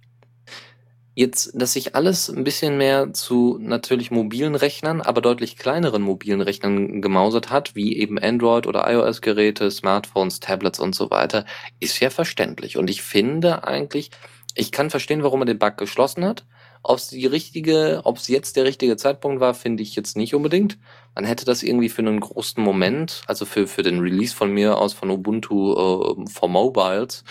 Jetzt, 1.16 1.52
dass 1.54 1.74
sich 1.74 1.94
alles 1.94 2.28
ein 2.28 2.44
bisschen 2.44 2.78
mehr 2.78 3.14
zu 3.14 3.60
natürlich 3.62 4.10
mobilen 4.10 4.56
Rechnern, 4.56 5.00
aber 5.00 5.22
deutlich 5.22 5.58
kleineren 5.58 6.02
mobilen 6.02 6.42
Rechnern 6.42 7.04
gemausert 7.04 7.52
hat, 7.52 7.76
wie 7.76 7.98
eben 7.98 8.18
Android 8.18 8.66
oder 8.66 8.92
iOS-Geräte, 8.92 9.70
Smartphones, 9.70 10.40
Tablets 10.40 10.80
und 10.80 10.96
so 10.96 11.12
weiter, 11.12 11.46
ist 11.80 12.00
ja 12.00 12.10
verständlich. 12.10 12.78
Und 12.78 12.90
ich 12.90 13.04
finde 13.04 13.64
eigentlich, 13.64 14.10
ich 14.56 14.72
kann 14.72 14.90
verstehen, 14.90 15.22
warum 15.22 15.44
er 15.44 15.46
den 15.46 15.60
Bug 15.60 15.78
geschlossen 15.78 16.26
hat. 16.26 16.46
Ob 16.84 16.98
es 16.98 17.08
die 17.08 17.26
richtige, 17.26 18.02
ob 18.04 18.18
es 18.18 18.28
jetzt 18.28 18.58
der 18.58 18.66
richtige 18.66 18.98
Zeitpunkt 18.98 19.40
war, 19.40 19.54
finde 19.54 19.82
ich 19.84 19.96
jetzt 19.96 20.18
nicht 20.18 20.36
unbedingt. 20.36 20.78
Man 21.16 21.24
hätte 21.24 21.46
das 21.46 21.64
irgendwie 21.64 21.90
für 21.90 22.02
einen 22.02 22.20
großen 22.20 22.62
Moment, 22.62 23.22
also 23.26 23.46
für, 23.46 23.68
für 23.68 23.84
den 23.84 24.00
Release 24.00 24.36
von 24.36 24.52
mir 24.52 24.78
aus 24.78 24.94
von 24.94 25.10
Ubuntu 25.10 25.72
äh, 25.72 26.30
for 26.30 26.50
Mobiles, 26.50 27.24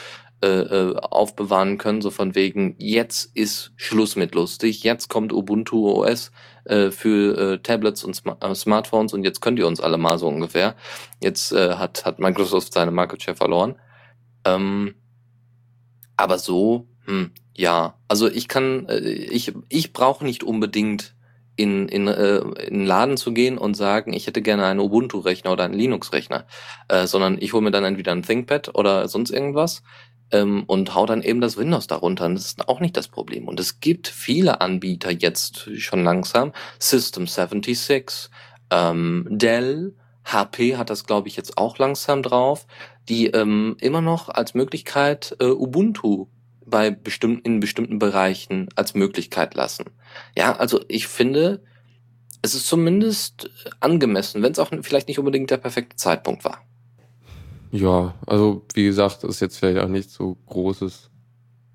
äh, 0.42 0.48
äh, 0.48 0.96
aufbewahren 0.96 1.78
können, 1.78 2.02
so 2.02 2.10
von 2.10 2.34
wegen, 2.34 2.74
jetzt 2.78 3.30
ist 3.36 3.72
Schluss 3.76 4.16
mit 4.16 4.34
lustig, 4.34 4.82
jetzt 4.82 5.08
kommt 5.08 5.32
Ubuntu 5.32 5.88
OS 5.88 6.32
äh, 6.64 6.90
für 6.90 7.38
äh, 7.38 7.58
Tablets 7.58 8.02
und 8.02 8.14
Sm 8.16 8.30
äh, 8.40 8.54
Smartphones 8.54 9.12
und 9.12 9.22
jetzt 9.22 9.40
könnt 9.40 9.60
ihr 9.60 9.68
uns 9.68 9.80
alle 9.80 9.98
mal 9.98 10.18
so 10.18 10.26
ungefähr. 10.26 10.74
Jetzt 11.20 11.52
äh, 11.52 11.74
hat, 11.74 12.04
hat 12.04 12.18
Microsoft 12.18 12.72
seine 12.72 12.90
Market 12.90 13.22
Share 13.22 13.36
verloren. 13.36 13.76
Ähm, 14.44 14.96
aber 16.16 16.38
so, 16.38 16.88
hm, 17.04 17.30
ja, 17.54 17.94
also 18.08 18.28
ich 18.28 18.48
kann, 18.48 18.86
äh, 18.88 18.98
ich, 19.00 19.52
ich 19.68 19.92
brauche 19.92 20.24
nicht 20.24 20.42
unbedingt 20.44 21.14
in, 21.56 21.88
in, 21.88 22.08
äh, 22.08 22.38
in 22.38 22.56
einen 22.56 22.86
Laden 22.86 23.16
zu 23.16 23.32
gehen 23.32 23.58
und 23.58 23.74
sagen, 23.74 24.12
ich 24.12 24.26
hätte 24.26 24.42
gerne 24.42 24.64
einen 24.66 24.80
Ubuntu-Rechner 24.80 25.52
oder 25.52 25.64
einen 25.64 25.74
Linux-Rechner, 25.74 26.46
äh, 26.88 27.06
sondern 27.06 27.36
ich 27.40 27.52
hole 27.52 27.62
mir 27.62 27.70
dann 27.70 27.84
entweder 27.84 28.12
ein 28.12 28.22
ThinkPad 28.22 28.74
oder 28.74 29.06
sonst 29.08 29.30
irgendwas 29.30 29.82
ähm, 30.30 30.64
und 30.66 30.94
hau 30.94 31.04
dann 31.06 31.22
eben 31.22 31.40
das 31.40 31.56
Windows 31.58 31.86
darunter. 31.86 32.24
Und 32.24 32.36
das 32.36 32.46
ist 32.46 32.68
auch 32.68 32.80
nicht 32.80 32.96
das 32.96 33.08
Problem. 33.08 33.48
Und 33.48 33.60
es 33.60 33.80
gibt 33.80 34.08
viele 34.08 34.60
Anbieter 34.60 35.10
jetzt 35.10 35.68
schon 35.78 36.04
langsam, 36.04 36.52
System 36.78 37.26
76, 37.26 38.30
ähm, 38.70 39.26
Dell, 39.30 39.94
HP 40.24 40.76
hat 40.76 40.88
das, 40.88 41.04
glaube 41.04 41.28
ich, 41.28 41.36
jetzt 41.36 41.58
auch 41.58 41.78
langsam 41.78 42.22
drauf, 42.22 42.66
die 43.08 43.26
ähm, 43.26 43.76
immer 43.80 44.00
noch 44.00 44.28
als 44.28 44.54
Möglichkeit 44.54 45.36
äh, 45.40 45.46
Ubuntu 45.46 46.28
bei 46.72 46.90
bestimmten, 46.90 47.42
in 47.44 47.60
bestimmten 47.60 48.00
Bereichen 48.00 48.68
als 48.74 48.94
Möglichkeit 48.94 49.54
lassen. 49.54 49.84
Ja, 50.36 50.56
also 50.56 50.80
ich 50.88 51.06
finde, 51.06 51.62
es 52.40 52.54
ist 52.54 52.66
zumindest 52.66 53.50
angemessen, 53.78 54.42
wenn 54.42 54.50
es 54.50 54.58
auch 54.58 54.70
vielleicht 54.80 55.06
nicht 55.06 55.20
unbedingt 55.20 55.50
der 55.50 55.58
perfekte 55.58 55.96
Zeitpunkt 55.96 56.44
war. 56.44 56.62
Ja, 57.70 58.14
also 58.26 58.64
wie 58.74 58.84
gesagt, 58.84 59.22
ist 59.22 59.40
jetzt 59.40 59.58
vielleicht 59.58 59.78
auch 59.78 59.88
nicht 59.88 60.10
so 60.10 60.36
großes. 60.46 61.10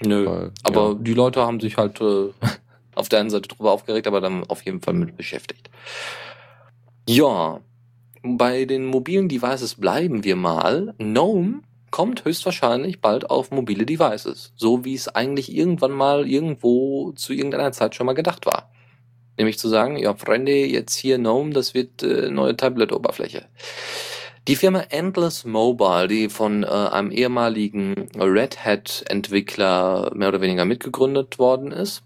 Nö, 0.03 0.25
weil, 0.25 0.51
aber 0.63 0.89
ja. 0.89 0.93
die 0.95 1.13
Leute 1.13 1.41
haben 1.41 1.59
sich 1.59 1.77
halt 1.77 2.01
äh, 2.01 2.29
auf 2.95 3.07
der 3.07 3.19
einen 3.19 3.29
Seite 3.29 3.47
drüber 3.47 3.71
aufgeregt, 3.71 4.07
aber 4.07 4.19
dann 4.19 4.43
auf 4.45 4.63
jeden 4.63 4.81
Fall 4.81 4.95
mit 4.95 5.15
beschäftigt. 5.15 5.69
Ja, 7.07 7.61
bei 8.23 8.65
den 8.65 8.85
mobilen 8.85 9.29
Devices 9.29 9.75
bleiben 9.75 10.23
wir 10.23 10.35
mal. 10.35 10.95
GNOME 10.97 11.61
kommt 11.91 12.25
höchstwahrscheinlich 12.25 13.01
bald 13.01 13.29
auf 13.29 13.51
mobile 13.51 13.85
Devices, 13.85 14.53
so 14.55 14.85
wie 14.85 14.95
es 14.95 15.07
eigentlich 15.07 15.53
irgendwann 15.53 15.91
mal 15.91 16.27
irgendwo 16.27 17.11
zu 17.13 17.33
irgendeiner 17.33 17.71
Zeit 17.71 17.95
schon 17.95 18.05
mal 18.05 18.13
gedacht 18.13 18.45
war. 18.45 18.69
Nämlich 19.37 19.59
zu 19.59 19.69
sagen, 19.69 19.97
ja, 19.97 20.15
Freunde, 20.15 20.51
jetzt 20.51 20.95
hier 20.95 21.17
GNOME, 21.17 21.53
das 21.53 21.73
wird 21.73 22.01
äh, 22.03 22.29
neue 22.29 22.57
Tablet-Oberfläche. 22.57 23.45
Die 24.47 24.55
Firma 24.55 24.79
Endless 24.89 25.43
Mobile, 25.45 26.07
die 26.07 26.29
von 26.29 26.63
äh, 26.63 26.67
einem 26.67 27.11
ehemaligen 27.11 28.09
Red 28.17 28.63
Hat-Entwickler 28.63 30.11
mehr 30.15 30.29
oder 30.29 30.41
weniger 30.41 30.65
mitgegründet 30.65 31.37
worden 31.37 31.71
ist, 31.71 32.01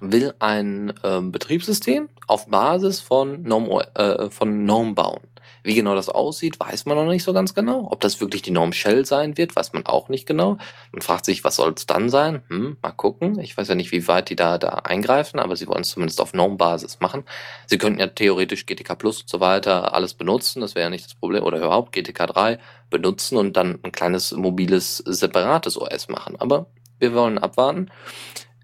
will 0.00 0.34
ein 0.40 0.92
äh, 1.02 1.20
Betriebssystem 1.20 2.08
auf 2.26 2.48
Basis 2.48 3.00
von 3.00 3.44
GNOME, 3.44 3.86
äh, 3.94 4.28
von 4.28 4.64
GNOME 4.64 4.94
bauen. 4.94 5.20
Wie 5.66 5.74
genau 5.74 5.96
das 5.96 6.08
aussieht, 6.08 6.60
weiß 6.60 6.86
man 6.86 6.96
noch 6.96 7.10
nicht 7.10 7.24
so 7.24 7.32
ganz 7.32 7.52
genau. 7.52 7.88
Ob 7.90 7.98
das 7.98 8.20
wirklich 8.20 8.40
die 8.40 8.52
Norm 8.52 8.72
Shell 8.72 9.04
sein 9.04 9.36
wird, 9.36 9.56
weiß 9.56 9.72
man 9.72 9.84
auch 9.84 10.08
nicht 10.08 10.24
genau. 10.24 10.58
Man 10.92 11.02
fragt 11.02 11.24
sich, 11.24 11.42
was 11.42 11.56
soll 11.56 11.74
es 11.76 11.86
dann 11.86 12.08
sein? 12.08 12.44
Hm, 12.46 12.76
mal 12.80 12.92
gucken. 12.92 13.40
Ich 13.40 13.56
weiß 13.56 13.66
ja 13.66 13.74
nicht, 13.74 13.90
wie 13.90 14.06
weit 14.06 14.30
die 14.30 14.36
da, 14.36 14.58
da 14.58 14.68
eingreifen, 14.68 15.40
aber 15.40 15.56
sie 15.56 15.66
wollen 15.66 15.80
es 15.80 15.88
zumindest 15.88 16.20
auf 16.20 16.34
Norm-Basis 16.34 17.00
machen. 17.00 17.24
Sie 17.66 17.78
könnten 17.78 17.98
ja 17.98 18.06
theoretisch 18.06 18.64
GTK 18.64 18.96
Plus 18.96 19.22
und 19.22 19.28
so 19.28 19.40
weiter 19.40 19.92
alles 19.92 20.14
benutzen, 20.14 20.60
das 20.60 20.76
wäre 20.76 20.84
ja 20.84 20.90
nicht 20.90 21.04
das 21.04 21.14
Problem. 21.14 21.42
Oder 21.42 21.58
überhaupt 21.58 21.90
GTK 21.90 22.28
3 22.28 22.58
benutzen 22.88 23.36
und 23.36 23.56
dann 23.56 23.80
ein 23.82 23.90
kleines 23.90 24.30
mobiles, 24.30 24.98
separates 24.98 25.76
OS 25.80 26.06
machen. 26.08 26.36
Aber 26.38 26.66
wir 27.00 27.12
wollen 27.12 27.38
abwarten. 27.38 27.90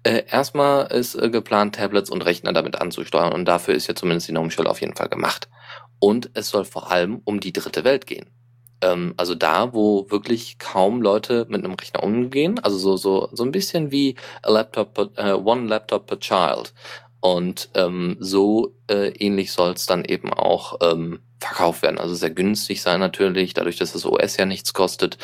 Äh, 0.03 0.23
erstmal 0.29 0.87
ist 0.87 1.15
äh, 1.15 1.29
geplant, 1.29 1.75
Tablets 1.75 2.09
und 2.09 2.25
Rechner 2.25 2.51
damit 2.51 2.79
anzusteuern 2.79 3.31
und 3.31 3.45
dafür 3.45 3.73
ist 3.73 3.87
ja 3.87 3.95
zumindest 3.95 4.27
die 4.27 4.33
Gnome 4.33 4.51
Shell 4.51 4.67
auf 4.67 4.81
jeden 4.81 4.95
Fall 4.95 5.07
gemacht. 5.07 5.47
Und 6.03 6.31
es 6.33 6.49
soll 6.49 6.65
vor 6.65 6.91
allem 6.91 7.21
um 7.23 7.39
die 7.39 7.53
dritte 7.53 7.85
Welt 7.85 8.05
gehen. 8.07 8.25
Ähm, 8.81 9.13
also 9.15 9.35
da, 9.35 9.73
wo 9.73 10.11
wirklich 10.11 10.59
kaum 10.59 11.01
Leute 11.01 11.45
mit 11.47 11.63
einem 11.63 11.75
Rechner 11.75 12.03
umgehen. 12.03 12.59
Also 12.59 12.77
so, 12.77 12.97
so, 12.97 13.29
so 13.31 13.45
ein 13.45 13.53
bisschen 13.53 13.89
wie 13.89 14.15
a 14.41 14.51
laptop 14.51 14.93
per, 14.93 15.11
äh, 15.15 15.31
One 15.31 15.69
Laptop 15.69 16.07
per 16.07 16.19
Child. 16.19 16.73
Und 17.21 17.69
ähm, 17.75 18.17
so 18.19 18.75
äh, 18.89 19.11
ähnlich 19.11 19.53
soll 19.53 19.71
es 19.71 19.85
dann 19.85 20.03
eben 20.03 20.33
auch 20.33 20.79
ähm, 20.81 21.21
verkauft 21.39 21.83
werden. 21.83 21.99
Also 21.99 22.15
sehr 22.15 22.31
günstig 22.31 22.81
sein 22.81 22.99
natürlich, 22.99 23.53
dadurch, 23.53 23.77
dass 23.77 23.93
das 23.93 24.05
OS 24.05 24.35
ja 24.35 24.45
nichts 24.45 24.73
kostet. 24.73 25.17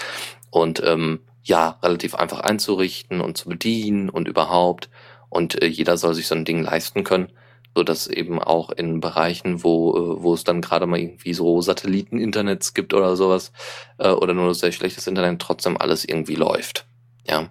Und 0.50 0.82
ähm, 0.86 1.20
ja, 1.44 1.78
relativ 1.84 2.16
einfach 2.16 2.40
einzurichten 2.40 3.20
und 3.20 3.38
zu 3.38 3.50
bedienen 3.50 4.10
und 4.10 4.30
überhaupt. 4.30 4.90
Und 5.28 5.62
äh, 5.62 5.66
jeder 5.66 5.98
soll 5.98 6.14
sich 6.14 6.28
so 6.28 6.36
ein 6.36 6.46
Ding 6.46 6.64
leisten 6.64 7.04
können 7.04 7.34
so 7.80 7.84
dass 7.84 8.08
eben 8.08 8.40
auch 8.40 8.72
in 8.72 9.00
Bereichen, 9.00 9.64
wo, 9.64 9.96
äh, 9.96 10.22
wo 10.22 10.34
es 10.34 10.44
dann 10.44 10.60
gerade 10.60 10.86
mal 10.86 11.00
irgendwie 11.00 11.34
so 11.34 11.62
Satelliteninternets 11.62 12.74
gibt 12.74 12.94
oder 12.94 13.16
sowas, 13.16 13.54
äh, 14.00 14.10
oder 14.10 14.34
nur 14.34 14.54
sehr 14.54 14.74
schlechtes 14.74 15.08
Internet, 15.08 15.40
trotzdem 15.40 15.78
alles 15.78 16.04
irgendwie 16.04 16.36
läuft. 16.36 16.86
Ja. 17.26 17.50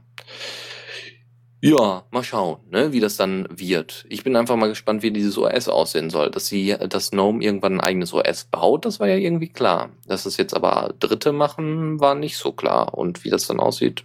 Ja, 1.62 2.04
mal 2.10 2.22
schauen, 2.22 2.58
ne, 2.70 2.92
wie 2.92 3.00
das 3.00 3.16
dann 3.16 3.48
wird. 3.50 4.04
Ich 4.10 4.22
bin 4.22 4.36
einfach 4.36 4.56
mal 4.56 4.68
gespannt, 4.68 5.02
wie 5.02 5.10
dieses 5.10 5.38
OS 5.38 5.68
aussehen 5.68 6.10
soll. 6.10 6.30
Dass 6.30 6.46
sie, 6.46 6.76
dass 6.88 7.10
GNOME 7.10 7.42
irgendwann 7.42 7.74
ein 7.74 7.80
eigenes 7.80 8.12
OS 8.12 8.44
baut, 8.44 8.84
das 8.84 9.00
war 9.00 9.08
ja 9.08 9.16
irgendwie 9.16 9.48
klar. 9.48 9.88
Dass 10.06 10.26
es 10.26 10.36
jetzt 10.36 10.54
aber 10.54 10.94
Dritte 11.00 11.32
machen, 11.32 12.00
war 12.00 12.14
nicht 12.14 12.36
so 12.36 12.52
klar. 12.52 12.92
Und 12.92 13.24
wie 13.24 13.30
das 13.30 13.46
dann 13.46 13.60
aussieht, 13.60 14.04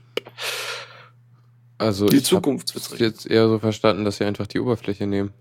also 1.78 2.06
die 2.06 2.24
Zukunft 2.24 2.74
wird 2.74 3.00
jetzt 3.02 3.30
eher 3.30 3.50
so 3.50 3.60
verstanden, 3.60 4.06
dass 4.06 4.18
sie 4.18 4.24
einfach 4.24 4.48
die 4.48 4.62
Oberfläche 4.62 5.06
nehmen. 5.06 5.34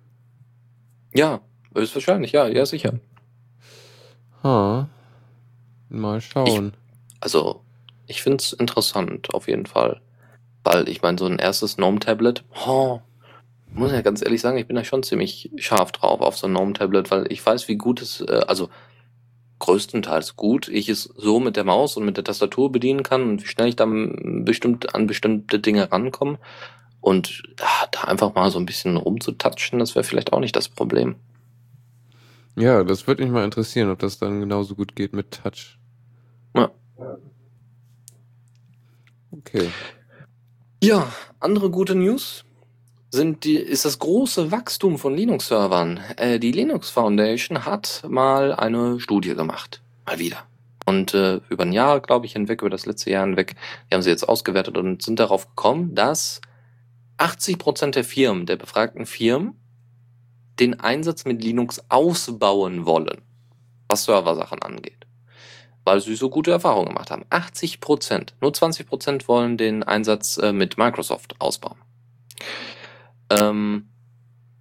Ja, 1.15 1.41
höchstwahrscheinlich, 1.75 2.33
ja, 2.33 2.47
ja, 2.49 2.65
sicher. 2.67 2.95
Ha. 4.43 4.89
Mal 5.89 6.21
schauen. 6.21 6.73
Ich, 6.75 7.21
also, 7.21 7.61
ich 8.07 8.23
finde 8.23 8.39
es 8.39 8.53
interessant, 8.53 9.33
auf 9.35 9.49
jeden 9.49 9.67
Fall. 9.67 10.01
Weil 10.65 10.89
ich 10.89 11.03
meine, 11.03 11.19
so 11.19 11.27
ein 11.27 11.39
erstes 11.39 11.77
GNOME-Tablet, 11.77 12.45
oh, 12.67 13.01
muss 13.75 13.93
ja 13.93 14.03
ganz 14.03 14.23
ehrlich 14.23 14.41
sagen, 14.41 14.59
ich 14.59 14.67
bin 14.67 14.77
da 14.77 14.85
schon 14.85 15.03
ziemlich 15.03 15.51
scharf 15.57 15.93
drauf 15.93 16.21
auf 16.21 16.37
so 16.37 16.47
ein 16.47 16.53
GNOME-Tablet, 16.53 17.11
weil 17.11 17.27
ich 17.31 17.45
weiß, 17.45 17.69
wie 17.69 17.77
gut 17.77 18.01
es, 18.01 18.21
äh, 18.21 18.43
also 18.47 18.69
größtenteils 19.59 20.37
gut, 20.37 20.69
ich 20.69 20.89
es 20.89 21.05
so 21.05 21.39
mit 21.39 21.57
der 21.57 21.65
Maus 21.65 21.97
und 21.97 22.05
mit 22.05 22.17
der 22.17 22.25
Tastatur 22.25 22.73
bedienen 22.73 23.03
kann 23.03 23.23
und 23.23 23.43
wie 23.43 23.47
schnell 23.47 23.69
ich 23.69 23.77
dann 23.77 24.45
bestimmt 24.45 24.95
an 24.95 25.07
bestimmte 25.07 25.61
Dinge 25.61 25.91
rankomme. 25.93 26.39
Und 27.03 27.43
da 27.57 28.05
einfach 28.05 28.35
mal 28.35 28.51
so 28.51 28.59
ein 28.59 28.65
bisschen 28.65 28.97
rumzutatschen, 28.97 29.79
das 29.79 29.95
wäre 29.95 30.05
vielleicht 30.05 30.33
auch 30.33 30.41
nicht 30.41 30.57
das 30.57 30.69
Problem. 30.69 31.17
Ja, 32.57 32.85
das 32.85 33.07
würde 33.07 33.25
mich 33.25 33.33
mal 33.33 33.45
interessieren, 33.45 33.91
ob 33.91 33.99
das 33.99 34.19
dann 34.19 34.41
genauso 34.41 34.75
gut 34.75 34.95
geht 34.95 35.13
mit 35.13 35.43
Touch. 35.43 35.79
Ja. 36.55 36.71
Okay. 39.33 39.69
Ja, 40.83 41.13
andere 41.41 41.71
gute 41.71 41.95
News 41.95 42.45
sind 43.11 43.45
die, 43.45 43.57
ist 43.57 43.85
das 43.85 43.99
große 43.99 44.51
Wachstum 44.51 44.99
von 44.99 45.15
Linux-Servern. 45.15 46.01
Äh, 46.17 46.39
die 46.39 46.53
Linux 46.53 46.91
Foundation 46.91 47.65
hat 47.65 48.05
mal 48.09 48.55
eine 48.55 49.01
Studie 49.01 49.35
gemacht. 49.35 49.83
Mal 50.07 50.19
wieder. 50.19 50.39
Und 50.87 51.15
äh, 51.15 51.41
über 51.49 51.65
ein 51.65 51.73
Jahr, 51.73 52.01
glaube 52.01 52.27
ich, 52.27 52.33
hinweg, 52.33 52.63
über 52.63 52.71
das 52.71 52.87
letzte 52.87 53.11
Jahr 53.11 53.25
hinweg, 53.25 53.55
die 53.91 53.95
haben 53.95 54.03
sie 54.03 54.11
jetzt 54.11 54.29
ausgewertet 54.29 54.77
und 54.79 55.03
sind 55.03 55.19
darauf 55.21 55.49
gekommen, 55.49 55.95
dass 55.95 56.41
80 57.23 57.59
Prozent 57.59 57.95
der 57.95 58.03
Firmen, 58.03 58.47
der 58.47 58.57
befragten 58.57 59.07
Firmen, 59.07 59.55
den 60.59 60.81
Einsatz 60.81 61.25
mit 61.25 61.41
Linux 61.41 61.81
ausbauen 61.89 62.85
wollen, 62.85 63.23
was 63.89 64.05
Serversachen 64.05 64.61
angeht. 64.61 65.07
Weil 65.85 66.01
sie 66.01 66.17
so 66.17 66.31
gute 66.31 66.51
Erfahrungen 66.51 66.89
gemacht 66.89 67.13
haben. 67.13 67.25
80 67.31 67.79
Prozent. 67.79 68.35
Nur 68.41 68.53
20 68.53 68.89
Prozent 68.89 69.29
wollen 69.29 69.57
den 69.57 69.85
Einsatz 69.85 70.37
äh, 70.39 70.53
mit 70.53 70.79
Microsoft 70.79 71.41
ausbauen. 71.41 71.79
Ähm, 73.31 73.89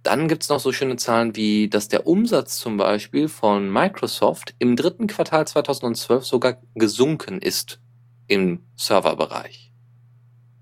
dann 0.04 0.28
gibt's 0.28 0.48
noch 0.48 0.60
so 0.60 0.70
schöne 0.70 0.94
Zahlen 0.94 1.34
wie, 1.34 1.68
dass 1.68 1.88
der 1.88 2.06
Umsatz 2.06 2.58
zum 2.58 2.76
Beispiel 2.76 3.26
von 3.26 3.72
Microsoft 3.72 4.54
im 4.60 4.76
dritten 4.76 5.08
Quartal 5.08 5.48
2012 5.48 6.24
sogar 6.24 6.58
gesunken 6.76 7.40
ist 7.40 7.80
im 8.28 8.60
Serverbereich. 8.76 9.71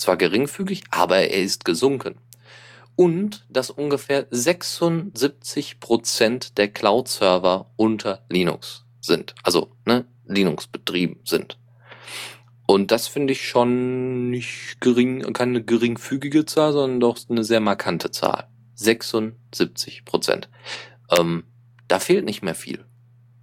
Zwar 0.01 0.17
geringfügig, 0.17 0.85
aber 0.91 1.19
er 1.19 1.43
ist 1.43 1.67
gesunken. 1.67 2.15
Und 2.97 3.45
dass 3.51 3.69
ungefähr 3.69 4.27
76 4.31 5.79
Prozent 5.79 6.57
der 6.57 6.69
Cloud-Server 6.69 7.71
unter 7.77 8.25
Linux 8.31 8.87
sind. 9.03 9.35
Also, 9.43 9.73
ne, 9.85 10.07
Linux 10.25 10.69
betrieben 10.69 11.21
sind. 11.25 11.59
Und 12.65 12.93
das 12.93 13.09
finde 13.09 13.35
ich 13.35 13.47
schon 13.47 14.31
nicht 14.31 14.81
gering, 14.81 15.35
keine 15.35 15.63
geringfügige 15.63 16.47
Zahl, 16.47 16.73
sondern 16.73 17.01
doch 17.01 17.19
eine 17.29 17.45
sehr 17.45 17.61
markante 17.61 18.11
Zahl. 18.11 18.49
76 18.77 20.07
Prozent. 20.07 20.49
Ähm, 21.11 21.45
da 21.89 21.99
fehlt 21.99 22.25
nicht 22.25 22.43
mehr 22.43 22.55
viel. 22.55 22.87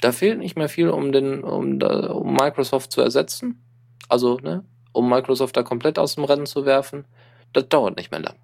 Da 0.02 0.12
fehlt 0.12 0.40
nicht 0.40 0.58
mehr 0.58 0.70
viel, 0.70 0.90
um 0.90 1.12
den, 1.12 1.44
um, 1.44 1.80
um 1.84 2.34
Microsoft 2.34 2.92
zu 2.92 3.02
ersetzen. 3.02 3.64
Also, 4.10 4.40
ne, 4.40 4.66
um 4.98 5.10
Microsoft 5.10 5.56
da 5.56 5.64
komplett 5.64 6.00
aus 6.00 6.16
dem 6.16 6.24
Rennen 6.24 6.46
zu 6.46 6.66
werfen. 6.66 7.06
Das 7.54 7.70
dauert 7.70 7.98
nicht 7.98 8.12
mehr 8.12 8.22
lang. 8.22 8.36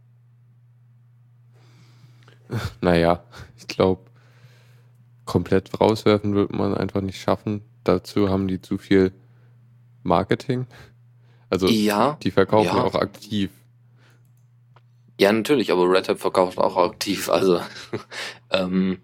Naja, 2.82 3.24
ich 3.58 3.68
glaube, 3.68 4.02
komplett 5.26 5.80
rauswerfen 5.82 6.36
wird 6.36 6.52
man 6.54 6.76
einfach 6.76 7.02
nicht 7.02 7.20
schaffen. 7.20 7.64
Dazu 7.84 8.30
haben 8.30 8.48
die 8.48 8.62
zu 8.62 8.78
viel 8.78 9.12
Marketing? 10.04 10.68
Also 11.50 11.68
Ja, 11.68 12.18
die 12.22 12.32
verkaufen 12.32 12.78
ja 12.78 12.84
auch 12.84 12.96
aktiv. 12.96 13.50
Ja, 15.20 15.32
natürlich, 15.32 15.72
aber 15.72 15.90
Red 15.90 16.10
Hat 16.10 16.20
verkauft 16.20 16.58
auch 16.58 16.78
aktiv. 16.78 17.30
Also, 17.30 17.62
ähm, 18.52 19.00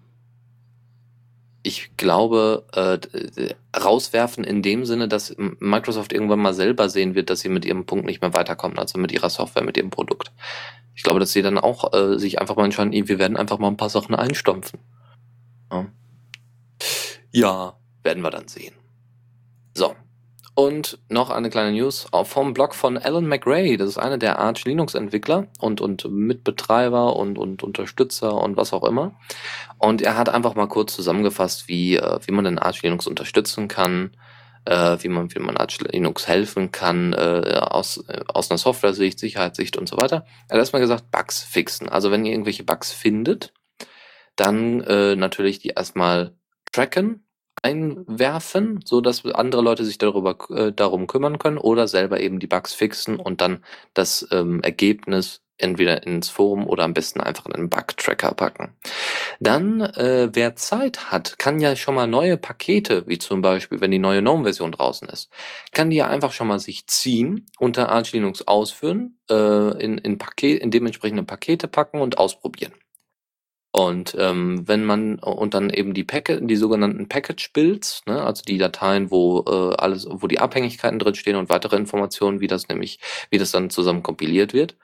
ich 1.62 1.96
glaube, 1.96 2.64
äh, 2.72 2.98
d- 2.98 3.54
rauswerfen 3.78 4.44
in 4.44 4.62
dem 4.62 4.84
Sinne, 4.86 5.08
dass 5.08 5.34
Microsoft 5.36 6.12
irgendwann 6.12 6.40
mal 6.40 6.54
selber 6.54 6.88
sehen 6.88 7.14
wird, 7.14 7.28
dass 7.30 7.40
sie 7.40 7.48
mit 7.48 7.64
ihrem 7.64 7.84
Punkt 7.86 8.06
nicht 8.06 8.22
mehr 8.22 8.32
weiterkommen, 8.34 8.78
also 8.78 8.98
mit 8.98 9.12
ihrer 9.12 9.30
Software, 9.30 9.62
mit 9.62 9.76
ihrem 9.76 9.90
Produkt. 9.90 10.32
Ich 10.94 11.02
glaube, 11.02 11.20
dass 11.20 11.32
sie 11.32 11.42
dann 11.42 11.58
auch 11.58 11.92
äh, 11.92 12.18
sich 12.18 12.40
einfach 12.40 12.56
mal 12.56 12.64
entscheiden, 12.64 12.92
"Ey, 12.92 13.08
wir 13.08 13.18
werden 13.18 13.36
einfach 13.36 13.58
mal 13.58 13.68
ein 13.68 13.76
paar 13.76 13.90
Sachen 13.90 14.14
einstampfen. 14.14 14.80
Ja. 15.70 15.86
ja, 17.30 17.76
werden 18.02 18.22
wir 18.22 18.30
dann 18.30 18.48
sehen. 18.48 18.74
So. 19.74 19.94
Und 20.54 20.98
noch 21.08 21.30
eine 21.30 21.48
kleine 21.48 21.72
News 21.72 22.06
vom 22.24 22.52
Blog 22.52 22.74
von 22.74 22.98
Alan 22.98 23.26
McRae. 23.26 23.76
Das 23.76 23.88
ist 23.88 23.98
einer 23.98 24.18
der 24.18 24.38
Arch 24.38 24.64
Linux 24.64 24.94
Entwickler 24.94 25.46
und, 25.58 25.80
und 25.80 26.10
Mitbetreiber 26.10 27.16
und, 27.16 27.38
und 27.38 27.62
Unterstützer 27.62 28.34
und 28.34 28.56
was 28.56 28.72
auch 28.72 28.84
immer. 28.84 29.14
Und 29.78 30.02
er 30.02 30.18
hat 30.18 30.28
einfach 30.28 30.56
mal 30.56 30.66
kurz 30.66 30.94
zusammengefasst, 30.94 31.68
wie, 31.68 31.96
äh, 31.96 32.18
wie 32.26 32.32
man 32.32 32.44
den 32.44 32.58
Arch 32.58 32.82
Linux 32.82 33.06
unterstützen 33.06 33.68
kann, 33.68 34.10
äh, 34.64 34.98
wie 35.00 35.08
man, 35.08 35.34
wie 35.34 35.38
man 35.38 35.56
Arch 35.56 35.80
Linux 35.80 36.28
helfen 36.28 36.72
kann, 36.72 37.12
äh, 37.12 37.58
aus, 37.60 38.04
aus 38.28 38.50
einer 38.50 38.58
Software-Sicht, 38.58 39.18
Sicherheitssicht 39.18 39.76
und 39.76 39.88
so 39.88 39.96
weiter. 39.96 40.26
Er 40.48 40.54
hat 40.54 40.58
erstmal 40.58 40.82
gesagt, 40.82 41.10
Bugs 41.10 41.42
fixen. 41.42 41.88
Also 41.88 42.10
wenn 42.10 42.24
ihr 42.24 42.32
irgendwelche 42.32 42.64
Bugs 42.64 42.92
findet, 42.92 43.52
dann 44.36 44.80
äh, 44.82 45.16
natürlich 45.16 45.60
die 45.60 45.68
erstmal 45.68 46.34
tracken, 46.72 47.24
einwerfen, 47.62 48.80
so 48.84 49.00
dass 49.00 49.24
andere 49.24 49.62
Leute 49.62 49.84
sich 49.84 49.98
darüber 49.98 50.36
äh, 50.50 50.72
darum 50.72 51.06
kümmern 51.06 51.38
können 51.38 51.58
oder 51.58 51.88
selber 51.88 52.20
eben 52.20 52.38
die 52.38 52.46
Bugs 52.46 52.74
fixen 52.74 53.16
und 53.16 53.40
dann 53.40 53.64
das 53.94 54.26
ähm, 54.30 54.62
Ergebnis 54.62 55.42
entweder 55.60 56.06
ins 56.06 56.28
Forum 56.28 56.66
oder 56.66 56.84
am 56.84 56.94
besten 56.94 57.20
einfach 57.20 57.46
in 57.46 57.54
einen 57.54 57.70
Bug-Tracker 57.70 58.32
packen. 58.32 58.76
Dann, 59.40 59.80
äh, 59.80 60.30
wer 60.32 60.56
Zeit 60.56 61.10
hat, 61.10 61.38
kann 61.38 61.60
ja 61.60 61.76
schon 61.76 61.94
mal 61.94 62.06
neue 62.06 62.36
Pakete, 62.36 63.06
wie 63.06 63.18
zum 63.18 63.42
Beispiel, 63.42 63.80
wenn 63.80 63.90
die 63.90 63.98
neue 63.98 64.22
GNOME-Version 64.22 64.72
draußen 64.72 65.08
ist, 65.08 65.30
kann 65.72 65.90
die 65.90 65.96
ja 65.96 66.08
einfach 66.08 66.32
schon 66.32 66.48
mal 66.48 66.58
sich 66.58 66.86
ziehen, 66.86 67.46
unter 67.58 67.90
Arch 67.90 68.12
Linux 68.12 68.46
ausführen, 68.46 69.18
äh, 69.30 69.82
in, 69.82 69.98
in, 69.98 70.18
Paket, 70.18 70.62
in 70.62 70.70
dementsprechende 70.70 71.22
Pakete 71.22 71.68
packen 71.68 72.00
und 72.00 72.18
ausprobieren. 72.18 72.72
Und 73.72 74.16
ähm, 74.18 74.66
wenn 74.66 74.84
man 74.84 75.20
und 75.20 75.54
dann 75.54 75.70
eben 75.70 75.94
die 75.94 76.02
Packet, 76.02 76.40
die 76.50 76.56
sogenannten 76.56 77.08
Package 77.08 77.52
Builds, 77.52 78.02
ne, 78.06 78.20
also 78.22 78.42
die 78.42 78.58
Dateien, 78.58 79.10
wo 79.12 79.44
äh, 79.46 79.76
alles, 79.76 80.08
wo 80.10 80.26
die 80.26 80.40
Abhängigkeiten 80.40 80.98
drin 80.98 81.14
stehen 81.14 81.36
und 81.36 81.50
weitere 81.50 81.76
Informationen, 81.76 82.40
wie 82.40 82.48
das 82.48 82.68
nämlich, 82.68 82.98
wie 83.30 83.38
das 83.38 83.52
dann 83.52 83.70
zusammen 83.70 84.02
kompiliert 84.02 84.52
wird, 84.54 84.76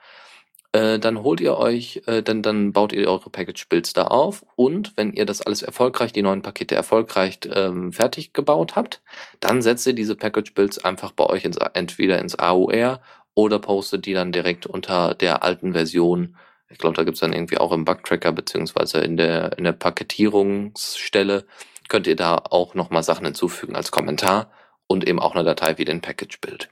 äh, 0.71 0.99
dann 0.99 1.23
holt 1.23 1.41
ihr 1.41 1.57
euch, 1.57 2.01
äh, 2.07 2.23
dann 2.23 2.41
dann 2.41 2.71
baut 2.73 2.93
ihr 2.93 3.09
eure 3.09 3.29
Package 3.29 3.67
Builds 3.69 3.93
da 3.93 4.03
auf. 4.05 4.45
Und 4.55 4.93
wenn 4.95 5.11
ihr 5.13 5.25
das 5.25 5.41
alles 5.41 5.63
erfolgreich, 5.63 6.13
die 6.13 6.21
neuen 6.21 6.41
Pakete 6.41 6.75
erfolgreich 6.75 7.39
ähm, 7.53 7.91
fertig 7.93 8.33
gebaut 8.33 8.75
habt, 8.75 9.01
dann 9.39 9.61
setzt 9.61 9.85
ihr 9.87 9.93
diese 9.93 10.15
Package 10.15 10.53
Builds 10.53 10.83
einfach 10.83 11.11
bei 11.11 11.25
euch 11.25 11.45
ins, 11.45 11.57
entweder 11.73 12.19
ins 12.19 12.35
AOR 12.35 13.01
oder 13.33 13.59
postet 13.59 14.05
die 14.05 14.13
dann 14.13 14.31
direkt 14.31 14.65
unter 14.65 15.13
der 15.13 15.43
alten 15.43 15.73
Version 15.73 16.37
ich 16.69 16.77
glaube, 16.77 16.95
da 16.95 17.03
gibt's 17.03 17.21
dann 17.21 17.33
irgendwie 17.33 17.57
auch 17.57 17.71
im 17.71 17.85
Bugtracker 17.85 18.31
beziehungsweise 18.31 18.99
in 18.99 19.17
der, 19.17 19.57
in 19.57 19.63
der 19.63 19.73
Paketierungsstelle 19.73 21.45
könnt 21.87 22.07
ihr 22.07 22.15
da 22.15 22.35
auch 22.35 22.75
nochmal 22.75 23.03
Sachen 23.03 23.25
hinzufügen 23.25 23.75
als 23.75 23.91
Kommentar 23.91 24.51
und 24.87 25.07
eben 25.07 25.19
auch 25.19 25.35
eine 25.35 25.43
Datei 25.43 25.77
wie 25.77 25.85
den 25.85 26.01
Package-Build. 26.01 26.69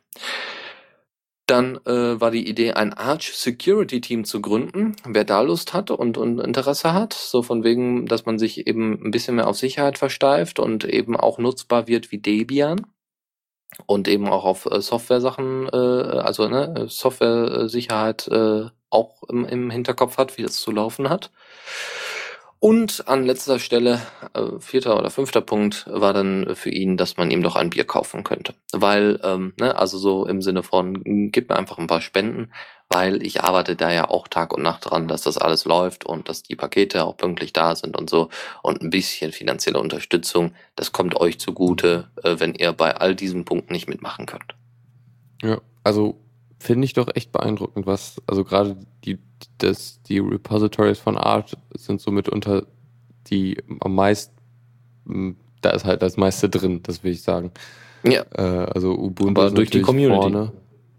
Dann 1.48 1.78
äh, 1.86 2.20
war 2.20 2.32
die 2.32 2.50
Idee, 2.50 2.74
ein 2.74 2.94
Arch 2.94 3.34
Security 3.36 4.02
Team 4.02 4.26
zu 4.26 4.42
gründen. 4.42 4.96
Wer 5.06 5.26
da 5.26 5.42
Lust 5.42 5.74
hat 5.74 5.92
und, 5.92 6.18
und 6.18 6.40
Interesse 6.40 6.94
hat, 6.94 7.14
so 7.14 7.44
von 7.44 7.64
wegen, 7.64 8.08
dass 8.08 8.26
man 8.26 8.40
sich 8.40 8.66
eben 8.66 8.94
ein 8.94 9.12
bisschen 9.12 9.36
mehr 9.36 9.48
auf 9.48 9.58
Sicherheit 9.58 10.00
versteift 10.00 10.60
und 10.60 10.86
eben 10.86 11.16
auch 11.16 11.38
nutzbar 11.38 11.88
wird 11.88 12.12
wie 12.12 12.18
Debian 12.18 12.88
und 13.86 14.08
eben 14.08 14.28
auch 14.28 14.44
auf 14.44 14.66
äh, 14.66 14.82
Software-Sachen, 14.82 15.70
äh, 15.72 15.76
also 15.76 16.48
ne, 16.48 16.88
Software-Sicherheit 16.90 18.28
äh, 18.30 18.66
auch 18.96 19.24
im, 19.30 19.46
im 19.46 19.70
Hinterkopf 19.70 20.18
hat, 20.18 20.38
wie 20.38 20.44
das 20.44 20.56
zu 20.56 20.72
laufen 20.72 21.10
hat. 21.10 21.32
Und 22.60 23.08
an 23.08 23.26
letzter 23.26 23.60
Stelle, 23.60 24.02
äh, 24.34 24.60
vierter 24.60 24.98
oder 24.98 25.12
fünfter 25.12 25.42
Punkt, 25.42 25.86
war 25.88 26.14
dann 26.14 26.56
für 26.56 26.72
ihn, 26.72 26.98
dass 26.98 27.16
man 27.16 27.30
ihm 27.30 27.44
doch 27.44 27.56
ein 27.56 27.70
Bier 27.70 27.84
kaufen 27.84 28.24
könnte. 28.24 28.56
Weil, 28.72 29.20
ähm, 29.24 29.54
ne, 29.60 29.76
also 29.78 30.00
so 30.00 30.26
im 30.26 30.42
Sinne 30.42 30.64
von, 30.64 31.30
gib 31.32 31.50
mir 31.50 31.58
einfach 31.58 31.78
ein 31.78 31.86
paar 31.86 32.02
Spenden, 32.02 32.52
weil 32.90 33.22
ich 33.24 33.44
arbeite 33.44 33.76
da 33.76 33.92
ja 33.92 34.10
auch 34.10 34.28
Tag 34.28 34.52
und 34.52 34.64
Nacht 34.64 34.90
dran, 34.90 35.08
dass 35.08 35.22
das 35.22 35.38
alles 35.38 35.66
läuft 35.66 36.06
und 36.06 36.28
dass 36.28 36.42
die 36.42 36.56
Pakete 36.56 37.04
auch 37.04 37.18
pünktlich 37.18 37.54
da 37.54 37.76
sind 37.76 37.96
und 37.96 38.10
so. 38.10 38.30
Und 38.64 38.82
ein 38.82 38.90
bisschen 38.90 39.32
finanzielle 39.32 39.80
Unterstützung, 39.80 40.56
das 40.76 40.92
kommt 40.92 41.20
euch 41.20 41.40
zugute, 41.40 42.10
äh, 42.24 42.40
wenn 42.40 42.56
ihr 42.56 42.72
bei 42.74 42.96
all 42.96 43.14
diesen 43.14 43.46
Punkten 43.46 43.74
nicht 43.74 43.88
mitmachen 43.88 44.26
könnt. 44.26 44.56
Ja, 45.44 45.62
also 45.84 46.18
finde 46.60 46.86
ich 46.86 46.94
doch 46.94 47.08
echt 47.14 47.32
beeindruckend, 47.32 47.86
was, 47.86 48.22
also 48.28 48.44
gerade 48.44 48.78
die, 49.04 49.20
das, 49.58 50.02
die 50.04 50.20
Repositories 50.20 51.00
von 51.00 51.18
Art 51.18 51.58
sind 51.76 52.02
so 52.02 52.12
mitunter 52.12 52.66
die 53.28 53.58
am 53.80 53.96
meisten, 53.96 55.38
da 55.62 55.72
ist 55.72 55.86
halt 55.86 56.02
das 56.02 56.18
meiste 56.18 56.50
drin, 56.50 56.82
das 56.84 57.04
will 57.04 57.12
ich 57.12 57.24
sagen. 57.24 57.52
Ja, 58.04 58.24
Äh, 58.36 58.68
also 58.72 58.94
Ubuntu 58.94 59.42
Aber 59.42 59.48
ist 59.48 59.58
durch 59.58 59.72
die 59.72 59.82
Community. 59.82 60.22
vorne. 60.22 60.52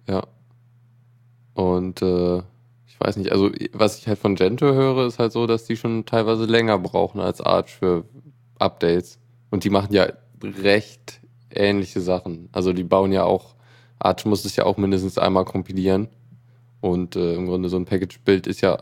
Ja. 0.08 0.24
Und 1.54 2.02
äh, 2.02 2.38
ich 2.86 2.98
weiß 2.98 3.16
nicht, 3.16 3.30
also 3.32 3.50
was 3.72 3.98
ich 3.98 4.08
halt 4.08 4.18
von 4.18 4.34
Gento 4.34 4.66
höre, 4.72 5.06
ist 5.06 5.18
halt 5.18 5.32
so, 5.32 5.46
dass 5.46 5.64
die 5.64 5.76
schon 5.76 6.04
teilweise 6.04 6.46
länger 6.46 6.78
brauchen 6.78 7.20
als 7.20 7.40
Arch 7.40 7.76
für 7.76 8.04
Updates. 8.58 9.18
Und 9.50 9.64
die 9.64 9.70
machen 9.70 9.92
ja 9.92 10.08
recht 10.42 11.20
ähnliche 11.50 12.00
Sachen. 12.00 12.48
Also 12.52 12.72
die 12.72 12.84
bauen 12.84 13.12
ja 13.12 13.24
auch, 13.24 13.54
Arch 13.98 14.24
muss 14.24 14.44
es 14.44 14.56
ja 14.56 14.64
auch 14.64 14.76
mindestens 14.76 15.18
einmal 15.18 15.44
kompilieren. 15.44 16.08
Und 16.80 17.16
äh, 17.16 17.34
im 17.34 17.46
Grunde 17.46 17.68
so 17.68 17.76
ein 17.76 17.86
Package-Bild 17.86 18.46
ist 18.46 18.60
ja 18.60 18.78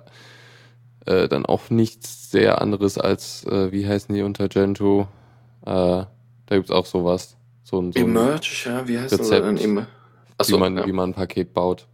äh, 1.07 1.29
dann 1.29 1.47
auch 1.47 1.71
nichts 1.71 2.31
sehr 2.31 2.61
anderes 2.61 2.99
als, 2.99 3.45
äh, 3.45 3.73
wie 3.73 3.87
heißen 3.87 4.15
die 4.15 4.23
unter 4.23 4.49
Gentoo? 4.49 5.07
Äh, 5.63 5.67
da 5.67 6.09
gibt's 6.49 6.71
auch 6.71 6.87
sowas. 6.87 7.37
So 7.63 7.81
ein, 7.81 7.93
so 7.93 8.01
Emerge, 8.01 8.65
ja, 8.67 8.87
wie 8.87 8.99
heißt 8.99 9.13
das 9.13 9.21
Rezept, 9.21 9.47
denn? 9.47 9.57
Emer 9.57 9.83
wie, 9.83 9.87
Achso, 10.39 10.59
man, 10.59 10.77
ja. 10.77 10.87
wie 10.87 10.93
man 10.93 11.11
ein 11.11 11.15
Paket 11.15 11.55
baut. 11.55 11.87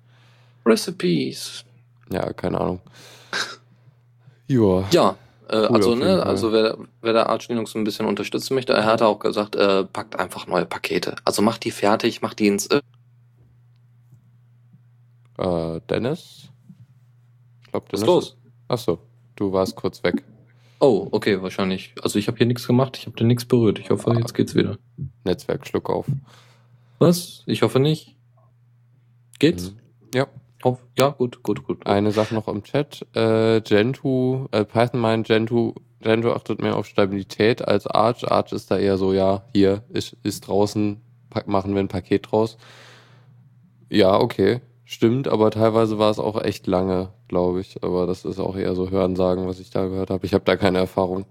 Recipes. 0.65 1.65
Ja, 2.11 2.33
keine 2.33 2.61
Ahnung. 2.61 2.81
Joa. 4.49 4.89
Ja, 4.91 5.17
äh, 5.49 5.57
Cool, 5.57 5.77
also, 5.77 5.95
ne, 5.95 6.23
also 6.25 6.53
wer, 6.53 6.77
wer 7.03 7.13
der 7.13 7.29
Arch 7.29 7.49
Linux 7.49 7.75
ein 7.75 7.85
bisschen 7.85 8.07
unterstützen 8.07 8.55
möchte, 8.55 8.73
er 8.73 8.85
hat 8.85 9.03
auch 9.03 9.19
gesagt, 9.19 9.57
äh, 9.57 9.85
packt 9.85 10.19
einfach 10.19 10.47
neue 10.47 10.65
Pakete. 10.65 11.17
Also 11.25 11.43
macht 11.43 11.65
die 11.65 11.71
fertig, 11.71 12.23
macht 12.23 12.39
die 12.39 12.47
ins 12.47 12.69
äh, 15.41 15.81
Dennis? 15.89 16.49
Ich 17.65 17.71
glaube, 17.71 17.87
Was 17.91 18.01
Dennis. 18.01 18.03
ist 18.03 18.07
los? 18.07 18.37
Achso, 18.69 18.99
du 19.37 19.53
warst 19.53 19.75
kurz 19.77 20.03
weg. 20.03 20.23
Oh, 20.81 21.09
okay, 21.11 21.43
wahrscheinlich. 21.43 21.95
Also 22.03 22.19
ich 22.19 22.27
habe 22.29 22.39
hier 22.39 22.47
nichts 22.47 22.67
gemacht, 22.67 22.97
ich 22.97 23.07
habe 23.07 23.17
da 23.17 23.25
nichts 23.25 23.45
berührt. 23.45 23.79
Ich 23.79 23.91
hoffe, 23.91 24.11
Ah. 24.11 24.19
jetzt 24.19 24.35
geht's 24.35 24.55
wieder. 24.55 24.79
Netzwerk, 25.25 25.67
Schluck 25.67 25.91
auf. 25.91 26.07
Was? 26.99 27.43
Ich 27.47 27.63
hoffe 27.63 27.81
nicht. 27.81 28.17
Geht's? 29.39 29.71
Mhm. 29.73 29.77
Ja. 30.15 30.27
Hoff- 30.65 30.85
Ja, 30.99 31.09
gut, 31.11 31.43
gut, 31.43 31.65
gut. 31.67 31.87
Eine 31.87 32.13
Sache 32.13 32.35
noch 32.35 32.47
im 32.49 32.63
Chat. 32.63 33.07
Äh, 33.15 33.61
Gentoo, 33.63 34.47
äh, 34.53 34.65
Python 34.65 35.01
meint, 35.01 35.27
Gentoo, 35.27 35.75
Gentoo 36.01 36.33
achtet 36.33 36.61
mehr 36.63 36.77
auf 36.77 36.87
Stabilität 36.87 37.67
als 37.67 37.87
Arch. 37.87 38.31
Arch 38.31 38.53
ist 38.53 38.71
da 38.71 38.79
eher 38.79 38.97
so, 38.99 39.13
ja, 39.13 39.43
hier 39.55 39.83
ist, 39.91 40.17
ist 40.23 40.47
draußen, 40.49 41.01
pack, 41.31 41.47
machen 41.49 41.73
wir 41.75 41.81
ein 41.81 41.89
Paket 41.89 42.31
draus. 42.31 42.57
Ja, 43.91 44.19
okay, 44.19 44.61
stimmt, 44.93 45.29
aber 45.29 45.51
teilweise 45.51 45.99
war 45.99 46.11
es 46.11 46.19
auch 46.19 46.43
echt 46.43 46.67
lange, 46.67 47.13
glaube 47.29 47.61
ich. 47.61 47.83
Aber 47.83 48.07
das 48.07 48.25
ist 48.25 48.39
auch 48.41 48.57
eher 48.57 48.75
so 48.75 48.91
Hörensagen, 48.91 49.47
was 49.47 49.61
ich 49.61 49.71
da 49.71 49.87
gehört 49.87 50.11
habe. 50.11 50.27
Ich 50.27 50.35
habe 50.35 50.45
da 50.45 50.57
keine 50.57 50.79
Erfahrung. 50.79 51.25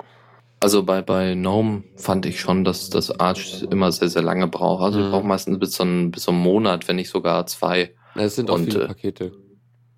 Also 0.62 0.84
bei, 0.84 1.01
bei 1.01 1.36
GNOME 1.36 1.84
fand 1.95 2.26
ich 2.26 2.39
schon, 2.39 2.64
dass 2.64 2.89
das 2.89 3.18
Arch 3.20 3.64
immer 3.70 3.91
sehr, 3.91 4.10
sehr 4.10 4.22
lange 4.22 4.47
braucht. 4.47 4.84
Also 4.84 4.99
Mhm. 4.99 5.05
ich 5.05 5.12
brauche 5.12 5.26
meistens 5.28 5.60
bis 5.60 5.74
so, 5.74 5.84
ein, 5.84 6.12
bis 6.12 6.24
so 6.24 6.32
einen 6.32 6.41
Monat, 6.41 6.88
wenn 6.88 6.97
nicht 6.97 7.10
sogar 7.10 7.45
zwei. 7.45 7.91
Es 8.16 8.36
sind 8.36 8.49
auch 8.49 8.55
Und, 8.55 8.66
viele 8.66 8.84
äh, 8.84 8.88
Pakete. 8.88 9.32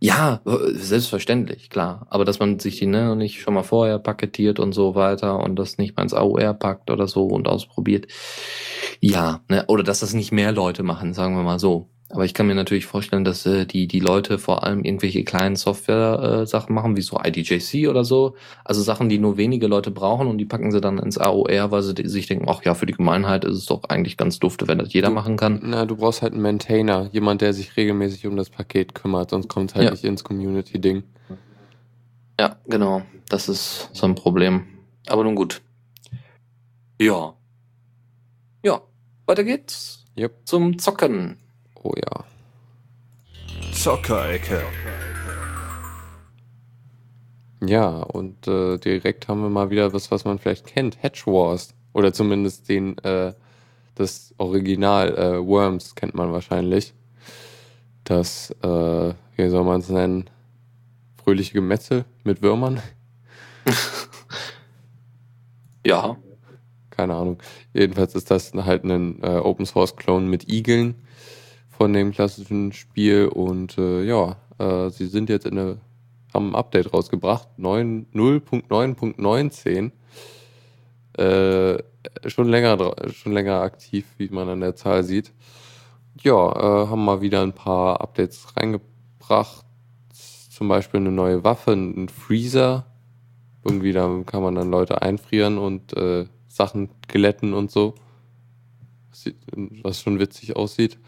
Ja, 0.04 0.42
selbstverständlich, 0.46 1.70
klar. 1.70 2.08
Aber 2.10 2.26
dass 2.26 2.40
man 2.40 2.58
sich 2.60 2.80
die 2.80 2.88
ne, 2.88 3.16
nicht 3.16 3.42
schon 3.42 3.54
mal 3.54 3.62
vorher 3.64 4.00
paketiert 4.00 4.60
und 4.60 4.74
so 4.74 4.96
weiter 4.96 5.40
und 5.40 5.56
das 5.58 5.78
nicht 5.78 5.96
mal 5.96 6.04
ins 6.04 6.14
AOR 6.16 6.54
packt 6.56 6.90
oder 6.90 7.08
so 7.08 7.28
und 7.28 7.48
ausprobiert. 7.48 8.08
Ja, 9.00 9.42
ne, 9.48 9.64
oder 9.68 9.84
dass 9.84 10.00
das 10.00 10.14
nicht 10.14 10.32
mehr 10.32 10.52
Leute 10.52 10.82
machen, 10.84 11.14
sagen 11.14 11.36
wir 11.36 11.44
mal 11.44 11.60
so. 11.60 11.91
Aber 12.14 12.26
ich 12.26 12.34
kann 12.34 12.48
mir 12.48 12.56
natürlich 12.56 12.86
vorstellen, 12.86 13.24
dass 13.24 13.46
äh, 13.46 13.66
die, 13.66 13.88
die 13.88 14.00
Leute 14.02 14.38
vor 14.38 14.64
allem 14.64 14.84
irgendwelche 14.84 15.24
kleinen 15.24 15.56
Software-Sachen 15.56 16.74
machen, 16.76 16.98
wie 16.98 17.02
so 17.02 17.18
IDJC 17.24 17.88
oder 17.90 18.04
so. 18.04 18.36
Also 18.66 18.82
Sachen, 18.82 19.08
die 19.08 19.18
nur 19.18 19.38
wenige 19.38 19.68
Leute 19.68 19.92
brauchen 19.92 20.28
und 20.28 20.38
die 20.38 20.46
packen 20.46 20.72
sie 20.72 20.82
dann 20.82 20.98
ins 21.00 21.18
AOR, 21.18 21.72
weil 21.72 21.82
sie 21.84 21.94
sich 22.08 22.28
denken, 22.28 22.46
ach 22.50 22.64
ja, 22.64 22.74
für 22.74 22.86
die 22.86 22.94
Gemeinheit 22.94 23.46
ist 23.46 23.56
es 23.58 23.66
doch 23.66 23.84
eigentlich 23.86 24.18
ganz 24.18 24.40
dufte, 24.40 24.68
wenn 24.68 24.78
das 24.80 24.92
jeder 24.94 25.08
Du- 25.08 25.14
machen 25.14 25.38
kann. 25.38 25.62
Na, 25.64 25.86
du 25.86 25.96
brauchst 25.96 26.22
halt 26.22 26.34
einen 26.34 26.42
Maintainer, 26.42 27.10
jemand, 27.14 27.42
der 27.42 27.54
sich 27.54 27.78
regelmäßig 27.78 28.28
um 28.28 28.36
das 28.36 28.50
Paket 28.50 28.94
kümmert, 28.94 29.30
sonst 29.30 29.48
kommt 29.48 29.76
halt 29.76 29.86
Ja. 29.86 29.92
nicht 29.92 30.04
ins 30.04 30.24
Community-Ding. 30.24 31.04
Ja, 32.40 32.58
genau. 32.68 33.04
Das 33.30 33.48
ist 33.48 33.90
so 33.94 34.06
ein 34.06 34.16
Problem. 34.16 34.64
Aber 35.08 35.24
nun 35.24 35.36
gut. 35.36 35.62
Ja. 37.00 37.36
Ja. 38.66 38.82
Weiter 39.26 39.44
geht's 39.44 40.06
Yep. 40.18 40.34
zum 40.46 40.78
Zocken. 40.78 41.38
Oh 41.84 41.94
ja. 41.96 42.26
Zockerecke. 43.74 44.62
Ja, 47.64 47.90
und 47.90 48.48
äh, 48.48 48.78
direkt 48.78 49.28
haben 49.28 49.42
wir 49.42 49.50
mal 49.50 49.70
wieder 49.70 49.94
was, 49.94 50.12
was 50.12 50.26
man 50.26 50.40
vielleicht 50.40 50.68
kennt. 50.68 51.02
Hedge 51.02 51.24
Wars. 51.26 51.74
Oder 51.94 52.14
zumindest 52.14 52.70
den, 52.70 52.98
äh, 53.00 53.34
das 53.96 54.34
Original 54.38 55.16
äh, 55.18 55.46
Worms 55.46 55.96
kennt 55.96 56.16
man 56.16 56.32
wahrscheinlich. 56.32 56.94
Das, 58.04 58.52
äh, 58.64 59.14
wie 59.36 59.50
soll 59.50 59.64
man 59.64 59.82
es 59.82 59.90
nennen? 59.90 60.30
Fröhliche 61.24 61.54
Gemetzel 61.54 62.06
mit 62.24 62.42
Würmern. 62.42 62.82
Ja. 65.86 66.18
Keine 66.92 67.16
Ahnung. 67.16 67.40
Jedenfalls 67.74 68.14
ist 68.16 68.30
das 68.30 68.54
halt 68.54 68.84
ein 68.84 69.22
äh, 69.24 69.38
Open 69.38 69.66
Source 69.66 69.96
Clone 69.96 70.28
mit 70.28 70.52
Igeln 70.52 70.94
von 71.82 71.94
dem 71.94 72.12
klassischen 72.12 72.74
Spiel 72.74 73.26
und 73.26 73.76
äh, 73.80 74.04
ja, 74.04 74.36
äh, 74.60 74.92
sie 74.92 75.08
sind 75.08 75.32
jetzt 75.32 75.48
in 75.48 75.58
eine, 75.58 75.78
haben 76.32 76.52
ein 76.52 76.56
Update 76.56 76.94
rausgebracht, 76.94 77.48
9 77.58 78.06
0.9.19. 78.14 79.92
Äh, 81.18 81.82
schon 82.30 82.50
länger 82.50 82.94
schon 83.12 83.32
länger 83.32 83.62
aktiv, 83.62 84.06
wie 84.20 84.30
man 84.30 84.48
an 84.48 84.60
der 84.60 84.76
Zahl 84.76 85.04
sieht. 85.04 85.34
Ja, 86.22 86.52
äh, 86.52 86.88
haben 86.88 87.04
mal 87.04 87.22
wieder 87.22 87.42
ein 87.42 87.54
paar 87.54 88.00
Updates 88.00 88.56
reingebracht. 88.56 89.66
Zum 90.52 90.68
Beispiel 90.68 91.00
eine 91.00 91.12
neue 91.12 91.44
Waffe, 91.44 91.72
ein 91.72 92.10
Freezer. 92.10 92.86
Irgendwie, 93.64 93.92
da 93.92 94.22
kann 94.28 94.44
man 94.44 94.54
dann 94.54 94.70
Leute 94.70 95.02
einfrieren 95.02 95.58
und 95.58 95.98
äh, 95.98 96.28
Sachen 96.48 96.92
glätten 97.08 97.56
und 97.56 97.72
so. 97.72 97.96
Was 99.82 100.00
schon 100.00 100.20
witzig 100.20 100.56
aussieht. 100.56 101.00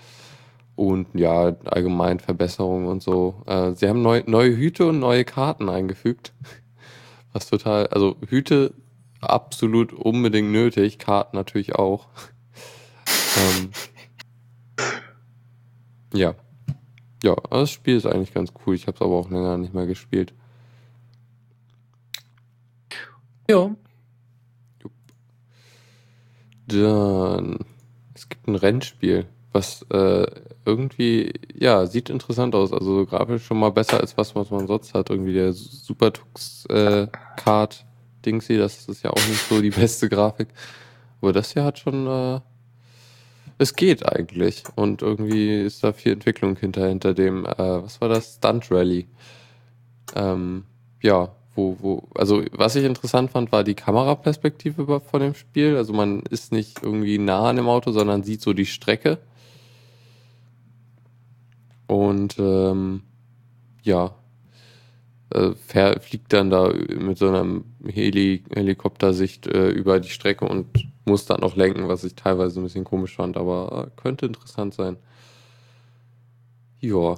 Und 0.76 1.07
ja, 1.13 1.55
allgemein 1.65 2.19
Verbesserungen 2.19 2.88
und 2.88 3.03
so. 3.03 3.43
Äh, 3.45 3.74
sie 3.74 3.88
haben 3.88 4.01
neu, 4.01 4.24
neue 4.26 4.55
Hüte 4.55 4.88
und 4.88 4.99
neue 4.99 5.24
Karten 5.24 5.69
eingefügt. 5.69 6.34
Was 7.34 7.47
total, 7.47 7.88
also 7.88 8.15
Hüte 8.28 8.74
absolut 9.21 9.93
unbedingt 9.93 10.51
nötig, 10.51 10.99
Karten 10.99 11.38
natürlich 11.38 11.76
auch. 11.76 12.07
ähm, 13.38 13.69
ja. 16.13 16.36
Ja, 17.24 17.36
das 17.49 17.71
Spiel 17.71 17.95
ist 17.95 18.05
eigentlich 18.05 18.34
ganz 18.34 18.51
cool. 18.65 18.76
Ich 18.76 18.88
habe 18.88 18.95
es 18.95 19.01
aber 19.01 19.13
auch 19.13 19.30
länger 19.30 19.57
nicht 19.57 19.74
mehr 19.74 19.86
gespielt. 19.86 20.34
Ja. 23.49 23.76
Dann, 26.67 27.59
es 28.13 28.30
gibt 28.30 28.47
ein 28.47 28.55
Rennspiel, 28.55 29.28
was 29.54 29.84
äh, 29.91 30.26
irgendwie, 30.66 31.34
ja, 31.54 31.86
sieht 31.86 32.10
interessant 32.10 32.56
aus. 32.56 32.74
Also 32.74 32.99
so 32.99 33.06
grafisch 33.06 33.45
schon 33.45 33.60
mal 33.60 33.72
besser 33.72 33.99
als 34.01 34.18
was, 34.18 34.36
was 34.36 34.49
man 34.51 34.68
sonst 34.68 34.93
hat. 34.93 35.10
Irgendwie 35.10 35.34
der 35.34 35.54
Supertux 35.54 36.66
äh, 36.66 37.08
Dingsy, 38.26 38.58
das 38.58 38.88
ist 38.88 39.04
ja 39.04 39.12
auch 39.12 39.28
nicht 39.28 39.47
so 39.47 39.62
die 39.62 39.70
beste 39.70 40.10
Grafik. 40.10 40.47
Aber 41.22 41.34
das 41.34 41.54
hier 41.54 41.64
hat 41.64 41.80
schon, 41.80 42.08
äh, 42.08 42.39
es 43.58 43.76
geht 43.76 44.06
eigentlich. 44.06 44.64
Und 44.76 45.01
irgendwie 45.01 45.62
ist 45.62 45.84
da 45.84 45.93
viel 45.93 46.14
Entwicklung 46.14 46.58
hinter, 46.58 46.88
hinter 46.88 47.14
dem, 47.14 47.45
äh, 47.45 47.58
was 47.58 48.01
war 48.01 48.10
das? 48.10 48.36
Stunt 48.36 48.72
Rally. 48.72 49.08
Ähm, 50.16 50.64
ja, 51.01 51.30
wo, 51.56 51.78
wo, 51.80 52.08
also 52.16 52.43
was 52.51 52.76
ich 52.76 52.84
interessant 52.84 53.32
fand, 53.32 53.51
war 53.51 53.64
die 53.64 53.76
Kameraperspektive 53.76 54.99
von 54.99 55.20
dem 55.22 55.36
Spiel. 55.36 55.78
Also 55.78 55.93
man 55.93 56.22
ist 56.30 56.51
nicht 56.51 56.82
irgendwie 56.82 57.20
nah 57.20 57.49
an 57.49 57.58
dem 57.58 57.68
Auto, 57.68 57.91
sondern 57.91 58.24
sieht 58.24 58.41
so 58.41 58.54
die 58.54 58.66
Strecke. 58.66 59.20
Und 61.94 62.39
ähm, 62.39 63.04
ja, 63.84 64.16
äh, 65.30 66.00
fliegt 66.00 66.34
dann 66.34 66.50
da 66.50 66.74
mit 66.74 67.20
so 67.20 67.28
einer 67.28 67.62
Heli 67.86 68.44
Helikoptersicht 68.52 69.46
äh, 69.46 69.70
über 69.70 70.00
die 70.00 70.10
Strecke 70.10 70.46
und 70.46 70.68
muss 71.06 71.26
dann 71.28 71.41
noch 71.41 71.56
lenken, 71.56 71.88
was 71.88 72.04
ich 72.04 72.16
teilweise 72.16 72.60
ein 72.60 72.64
bisschen 72.64 72.84
komisch 72.84 73.16
fand, 73.16 73.38
aber 73.38 73.88
äh, 73.88 74.02
könnte 74.02 74.26
interessant 74.26 74.74
sein. 74.74 74.98
Ja, 76.80 77.18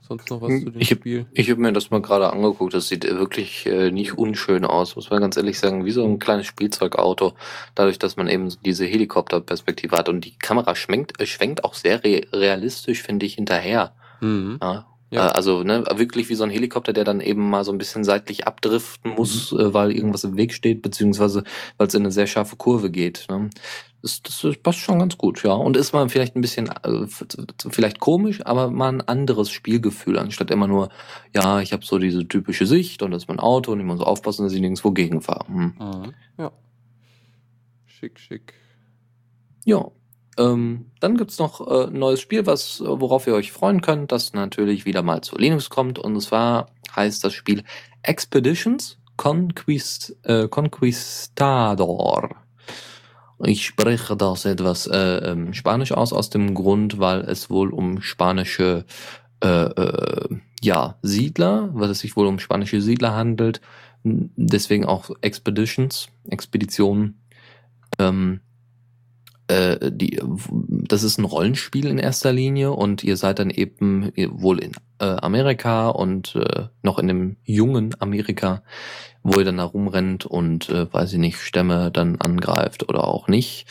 sonst 0.00 0.30
noch 0.30 0.40
was 0.42 0.54
Hm, 0.54 0.64
zu 0.64 0.70
dem 0.70 0.82
Spiel? 0.82 1.26
Ich 1.32 1.50
habe 1.50 1.60
mir 1.60 1.72
das 1.72 1.90
mal 1.90 2.02
gerade 2.02 2.32
angeguckt. 2.32 2.74
Das 2.74 2.88
sieht 2.88 3.04
wirklich 3.04 3.66
äh, 3.66 3.90
nicht 3.90 4.18
unschön 4.18 4.64
aus, 4.64 4.96
muss 4.96 5.10
man 5.10 5.20
ganz 5.20 5.36
ehrlich 5.36 5.58
sagen. 5.58 5.84
Wie 5.84 5.90
so 5.92 6.04
ein 6.04 6.18
kleines 6.18 6.46
Spielzeugauto. 6.46 7.34
Dadurch, 7.74 7.98
dass 7.98 8.16
man 8.16 8.28
eben 8.28 8.52
diese 8.64 8.86
Helikopterperspektive 8.86 9.96
hat. 9.96 10.08
Und 10.08 10.24
die 10.24 10.38
Kamera 10.38 10.74
schwenkt, 10.74 11.20
äh, 11.20 11.26
schwenkt 11.26 11.64
auch 11.64 11.74
sehr 11.74 12.04
re 12.04 12.22
realistisch, 12.32 13.02
finde 13.02 13.26
ich, 13.26 13.34
hinterher. 13.34 13.94
Mhm. 14.20 14.58
Ja. 14.62 14.86
Ja. 15.10 15.28
Äh, 15.28 15.30
Also 15.32 15.62
ne, 15.62 15.84
wirklich 15.94 16.28
wie 16.28 16.34
so 16.34 16.44
ein 16.44 16.50
Helikopter, 16.50 16.92
der 16.92 17.04
dann 17.04 17.20
eben 17.20 17.48
mal 17.48 17.64
so 17.64 17.72
ein 17.72 17.78
bisschen 17.78 18.04
seitlich 18.04 18.46
abdriften 18.46 19.12
muss, 19.12 19.52
äh, 19.52 19.72
weil 19.72 19.92
irgendwas 19.92 20.24
im 20.24 20.36
Weg 20.36 20.52
steht, 20.52 20.82
beziehungsweise 20.82 21.44
weil 21.76 21.86
es 21.86 21.94
in 21.94 22.02
eine 22.02 22.10
sehr 22.10 22.26
scharfe 22.26 22.56
Kurve 22.56 22.90
geht. 22.90 23.26
Ne? 23.30 23.48
Das, 24.02 24.22
das 24.22 24.44
passt 24.62 24.78
schon 24.78 24.98
ganz 25.00 25.18
gut, 25.18 25.42
ja. 25.42 25.52
Und 25.52 25.76
ist 25.76 25.92
mal 25.92 26.08
vielleicht 26.08 26.36
ein 26.36 26.40
bisschen, 26.40 26.68
äh, 26.68 27.06
vielleicht 27.70 27.98
komisch, 28.00 28.44
aber 28.46 28.70
mal 28.70 28.90
ein 28.92 29.00
anderes 29.00 29.50
Spielgefühl, 29.50 30.18
anstatt 30.18 30.50
immer 30.50 30.68
nur, 30.68 30.90
ja, 31.34 31.60
ich 31.60 31.72
habe 31.72 31.84
so 31.84 31.98
diese 31.98 32.28
typische 32.28 32.66
Sicht 32.66 33.02
und 33.02 33.10
das 33.10 33.24
ist 33.24 33.28
mein 33.28 33.40
Auto 33.40 33.72
und 33.72 33.80
ich 33.80 33.86
muss 33.86 34.00
aufpassen, 34.00 34.44
dass 34.44 34.52
ich 34.52 34.60
nirgendwo 34.60 34.92
gegenfahre. 34.92 35.48
Hm. 35.48 35.74
Ja. 36.38 36.52
Schick, 37.86 38.20
schick. 38.20 38.54
Ja. 39.64 39.90
Ähm, 40.38 40.86
dann 41.00 41.16
gibt's 41.16 41.38
noch 41.38 41.66
äh, 41.66 41.88
ein 41.88 41.98
neues 41.98 42.20
Spiel, 42.20 42.46
was, 42.46 42.80
äh, 42.80 42.84
worauf 42.84 43.26
ihr 43.26 43.34
euch 43.34 43.52
freuen 43.52 43.80
könnt, 43.80 44.12
das 44.12 44.32
natürlich 44.32 44.86
wieder 44.86 45.02
mal 45.02 45.20
zu 45.20 45.36
Linux 45.36 45.68
kommt. 45.68 45.98
Und 45.98 46.18
zwar 46.20 46.68
heißt 46.94 47.24
das 47.24 47.34
Spiel 47.34 47.64
Expeditions 48.02 48.98
Conquist, 49.16 50.16
äh, 50.22 50.46
Conquistador. 50.46 52.36
Ich 53.44 53.66
spreche 53.66 54.16
das 54.16 54.44
etwas 54.44 54.86
äh, 54.86 55.18
ähm, 55.30 55.52
Spanisch 55.54 55.92
aus, 55.92 56.12
aus 56.12 56.30
dem 56.30 56.54
Grund, 56.54 56.98
weil 56.98 57.20
es 57.22 57.50
wohl 57.50 57.70
um 57.70 58.00
spanische 58.00 58.84
äh, 59.42 59.48
äh, 59.48 60.38
ja, 60.62 60.96
Siedler, 61.02 61.70
weil 61.72 61.90
es 61.90 62.00
sich 62.00 62.16
wohl 62.16 62.26
um 62.26 62.38
spanische 62.38 62.80
Siedler 62.80 63.14
handelt. 63.14 63.60
Deswegen 64.04 64.86
auch 64.86 65.10
Expeditions, 65.20 66.08
Expeditionen. 66.28 67.20
Ähm, 67.98 68.40
äh, 69.48 69.90
die, 69.90 70.20
das 70.48 71.02
ist 71.02 71.18
ein 71.18 71.24
Rollenspiel 71.24 71.86
in 71.86 71.98
erster 71.98 72.32
Linie 72.32 72.72
und 72.72 73.02
ihr 73.02 73.16
seid 73.16 73.38
dann 73.38 73.50
eben 73.50 74.12
wohl 74.30 74.58
in 74.58 74.72
äh, 75.00 75.04
Amerika 75.04 75.88
und 75.88 76.36
äh, 76.36 76.66
noch 76.82 76.98
in 76.98 77.08
dem 77.08 77.36
jungen 77.44 77.94
Amerika, 77.98 78.62
wo 79.22 79.38
ihr 79.38 79.44
dann 79.44 79.58
da 79.58 79.64
rumrennt 79.64 80.26
und, 80.26 80.68
äh, 80.68 80.92
weiß 80.92 81.12
ich 81.14 81.18
nicht, 81.18 81.38
Stämme 81.38 81.90
dann 81.90 82.16
angreift 82.16 82.88
oder 82.88 83.06
auch 83.06 83.28
nicht. 83.28 83.66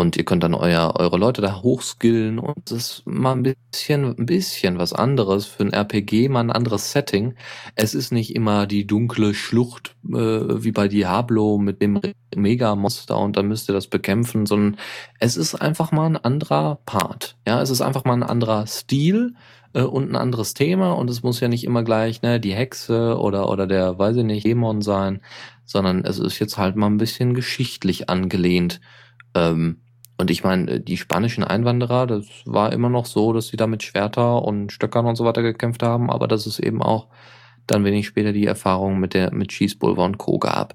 Und 0.00 0.16
ihr 0.16 0.24
könnt 0.24 0.42
dann 0.42 0.54
euer, 0.54 0.94
eure 0.96 1.18
Leute 1.18 1.42
da 1.42 1.60
hochskillen 1.60 2.38
und 2.38 2.70
das 2.70 2.78
ist 2.78 3.02
mal 3.06 3.32
ein 3.32 3.42
bisschen, 3.42 4.16
ein 4.16 4.24
bisschen 4.24 4.78
was 4.78 4.94
anderes 4.94 5.44
für 5.44 5.62
ein 5.62 5.74
RPG, 5.74 6.30
mal 6.30 6.40
ein 6.40 6.50
anderes 6.50 6.90
Setting. 6.90 7.34
Es 7.74 7.92
ist 7.92 8.10
nicht 8.10 8.34
immer 8.34 8.66
die 8.66 8.86
dunkle 8.86 9.34
Schlucht 9.34 9.94
äh, 10.08 10.14
wie 10.16 10.72
bei 10.72 10.88
Diablo 10.88 11.58
mit 11.58 11.82
dem 11.82 12.00
Mega-Monster 12.34 13.18
und 13.18 13.36
dann 13.36 13.48
müsst 13.48 13.68
ihr 13.68 13.74
das 13.74 13.88
bekämpfen, 13.88 14.46
sondern 14.46 14.78
es 15.18 15.36
ist 15.36 15.54
einfach 15.54 15.92
mal 15.92 16.06
ein 16.06 16.16
anderer 16.16 16.78
Part. 16.86 17.36
Ja, 17.46 17.60
es 17.60 17.68
ist 17.68 17.82
einfach 17.82 18.06
mal 18.06 18.14
ein 18.14 18.22
anderer 18.22 18.66
Stil 18.66 19.34
äh, 19.74 19.82
und 19.82 20.08
ein 20.08 20.16
anderes 20.16 20.54
Thema 20.54 20.92
und 20.92 21.10
es 21.10 21.22
muss 21.22 21.40
ja 21.40 21.48
nicht 21.48 21.64
immer 21.64 21.84
gleich 21.84 22.22
ne, 22.22 22.40
die 22.40 22.54
Hexe 22.54 23.18
oder, 23.18 23.50
oder 23.50 23.66
der, 23.66 23.98
weiß 23.98 24.16
ich 24.16 24.24
nicht, 24.24 24.46
Dämon 24.46 24.80
sein, 24.80 25.20
sondern 25.66 26.06
es 26.06 26.18
ist 26.18 26.38
jetzt 26.38 26.56
halt 26.56 26.74
mal 26.74 26.86
ein 26.86 26.96
bisschen 26.96 27.34
geschichtlich 27.34 28.08
angelehnt. 28.08 28.80
Ähm, 29.34 29.82
und 30.20 30.30
ich 30.30 30.44
meine, 30.44 30.80
die 30.80 30.98
spanischen 30.98 31.44
Einwanderer, 31.44 32.06
das 32.06 32.26
war 32.44 32.72
immer 32.72 32.90
noch 32.90 33.06
so, 33.06 33.32
dass 33.32 33.48
sie 33.48 33.56
da 33.56 33.66
mit 33.66 33.82
Schwerter 33.82 34.42
und 34.42 34.70
Stöckern 34.70 35.06
und 35.06 35.16
so 35.16 35.24
weiter 35.24 35.40
gekämpft 35.42 35.82
haben, 35.82 36.10
aber 36.10 36.28
dass 36.28 36.44
es 36.44 36.58
eben 36.58 36.82
auch 36.82 37.08
dann 37.66 37.84
wenig 37.84 38.06
später 38.06 38.32
die 38.32 38.44
Erfahrung 38.44 39.00
mit 39.00 39.14
der 39.14 39.32
mit 39.32 39.50
Schießpulver 39.50 40.04
und 40.04 40.18
Co. 40.18 40.38
gab. 40.38 40.74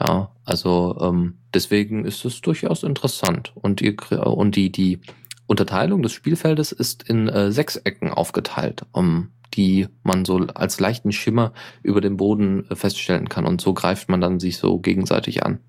Ja, 0.00 0.32
also 0.44 0.98
ähm, 1.00 1.38
deswegen 1.54 2.04
ist 2.04 2.24
es 2.24 2.40
durchaus 2.40 2.82
interessant. 2.82 3.52
Und, 3.54 3.80
ihr, 3.80 3.94
krie- 3.94 4.16
und 4.16 4.56
die, 4.56 4.72
die 4.72 5.00
Unterteilung 5.46 6.02
des 6.02 6.10
Spielfeldes 6.10 6.72
ist 6.72 7.08
in 7.08 7.28
äh, 7.28 7.52
sechs 7.52 7.76
Ecken 7.76 8.10
aufgeteilt, 8.10 8.84
um 8.90 9.28
die 9.54 9.86
man 10.02 10.24
so 10.24 10.38
als 10.54 10.80
leichten 10.80 11.12
Schimmer 11.12 11.52
über 11.84 12.00
dem 12.00 12.16
Boden 12.16 12.68
äh, 12.68 12.74
feststellen 12.74 13.28
kann. 13.28 13.46
Und 13.46 13.60
so 13.60 13.74
greift 13.74 14.08
man 14.08 14.20
dann 14.20 14.40
sich 14.40 14.58
so 14.58 14.80
gegenseitig 14.80 15.44
an 15.44 15.60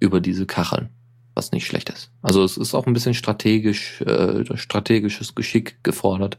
über 0.00 0.20
diese 0.20 0.46
Kacheln, 0.46 0.88
was 1.36 1.52
nicht 1.52 1.66
schlecht 1.66 1.90
ist. 1.90 2.10
Also 2.22 2.42
es 2.42 2.56
ist 2.56 2.74
auch 2.74 2.86
ein 2.86 2.94
bisschen 2.94 3.14
strategisch, 3.14 4.00
äh, 4.00 4.56
strategisches 4.56 5.34
Geschick 5.34 5.84
gefordert. 5.84 6.38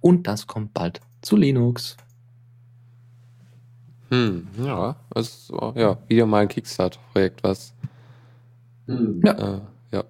Und 0.00 0.26
das 0.26 0.46
kommt 0.46 0.72
bald 0.72 1.00
zu 1.20 1.36
Linux. 1.36 1.96
Hm, 4.10 4.46
ja, 4.64 4.96
also, 5.12 5.74
ja, 5.76 5.98
wieder 6.06 6.26
mal 6.26 6.42
ein 6.42 6.48
Kickstarter-Projekt, 6.48 7.42
was, 7.42 7.74
Ja. 8.86 9.32
äh, 9.32 9.60
ja. 9.90 10.04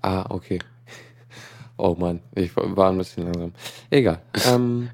Ah, 0.00 0.24
okay. 0.30 0.58
Oh 1.76 1.94
Mann, 1.98 2.20
ich 2.34 2.56
war 2.56 2.90
ein 2.90 2.98
bisschen 2.98 3.24
langsam. 3.24 3.52
Egal. 3.90 4.22
Ähm, 4.46 4.90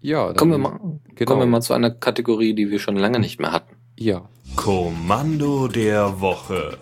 ja, 0.00 0.26
dann, 0.28 0.36
Kommen 0.36 0.50
wir 0.52 0.58
mal, 0.58 0.78
genau. 1.14 1.28
kommen 1.30 1.40
wir 1.42 1.46
mal 1.46 1.62
zu 1.62 1.72
einer 1.72 1.90
Kategorie, 1.90 2.54
die 2.54 2.70
wir 2.70 2.78
schon 2.78 2.96
lange 2.96 3.18
nicht 3.18 3.40
mehr 3.40 3.52
hatten. 3.52 3.74
Ja, 3.98 4.28
Kommando 4.56 5.68
der 5.68 6.20
Woche. 6.20 6.78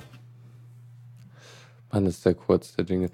Mann, 1.92 2.06
ist 2.06 2.24
der 2.24 2.34
kurz, 2.34 2.74
der 2.74 2.84
Jingle. 2.84 3.10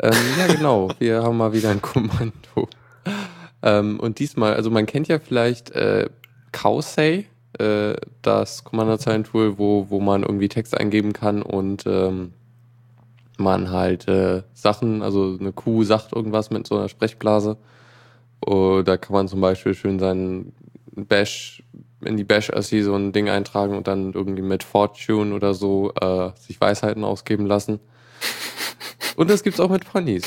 Ähm, 0.00 0.12
ja, 0.38 0.54
genau, 0.54 0.90
wir 0.98 1.22
haben 1.22 1.36
mal 1.36 1.52
wieder 1.52 1.70
ein 1.70 1.82
Kommando. 1.82 2.68
Ähm, 3.62 4.00
und 4.00 4.18
diesmal, 4.18 4.54
also 4.54 4.70
man 4.70 4.86
kennt 4.86 5.08
ja 5.08 5.18
vielleicht 5.18 5.70
äh, 5.70 6.08
Cowsay, 6.52 7.26
äh, 7.58 7.94
das 8.22 8.64
Kommandozeilentool, 8.64 9.58
wo, 9.58 9.86
wo 9.90 10.00
man 10.00 10.22
irgendwie 10.22 10.48
Text 10.48 10.76
eingeben 10.76 11.12
kann 11.12 11.42
und 11.42 11.84
ähm, 11.86 12.32
man 13.38 13.70
halt 13.70 14.08
äh, 14.08 14.42
Sachen, 14.52 15.02
also 15.02 15.36
eine 15.38 15.52
Kuh 15.52 15.84
sagt 15.84 16.12
irgendwas 16.12 16.50
mit 16.50 16.66
so 16.66 16.76
einer 16.76 16.88
Sprechblase. 16.88 17.56
Oh, 18.44 18.82
da 18.84 18.96
kann 18.96 19.14
man 19.14 19.28
zum 19.28 19.40
Beispiel 19.40 19.74
schön 19.74 19.98
seinen 19.98 20.52
Bash, 20.94 21.62
in 22.06 22.16
die 22.16 22.24
Bash-Assi 22.24 22.82
so 22.82 22.94
ein 22.94 23.12
Ding 23.12 23.28
eintragen 23.28 23.76
und 23.76 23.86
dann 23.86 24.12
irgendwie 24.12 24.42
mit 24.42 24.62
Fortune 24.62 25.34
oder 25.34 25.54
so 25.54 25.92
äh, 25.94 26.30
sich 26.38 26.60
Weisheiten 26.60 27.04
ausgeben 27.04 27.46
lassen. 27.46 27.80
Und 29.16 29.30
das 29.30 29.44
gibt's 29.44 29.60
auch 29.60 29.70
mit 29.70 29.84
Ponys. 29.84 30.24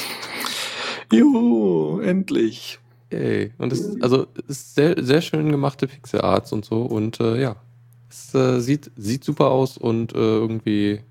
Juhu, 1.11 1.99
endlich. 1.99 2.79
Yay. 3.11 3.51
Und 3.57 3.73
es 3.73 4.01
also 4.01 4.27
ist 4.47 4.75
sehr, 4.75 4.95
sehr 5.03 5.21
schön 5.21 5.51
gemachte 5.51 5.87
Pixel-Arts 5.87 6.51
und 6.51 6.65
so. 6.65 6.81
Und 6.83 7.19
äh, 7.19 7.41
ja, 7.41 7.55
es 8.09 8.33
äh, 8.33 8.59
sieht, 8.59 8.91
sieht 8.95 9.23
super 9.23 9.51
aus 9.51 9.77
und 9.77 10.13
äh, 10.13 10.17
irgendwie 10.17 11.01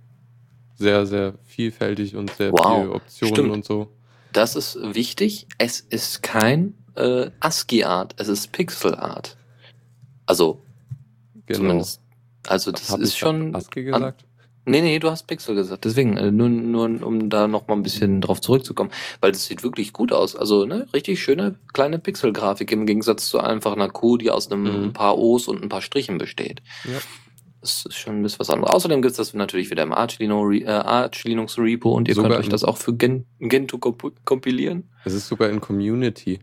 sehr, 0.79 1.07
sehr 1.07 1.35
vielfältig 1.45 2.17
und 2.17 2.31
sehr 2.33 2.53
Wow, 2.53 2.81
viele 2.81 2.93
Optionen 2.93 3.35
stimmt. 3.35 3.51
und 3.53 3.65
so. 3.65 3.89
Das 4.33 4.57
ist 4.57 4.79
wichtig. 4.83 5.47
Es 5.59 5.81
ist 5.81 6.23
kein 6.23 6.75
äh, 6.97 7.31
ASCII-Art, 7.41 8.15
es 8.19 8.29
ist 8.29 8.53
Pixel-Art. 8.53 9.37
Also, 10.27 10.61
Genau. 11.47 11.59
zumindest. 11.59 12.01
Also, 12.47 12.73
das 12.73 12.91
Hab 12.91 13.01
ist 13.01 13.17
schon. 13.17 13.55
ASCII 13.55 13.85
gesagt? 13.85 14.25
Nee, 14.69 14.81
nee, 14.81 14.99
du 14.99 15.11
hast 15.11 15.29
Pixel 15.29 15.55
gesagt. 15.55 15.85
Deswegen, 15.85 16.17
äh, 16.17 16.33
nur, 16.33 16.49
nur 16.49 16.87
um 17.07 17.31
da 17.31 17.47
noch 17.47 17.69
mal 17.69 17.75
ein 17.75 17.85
bisschen 17.85 18.21
drauf 18.21 18.41
zurückzukommen. 18.41 18.91
Weil 19.21 19.31
das 19.31 19.45
sieht 19.47 19.63
wirklich 19.63 19.93
gut 19.93 20.13
aus. 20.13 20.35
Also, 20.35 20.65
ne, 20.67 20.89
richtig 20.93 21.23
schöne 21.23 21.55
kleine 21.73 22.01
Pixel-Grafik 22.01 22.73
im 22.73 22.85
Gegensatz 22.85 23.29
zu 23.29 23.39
einfach 23.39 23.73
einer 23.75 23.89
Kuh, 23.89 24.17
die 24.17 24.31
aus 24.33 24.51
einem 24.51 24.87
Mhm. 24.87 24.93
paar 24.93 25.19
O's 25.19 25.47
und 25.47 25.63
ein 25.63 25.69
paar 25.69 25.83
Strichen 25.83 26.19
besteht. 26.19 26.63
Ja. 26.85 26.99
Das 27.61 27.85
ist 27.87 27.95
schon 27.97 28.19
ein 28.19 28.23
bisschen 28.23 28.41
was 28.41 28.51
anderes. 28.51 28.73
Außerdem 28.73 29.03
gibt 29.03 29.13
es 29.13 29.17
das 29.17 29.35
natürlich 29.35 29.71
wieder 29.71 29.83
im 29.85 29.93
Arch, 29.93 30.19
Lino, 30.19 30.51
äh, 30.53 30.65
Arch 30.67 31.23
Linux 31.25 31.59
Repo 31.59 31.93
und 31.93 32.09
ihr 32.09 32.15
Sogar 32.15 32.31
könnt 32.33 32.43
euch 32.45 32.49
das 32.49 32.65
auch 32.65 32.77
für 32.77 32.93
Gen, 32.95 33.25
Gentoo 33.41 33.79
komp 33.79 34.03
kompilieren. 34.25 34.89
Es 35.05 35.15
ist 35.15 35.29
sogar 35.29 35.49
in 35.49 35.61
Community. 35.61 36.41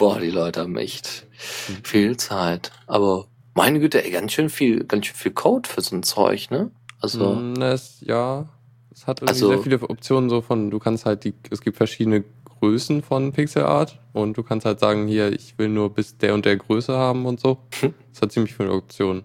Boah, 0.03 0.19
die 0.19 0.31
Leute 0.31 0.63
haben 0.63 0.77
echt 0.77 1.29
viel 1.33 2.17
Zeit. 2.17 2.73
Aber 2.89 3.27
meine 3.55 3.79
Güte, 3.79 4.05
ey, 4.05 4.11
ganz 4.11 4.33
schön 4.33 4.51
viel, 4.51 4.83
ganz 4.83 5.07
schön 5.07 5.15
viel 5.15 5.31
Code 5.31 5.69
für 5.69 5.81
so 5.81 5.95
ein 5.95 6.03
Zeug, 6.03 6.51
ne? 6.51 6.73
Also, 7.01 7.35
Mm, 7.37 7.63
es, 7.63 8.01
ja, 8.01 8.49
es 8.93 9.07
hat 9.07 9.21
irgendwie 9.21 9.31
Also- 9.31 9.49
sehr 9.51 9.59
viele 9.61 9.81
Optionen 9.89 10.29
so 10.29 10.41
von, 10.41 10.73
du 10.73 10.81
kannst 10.81 11.07
halt 11.07 11.23
die, 11.23 11.35
es 11.51 11.61
gibt 11.61 11.77
verschiedene 11.77 12.25
Größen 12.59 13.03
von 13.03 13.31
Pixel 13.33 13.63
Art 13.63 14.01
und 14.13 14.37
du 14.37 14.43
kannst 14.43 14.67
halt 14.67 14.81
sagen, 14.81 15.07
hier, 15.07 15.33
ich 15.33 15.57
will 15.57 15.69
nur 15.69 15.95
bis 15.95 16.19
der 16.19 16.35
und 16.35 16.47
der 16.47 16.57
Größe 16.57 16.93
haben 16.97 17.25
und 17.25 17.39
so. 17.39 17.59
Hm. 17.81 17.95
Es 18.13 18.21
hat 18.23 18.33
ziemlich 18.33 18.55
viele 18.57 18.73
Optionen. 18.73 19.23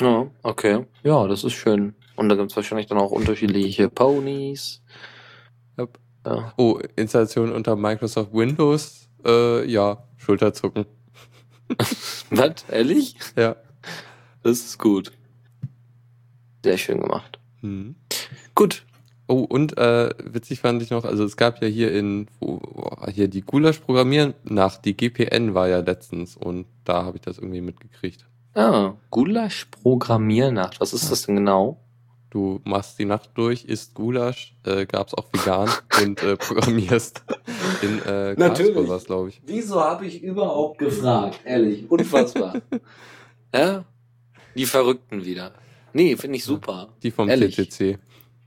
ja, 0.00 0.26
okay. 0.42 0.84
Ja, 1.04 1.28
das 1.28 1.44
ist 1.44 1.52
schön. 1.52 1.94
Und 2.16 2.28
da 2.28 2.34
gibt's 2.34 2.56
wahrscheinlich 2.56 2.88
dann 2.88 2.98
auch 2.98 3.12
unterschiedliche 3.12 3.88
Ponys. 3.88 4.82
Yep. 5.78 5.96
Ja. 6.26 6.52
Oh, 6.56 6.80
Installation 6.96 7.52
unter 7.52 7.76
Microsoft 7.76 8.32
Windows, 8.34 9.07
äh, 9.24 9.64
ja, 9.70 10.04
Schulterzucken. 10.16 10.86
Was? 12.30 12.64
Ehrlich? 12.70 13.16
Ja. 13.36 13.56
Das 14.42 14.58
ist 14.60 14.78
gut. 14.78 15.12
Sehr 16.64 16.78
schön 16.78 17.00
gemacht. 17.00 17.38
Hm. 17.60 17.94
Gut. 18.54 18.84
Oh, 19.30 19.40
und 19.40 19.76
äh, 19.76 20.08
witzig 20.24 20.60
fand 20.60 20.80
ich 20.82 20.88
noch, 20.90 21.04
also 21.04 21.22
es 21.24 21.36
gab 21.36 21.60
ja 21.60 21.68
hier 21.68 21.92
in, 21.92 22.28
wo, 22.40 22.60
wo- 22.62 23.06
hier 23.10 23.28
die 23.28 23.42
Gulasch 23.42 23.78
programmieren 23.78 24.32
nach 24.42 24.78
die 24.78 24.96
GPN 24.96 25.52
war 25.52 25.68
ja 25.68 25.80
letztens 25.80 26.34
und 26.34 26.64
da 26.84 27.04
habe 27.04 27.18
ich 27.18 27.22
das 27.22 27.36
irgendwie 27.36 27.60
mitgekriegt. 27.60 28.26
Ah, 28.54 28.94
Gulasch 29.10 29.66
Programmiernacht. 29.66 30.80
Was 30.80 30.94
ist 30.94 31.10
das 31.12 31.26
denn 31.26 31.36
genau? 31.36 31.78
Du 32.30 32.60
machst 32.64 32.98
die 32.98 33.06
Nacht 33.06 33.30
durch, 33.34 33.64
isst 33.64 33.94
Gulasch, 33.94 34.54
äh, 34.64 34.84
gab's 34.84 35.14
auch 35.14 35.26
vegan 35.32 35.70
und 36.02 36.22
äh, 36.22 36.36
programmierst 36.36 37.22
in 37.80 38.02
äh, 38.02 38.34
Natürlich. 38.34 38.88
was, 38.88 39.06
glaube 39.06 39.30
ich. 39.30 39.40
Wieso 39.46 39.80
habe 39.80 40.06
ich 40.06 40.22
überhaupt 40.22 40.78
gefragt? 40.78 41.40
Ehrlich, 41.44 41.90
unfassbar. 41.90 42.60
ja? 43.54 43.84
Die 44.54 44.66
Verrückten 44.66 45.24
wieder. 45.24 45.52
Nee, 45.94 46.16
finde 46.16 46.36
ich 46.36 46.44
super. 46.44 46.88
Die 47.02 47.10
vom 47.10 47.30
Ehrlich. 47.30 47.56
TTC. 47.56 47.98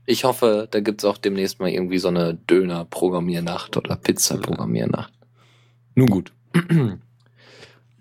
Ich 0.06 0.24
hoffe, 0.24 0.68
da 0.70 0.80
gibt's 0.80 1.04
auch 1.04 1.18
demnächst 1.18 1.58
mal 1.58 1.68
irgendwie 1.68 1.98
so 1.98 2.08
eine 2.08 2.34
Döner-Programmiernacht 2.34 3.76
oder 3.76 3.96
Pizza-Programmiernacht. 3.96 5.12
Nun 5.94 6.08
gut. 6.08 6.32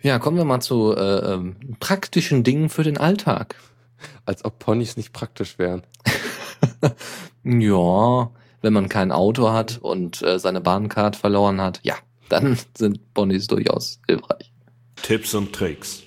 Ja, 0.04 0.18
kommen 0.18 0.36
wir 0.36 0.46
mal 0.46 0.62
zu 0.62 0.96
äh, 0.96 1.34
ähm, 1.34 1.56
praktischen 1.80 2.44
Dingen 2.44 2.70
für 2.70 2.82
den 2.82 2.98
Alltag. 2.98 3.56
Als 4.26 4.44
ob 4.46 4.60
Ponys 4.60 4.98
nicht 4.98 5.14
praktisch 5.14 5.58
wären. 5.60 5.84
Ja, 7.44 8.30
wenn 8.62 8.74
man 8.74 8.88
kein 8.88 9.12
Auto 9.12 9.52
hat 9.52 9.80
und 9.82 10.22
äh, 10.22 10.38
seine 10.38 10.62
Bahncard 10.62 11.16
verloren 11.16 11.60
hat, 11.60 11.80
ja, 11.84 11.96
dann 12.30 12.58
sind 12.78 13.14
Ponys 13.16 13.48
durchaus 13.48 14.00
hilfreich. 14.08 14.52
Tipps 15.02 15.34
und 15.34 15.52
Tricks. 15.54 16.04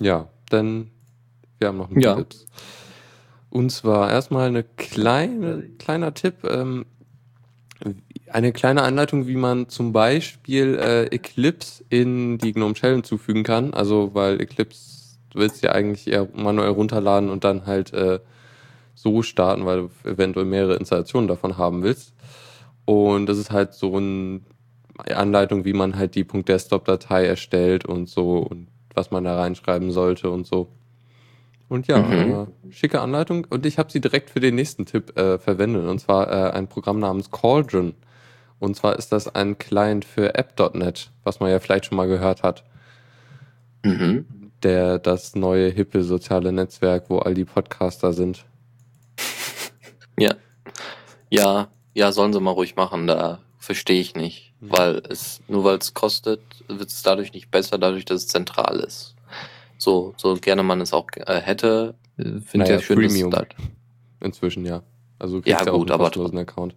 Ja, 0.00 0.28
dann 0.50 0.90
wir 1.58 1.68
haben 1.68 1.78
noch 1.78 1.90
ein 1.90 2.00
Ja. 2.00 2.14
paar 2.14 2.28
Tipps. 2.28 2.44
Und 3.48 3.70
zwar 3.70 4.10
erstmal 4.10 4.48
eine 4.48 4.64
kleine, 4.64 5.62
kleiner 5.78 6.12
Tipp, 6.14 6.44
ähm, 6.44 6.86
eine 8.30 8.52
kleine 8.52 8.82
Anleitung, 8.82 9.26
wie 9.26 9.36
man 9.36 9.68
zum 9.68 9.92
Beispiel 9.92 10.78
äh, 10.78 11.04
Eclipse 11.06 11.84
in 11.88 12.38
die 12.38 12.52
GNOME 12.52 12.74
Shell 12.76 12.94
hinzufügen 12.94 13.42
kann. 13.42 13.74
Also, 13.74 14.14
weil 14.14 14.40
Eclipse 14.40 15.01
willst 15.34 15.62
du 15.62 15.66
ja 15.68 15.72
eigentlich 15.72 16.06
eher 16.08 16.28
manuell 16.34 16.70
runterladen 16.70 17.30
und 17.30 17.44
dann 17.44 17.66
halt 17.66 17.92
äh, 17.92 18.20
so 18.94 19.22
starten, 19.22 19.64
weil 19.66 19.88
du 20.04 20.10
eventuell 20.10 20.46
mehrere 20.46 20.76
Installationen 20.76 21.28
davon 21.28 21.56
haben 21.58 21.82
willst. 21.82 22.14
Und 22.84 23.26
das 23.26 23.38
ist 23.38 23.50
halt 23.50 23.74
so 23.74 23.96
eine 23.96 24.40
Anleitung, 25.14 25.64
wie 25.64 25.72
man 25.72 25.96
halt 25.96 26.14
die 26.14 26.24
.desktop-Datei 26.24 27.24
erstellt 27.26 27.84
und 27.86 28.08
so 28.08 28.38
und 28.38 28.68
was 28.94 29.10
man 29.10 29.24
da 29.24 29.36
reinschreiben 29.38 29.90
sollte 29.90 30.30
und 30.30 30.46
so. 30.46 30.68
Und 31.68 31.86
ja, 31.86 31.98
Mhm. 31.98 32.48
äh, 32.68 32.72
schicke 32.72 33.00
Anleitung. 33.00 33.46
Und 33.48 33.64
ich 33.64 33.78
habe 33.78 33.90
sie 33.90 34.00
direkt 34.00 34.28
für 34.28 34.40
den 34.40 34.54
nächsten 34.56 34.84
Tipp 34.84 35.16
äh, 35.18 35.38
verwendet. 35.38 35.86
Und 35.88 36.00
zwar 36.00 36.30
äh, 36.30 36.50
ein 36.52 36.68
Programm 36.68 36.98
namens 36.98 37.30
Cauldron. 37.30 37.94
Und 38.58 38.76
zwar 38.76 38.98
ist 38.98 39.10
das 39.10 39.34
ein 39.34 39.56
Client 39.58 40.04
für 40.04 40.34
App.NET, 40.34 41.10
was 41.24 41.40
man 41.40 41.50
ja 41.50 41.58
vielleicht 41.60 41.86
schon 41.86 41.96
mal 41.96 42.06
gehört 42.08 42.42
hat. 42.42 42.62
Mhm. 43.84 44.41
Der 44.62 44.98
das 44.98 45.34
neue 45.34 45.70
hippe 45.70 46.04
soziale 46.04 46.52
Netzwerk, 46.52 47.10
wo 47.10 47.18
all 47.18 47.34
die 47.34 47.44
Podcaster 47.44 48.12
sind. 48.12 48.44
Ja. 50.18 50.34
Ja, 51.30 51.68
ja, 51.94 52.12
sollen 52.12 52.34
sie 52.34 52.40
mal 52.40 52.50
ruhig 52.50 52.76
machen, 52.76 53.06
da 53.06 53.40
verstehe 53.58 53.98
ich 53.98 54.14
nicht. 54.14 54.52
Mhm. 54.60 54.72
Weil 54.72 55.02
es, 55.08 55.40
nur 55.48 55.64
weil 55.64 55.78
es 55.78 55.94
kostet, 55.94 56.40
wird 56.68 56.90
es 56.90 57.02
dadurch 57.02 57.32
nicht 57.32 57.50
besser, 57.50 57.78
dadurch, 57.78 58.04
dass 58.04 58.24
es 58.24 58.28
zentral 58.28 58.80
ist. 58.80 59.16
So, 59.78 60.12
so 60.18 60.34
gerne 60.34 60.62
man 60.62 60.82
es 60.82 60.92
auch 60.92 61.06
äh, 61.16 61.40
hätte, 61.40 61.94
äh, 62.18 62.22
finde 62.22 62.42
ich 62.42 62.54
Naja, 62.54 62.74
ja 62.74 62.80
schön, 62.80 63.00
dass 63.00 63.12
Premium. 63.12 63.30
da, 63.30 63.46
Inzwischen 64.20 64.66
ja. 64.66 64.82
Also 65.18 65.40
Ja, 65.44 65.64
gut, 65.64 65.90
aber 65.90 66.06
Account. 66.06 66.74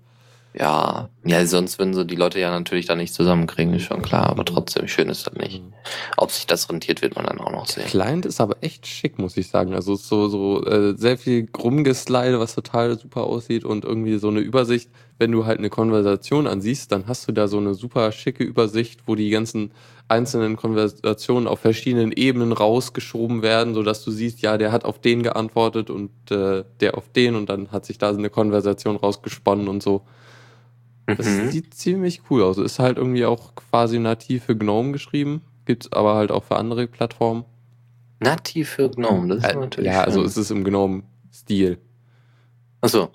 Ja, 0.58 1.10
ja, 1.26 1.46
sonst 1.46 1.80
würden 1.80 1.94
sie 1.94 2.06
die 2.06 2.16
Leute 2.16 2.40
ja 2.40 2.50
natürlich 2.50 2.86
da 2.86 2.96
nicht 2.96 3.14
zusammenkriegen, 3.14 3.74
ist 3.74 3.84
schon 3.84 4.02
klar, 4.02 4.30
aber 4.30 4.46
trotzdem 4.46 4.88
schön 4.88 5.10
ist 5.10 5.28
das 5.28 5.34
nicht. 5.34 5.62
Mhm. 5.62 5.74
Ob 6.16 6.32
sich 6.32 6.48
das 6.48 6.70
rentiert, 6.70 7.02
wird 7.02 7.16
man 7.16 7.26
dann 7.26 7.40
auch 7.40 7.52
noch 7.52 7.68
sehen. 7.68 7.86
Client 7.88 8.26
ist 8.26 8.40
aber 8.40 8.58
echt 8.62 8.88
schick, 8.88 9.20
muss 9.20 9.36
ich 9.36 9.50
sagen. 9.50 9.74
Also 9.74 9.96
so, 9.96 10.30
so 10.30 10.64
äh, 10.66 10.96
sehr 10.96 11.18
viel 11.18 11.50
Rumgeslide, 11.58 12.40
was 12.40 12.56
total 12.56 12.98
super 12.98 13.24
aussieht 13.24 13.66
und 13.66 13.84
irgendwie 13.84 14.18
so 14.18 14.30
eine 14.30 14.40
Übersicht. 14.40 14.90
Wenn 15.18 15.32
du 15.32 15.46
halt 15.46 15.60
eine 15.60 15.70
Konversation 15.70 16.48
ansiehst, 16.48 16.92
dann 16.92 17.08
hast 17.08 17.28
du 17.28 17.32
da 17.32 17.48
so 17.48 17.58
eine 17.58 17.74
super 17.74 18.12
schicke 18.12 18.44
Übersicht, 18.44 19.02
wo 19.08 19.16
die 19.16 19.30
ganzen 19.30 19.72
einzelnen 20.08 20.56
Konversationen 20.56 21.48
auf 21.48 21.60
verschiedenen 21.60 22.12
Ebenen 22.12 22.52
rausgeschoben 22.52 23.42
werden, 23.42 23.74
sodass 23.74 24.04
du 24.04 24.12
siehst, 24.12 24.42
ja, 24.42 24.58
der 24.58 24.72
hat 24.72 24.86
auf 24.86 25.00
den 25.00 25.24
geantwortet 25.24 25.90
und 25.90 26.12
äh, 26.30 26.64
der 26.80 26.98
auf 26.98 27.10
den 27.10 27.36
und 27.36 27.50
dann 27.50 27.72
hat 27.72 27.86
sich 27.86 27.98
da 27.98 28.14
so 28.14 28.20
eine 28.20 28.30
Konversation 28.30 28.96
rausgesponnen 28.96 29.68
und 29.68 29.82
so. 29.82 30.04
Das 31.08 31.26
Mhm. 31.28 31.52
sieht 31.52 31.74
ziemlich 31.76 32.22
cool 32.30 32.42
aus. 32.44 32.58
Ist 32.58 32.80
halt 32.80 32.98
irgendwie 32.98 33.26
auch 33.26 33.54
quasi 33.56 34.00
nativ 34.00 34.46
für 34.46 34.56
GNOME 34.58 34.92
geschrieben, 34.92 35.42
gibt's 35.66 35.92
aber 35.92 36.16
halt 36.16 36.32
auch 36.32 36.44
für 36.44 36.56
andere 36.58 36.88
Plattformen. 36.88 37.46
Nativ 38.20 38.70
für 38.70 38.90
GNOME, 38.90 39.28
das 39.28 39.44
ist 39.44 39.50
Äh, 39.52 39.56
natürlich 39.56 39.92
ja, 39.92 40.02
also 40.04 40.20
schön. 40.22 40.28
es 40.28 40.38
ist 40.38 40.50
im 40.52 40.64
GNOME-Stil. 40.64 41.78
Achso. 42.82 43.10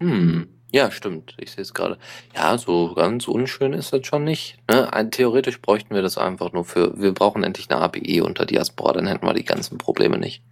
Hm, 0.00 0.48
ja, 0.72 0.90
stimmt. 0.90 1.34
Ich 1.40 1.52
sehe 1.52 1.62
es 1.62 1.72
gerade. 1.74 1.98
Ja, 2.34 2.58
so 2.58 2.94
ganz 2.94 3.26
unschön 3.28 3.72
ist 3.72 3.92
das 3.92 4.06
schon 4.06 4.24
nicht. 4.24 4.58
Ne? 4.70 4.88
Theoretisch 5.10 5.60
bräuchten 5.60 5.94
wir 5.94 6.02
das 6.02 6.18
einfach 6.18 6.52
nur 6.52 6.64
für. 6.64 7.00
Wir 7.00 7.12
brauchen 7.12 7.42
endlich 7.44 7.70
eine 7.70 7.80
API 7.80 8.20
unter 8.20 8.44
Diaspora, 8.46 8.92
dann 8.92 9.06
hätten 9.06 9.26
wir 9.26 9.34
die 9.34 9.44
ganzen 9.44 9.78
Probleme 9.78 10.18
nicht. 10.18 10.42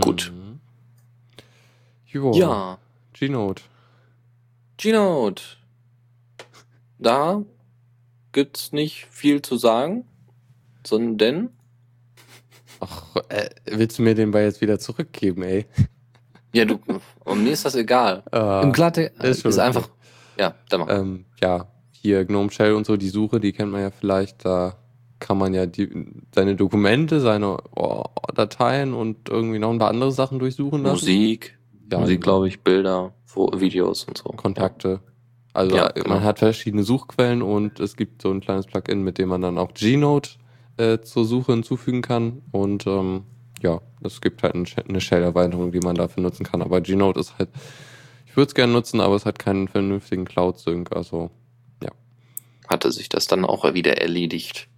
Gut. 0.00 0.32
Mhm. 0.34 0.60
Jo, 2.06 2.32
Ja, 2.34 2.78
Gnote. 3.14 3.62
Gnote. 4.82 5.44
Da 6.98 7.44
gibt's 8.32 8.72
nicht 8.72 9.06
viel 9.10 9.40
zu 9.40 9.56
sagen, 9.56 10.08
sondern 10.84 11.50
Ach, 12.80 13.14
äh, 13.28 13.50
willst 13.66 13.98
du 13.98 14.02
mir 14.02 14.16
den 14.16 14.32
Ball 14.32 14.42
jetzt 14.42 14.60
wieder 14.60 14.80
zurückgeben, 14.80 15.44
ey? 15.44 15.66
ja, 16.52 16.64
du, 16.64 16.80
um 17.24 17.44
mir 17.44 17.52
ist 17.52 17.64
das 17.64 17.76
egal. 17.76 18.24
Äh, 18.32 18.62
Im 18.64 18.72
Glatte 18.72 19.02
ist 19.02 19.24
ist, 19.24 19.42
schon 19.42 19.52
okay. 19.52 19.60
einfach. 19.60 19.88
Ja, 20.36 20.56
dann 20.68 20.80
mach. 20.80 20.88
ähm, 20.88 21.26
ja, 21.40 21.68
hier 21.92 22.24
GNOME 22.24 22.50
Shell 22.50 22.74
und 22.74 22.84
so, 22.84 22.96
die 22.96 23.08
Suche, 23.08 23.38
die 23.38 23.52
kennt 23.52 23.70
man 23.70 23.82
ja 23.82 23.90
vielleicht. 23.92 24.44
Da 24.44 24.76
kann 25.20 25.38
man 25.38 25.54
ja 25.54 25.66
die, 25.66 26.06
seine 26.34 26.56
Dokumente, 26.56 27.20
seine 27.20 27.58
oh, 27.76 28.06
Dateien 28.34 28.94
und 28.94 29.28
irgendwie 29.28 29.60
noch 29.60 29.70
ein 29.70 29.78
paar 29.78 29.90
andere 29.90 30.10
Sachen 30.10 30.40
durchsuchen 30.40 30.82
lassen. 30.82 30.94
Musik, 30.94 31.56
Ja, 31.92 32.00
Musik, 32.00 32.20
genau. 32.20 32.32
glaube 32.32 32.48
ich, 32.48 32.60
Bilder, 32.60 33.12
Videos 33.34 34.04
und 34.04 34.18
so. 34.18 34.24
Kontakte. 34.30 35.00
Also 35.52 35.76
Ja, 35.76 35.88
genau. 35.88 36.08
man 36.08 36.24
hat 36.24 36.38
verschiedene 36.38 36.82
Suchquellen 36.82 37.42
und 37.42 37.78
es 37.80 37.96
gibt 37.96 38.22
so 38.22 38.30
ein 38.30 38.40
kleines 38.40 38.66
Plugin, 38.66 39.02
mit 39.02 39.18
dem 39.18 39.28
man 39.28 39.42
dann 39.42 39.58
auch 39.58 39.72
Gnote 39.74 40.30
äh, 40.78 41.00
zur 41.00 41.24
Suche 41.24 41.52
hinzufügen 41.52 42.02
kann. 42.02 42.42
Und 42.50 42.86
ähm, 42.86 43.24
ja, 43.62 43.80
es 44.02 44.20
gibt 44.20 44.42
halt 44.42 44.54
eine 44.54 45.00
Shell-Erweiterung, 45.00 45.72
die 45.72 45.80
man 45.80 45.94
dafür 45.94 46.22
nutzen 46.22 46.44
kann. 46.44 46.62
Aber 46.62 46.80
Gnote 46.80 47.20
ist 47.20 47.38
halt, 47.38 47.50
ich 48.26 48.36
würde 48.36 48.48
es 48.48 48.54
gerne 48.54 48.72
nutzen, 48.72 49.00
aber 49.00 49.14
es 49.14 49.26
hat 49.26 49.38
keinen 49.38 49.68
vernünftigen 49.68 50.24
Cloud-Sync. 50.24 50.96
Also 50.96 51.30
hatte 52.72 52.90
sich 52.90 53.08
das 53.08 53.26
dann 53.26 53.44
auch 53.44 53.74
wieder 53.74 53.98
erledigt. 53.98 54.68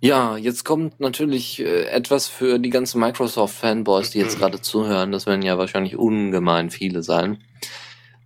Ja, 0.00 0.36
jetzt 0.36 0.64
kommt 0.64 1.00
natürlich 1.00 1.58
äh, 1.58 1.86
etwas 1.86 2.28
für 2.28 2.60
die 2.60 2.70
ganzen 2.70 3.00
Microsoft-Fanboys, 3.00 4.10
die 4.10 4.18
jetzt 4.18 4.38
gerade 4.38 4.60
zuhören. 4.60 5.10
Das 5.10 5.26
werden 5.26 5.42
ja 5.42 5.58
wahrscheinlich 5.58 5.96
ungemein 5.96 6.70
viele 6.70 7.02
sein. 7.02 7.42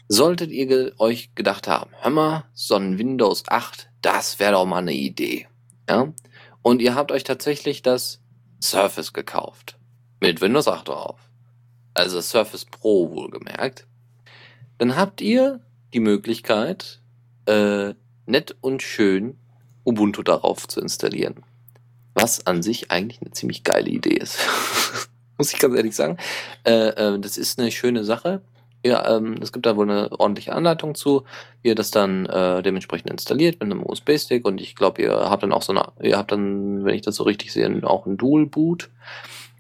Solltet 0.08 0.50
ihr 0.50 0.66
ge 0.66 0.92
euch 0.98 1.34
gedacht 1.34 1.68
haben, 1.68 1.90
hör 2.00 2.10
mal, 2.10 2.44
so 2.52 2.74
ein 2.74 2.98
Windows 2.98 3.44
8, 3.48 3.88
das 4.02 4.38
wäre 4.38 4.52
doch 4.52 4.66
mal 4.66 4.78
eine 4.78 4.92
Idee. 4.92 5.48
Ja? 5.88 6.12
Und 6.60 6.82
ihr 6.82 6.94
habt 6.94 7.10
euch 7.10 7.24
tatsächlich 7.24 7.80
das 7.80 8.20
Surface 8.62 9.14
gekauft. 9.14 9.78
Mit 10.20 10.42
Windows 10.42 10.68
8 10.68 10.88
drauf. 10.88 11.18
Also 11.94 12.16
das 12.16 12.28
Surface 12.28 12.66
Pro 12.66 13.10
wohlgemerkt. 13.10 13.86
Dann 14.76 14.96
habt 14.96 15.22
ihr 15.22 15.60
die 15.94 16.00
Möglichkeit, 16.00 17.00
äh, 17.46 17.94
nett 18.26 18.56
und 18.60 18.82
schön 18.82 19.38
Ubuntu 19.84 20.22
darauf 20.22 20.68
zu 20.68 20.80
installieren. 20.80 21.42
Was 22.14 22.46
an 22.46 22.62
sich 22.62 22.90
eigentlich 22.90 23.20
eine 23.22 23.30
ziemlich 23.30 23.64
geile 23.64 23.88
Idee 23.88 24.14
ist. 24.14 24.38
Muss 25.38 25.52
ich 25.52 25.58
ganz 25.58 25.74
ehrlich 25.74 25.96
sagen. 25.96 26.18
Äh, 26.64 26.88
äh, 26.88 27.18
das 27.18 27.38
ist 27.38 27.58
eine 27.58 27.70
schöne 27.70 28.04
Sache. 28.04 28.42
Ja, 28.84 29.16
ähm, 29.16 29.36
es 29.40 29.52
gibt 29.52 29.64
da 29.64 29.76
wohl 29.76 29.88
eine 29.88 30.10
ordentliche 30.18 30.52
Anleitung 30.52 30.96
zu, 30.96 31.22
wie 31.62 31.68
ihr 31.68 31.74
das 31.76 31.92
dann 31.92 32.26
äh, 32.26 32.62
dementsprechend 32.62 33.10
installiert 33.10 33.60
mit 33.60 33.70
einem 33.70 33.84
USB-Stick 33.86 34.44
und 34.44 34.60
ich 34.60 34.74
glaube, 34.74 35.02
ihr 35.02 35.12
habt 35.12 35.44
dann 35.44 35.52
auch 35.52 35.62
so 35.62 35.72
eine, 35.72 35.92
ihr 36.02 36.18
habt 36.18 36.32
dann, 36.32 36.84
wenn 36.84 36.94
ich 36.94 37.02
das 37.02 37.14
so 37.14 37.22
richtig 37.22 37.52
sehe, 37.52 37.70
auch 37.84 38.06
ein 38.06 38.16
Dual-Boot 38.16 38.90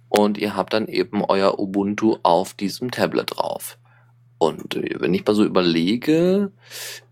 und 0.08 0.38
ihr 0.38 0.56
habt 0.56 0.72
dann 0.72 0.88
eben 0.88 1.24
euer 1.24 1.60
Ubuntu 1.60 2.16
auf 2.24 2.52
diesem 2.54 2.90
Tablet 2.90 3.36
drauf. 3.36 3.78
Und 4.38 4.74
äh, 4.74 4.96
wenn 4.98 5.14
ich 5.14 5.24
mal 5.24 5.34
so 5.34 5.44
überlege, 5.44 6.50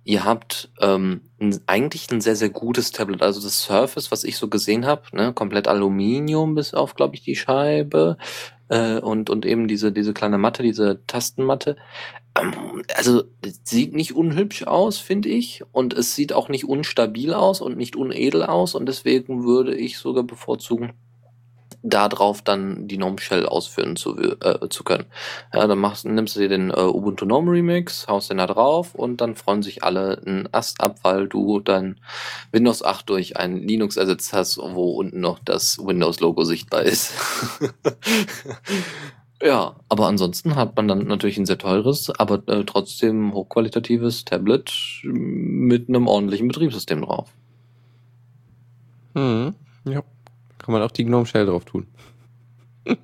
ihr 0.05 0.25
habt 0.25 0.71
ähm, 0.81 1.23
ein, 1.41 1.61
eigentlich 1.67 2.11
ein 2.11 2.21
sehr, 2.21 2.37
sehr 2.37 2.51
gutes 2.51 2.93
Tablet. 2.93 3.23
Also 3.23 3.41
das 3.41 3.63
Surface, 3.63 4.11
was 4.11 4.25
ich 4.25 4.37
so 4.37 4.49
gesehen 4.49 4.87
habe, 4.87 5.03
ne, 5.13 5.33
komplett 5.33 5.69
Aluminium 5.69 6.55
bis 6.55 6.75
auf, 6.75 6.95
glaube 6.95 7.17
ich, 7.17 7.23
die 7.23 7.37
Scheibe 7.37 8.17
äh, 8.69 8.99
und, 8.99 9.31
und 9.31 9.45
eben 9.45 9.69
diese, 9.69 9.93
diese 9.93 10.15
kleine 10.15 10.39
Matte, 10.39 10.63
diese 10.63 11.05
Tastenmatte. 11.07 11.77
Ähm, 12.39 12.83
also 12.97 13.25
sieht 13.65 13.95
nicht 13.95 14.15
unhübsch 14.15 14.65
aus, 14.65 14.99
finde 14.99 15.29
ich. 15.29 15.63
Und 15.73 15.93
es 15.93 16.15
sieht 16.15 16.33
auch 16.33 16.49
nicht 16.49 16.65
unstabil 16.65 17.35
aus 17.35 17.61
und 17.61 17.77
nicht 17.77 17.97
unedel 17.97 18.45
aus. 18.45 18.75
Und 18.75 18.87
deswegen 18.87 19.45
würde 19.45 19.75
ich 19.75 19.99
sogar 19.99 20.25
bevorzugen, 20.25 20.93
darauf 21.83 22.43
dann 22.43 22.89
die 22.89 22.97
GNOME 22.97 23.19
Shell 23.19 23.47
ausführen 23.47 23.97
zu, 23.97 24.17
äh, 24.19 24.69
zu 24.69 24.85
können. 24.85 25.07
Ja, 25.55 25.67
dann 25.67 25.79
machst, 25.79 26.05
nimmst 26.05 26.37
du 26.37 26.41
dir 26.41 26.49
den 26.49 26.71
äh, 26.71 26.81
Ubuntu 26.81 27.27
GNOME 27.27 27.53
Remix, 27.53 28.07
haust 28.07 28.31
den 28.31 28.39
da 28.39 28.47
drauf 28.47 28.95
und 28.95 29.21
dann 29.21 29.35
freuen 29.35 29.63
sich 29.63 29.83
alle 29.83 30.21
einen 30.25 30.49
Ast 30.53 30.81
ab, 30.81 30.99
weil 31.03 31.29
du 31.29 31.61
dein 31.61 31.99
Windows 32.53 32.83
8 32.83 33.09
durch 33.09 33.37
ein 33.37 33.57
Linux 33.57 33.97
ersetzt 33.97 34.33
hast, 34.33 34.59
wo 34.59 34.93
unten 34.93 35.21
noch 35.21 35.39
das 35.39 35.79
Windows-Logo 35.79 36.45
sichtbar 36.45 36.83
ist. 36.83 37.13
ja, 39.43 39.77
aber 39.89 40.07
ansonsten 40.07 40.57
hat 40.57 40.77
man 40.77 40.87
dann 40.87 41.07
natürlich 41.07 41.39
ein 41.39 41.47
sehr 41.47 41.59
teures, 41.59 42.11
aber 42.11 42.47
äh, 42.49 42.65
trotzdem 42.65 43.33
hochqualitatives 43.33 44.25
Tablet 44.25 44.73
mit 45.05 45.89
einem 45.89 46.07
ordentlichen 46.09 46.49
Betriebssystem 46.49 47.03
drauf. 47.03 47.31
Mhm. 49.15 49.55
Ja. 49.85 50.03
Kann 50.61 50.73
man 50.73 50.83
auch 50.83 50.91
die 50.91 51.05
Gnome 51.05 51.27
Shell 51.27 51.47
drauf 51.47 51.65
tun. 51.65 51.87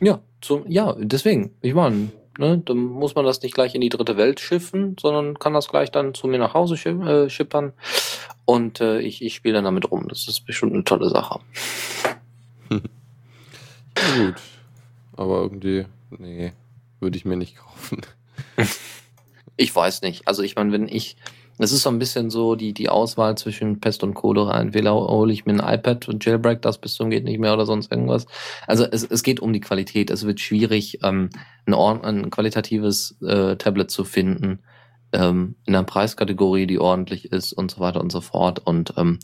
Ja, 0.00 0.20
so, 0.44 0.64
ja, 0.68 0.94
deswegen. 0.96 1.56
Ich 1.60 1.74
meine, 1.74 2.10
ne, 2.38 2.58
dann 2.64 2.78
muss 2.78 3.14
man 3.14 3.24
das 3.24 3.42
nicht 3.42 3.54
gleich 3.54 3.74
in 3.74 3.80
die 3.80 3.88
dritte 3.88 4.16
Welt 4.16 4.38
schiffen, 4.38 4.96
sondern 4.98 5.38
kann 5.38 5.54
das 5.54 5.68
gleich 5.68 5.90
dann 5.90 6.14
zu 6.14 6.28
mir 6.28 6.38
nach 6.38 6.54
Hause 6.54 6.76
schi 6.76 6.90
äh, 6.90 7.28
schippern. 7.28 7.72
Und 8.44 8.80
äh, 8.80 9.00
ich, 9.00 9.22
ich 9.22 9.34
spiele 9.34 9.54
dann 9.54 9.64
damit 9.64 9.90
rum. 9.90 10.06
Das 10.08 10.28
ist 10.28 10.46
bestimmt 10.46 10.72
eine 10.72 10.84
tolle 10.84 11.08
Sache. 11.08 11.40
Ja, 13.98 14.26
gut. 14.26 14.36
Aber 15.16 15.40
irgendwie, 15.40 15.86
nee, 16.10 16.52
würde 17.00 17.16
ich 17.18 17.24
mir 17.24 17.36
nicht 17.36 17.56
kaufen. 17.56 18.02
Ich 19.60 19.74
weiß 19.74 20.02
nicht. 20.02 20.28
Also 20.28 20.44
ich 20.44 20.54
meine, 20.54 20.70
wenn 20.70 20.86
ich, 20.86 21.16
das 21.58 21.72
ist 21.72 21.82
so 21.82 21.90
ein 21.90 21.98
bisschen 21.98 22.30
so 22.30 22.54
die, 22.54 22.72
die 22.72 22.88
Auswahl 22.88 23.36
zwischen 23.36 23.80
Pest 23.80 24.02
und 24.04 24.14
Cholera. 24.14 24.60
Entweder 24.60 24.94
hole 24.94 25.32
ich 25.32 25.44
mir 25.44 25.52
ein 25.52 25.74
iPad 25.74 26.08
und 26.08 26.24
jailbreak 26.24 26.62
das 26.62 26.78
bis 26.78 26.94
zum 26.94 27.10
geht 27.10 27.24
nicht 27.24 27.40
mehr 27.40 27.52
oder 27.52 27.66
sonst 27.66 27.90
irgendwas. 27.90 28.26
Also 28.66 28.84
es, 28.84 29.04
es 29.04 29.22
geht 29.22 29.40
um 29.40 29.52
die 29.52 29.60
Qualität. 29.60 30.10
Es 30.10 30.24
wird 30.24 30.40
schwierig, 30.40 31.00
ähm, 31.02 31.30
ein, 31.66 31.74
ein 31.74 32.30
qualitatives 32.30 33.20
äh, 33.22 33.56
Tablet 33.56 33.90
zu 33.90 34.04
finden 34.04 34.60
ähm, 35.12 35.56
in 35.64 35.74
einer 35.74 35.84
Preiskategorie, 35.84 36.66
die 36.66 36.78
ordentlich 36.78 37.32
ist 37.32 37.52
und 37.52 37.70
so 37.70 37.80
weiter 37.80 38.00
und 38.00 38.12
so 38.12 38.20
fort. 38.20 38.60
Und 38.64 38.94
ähm, 38.96 39.18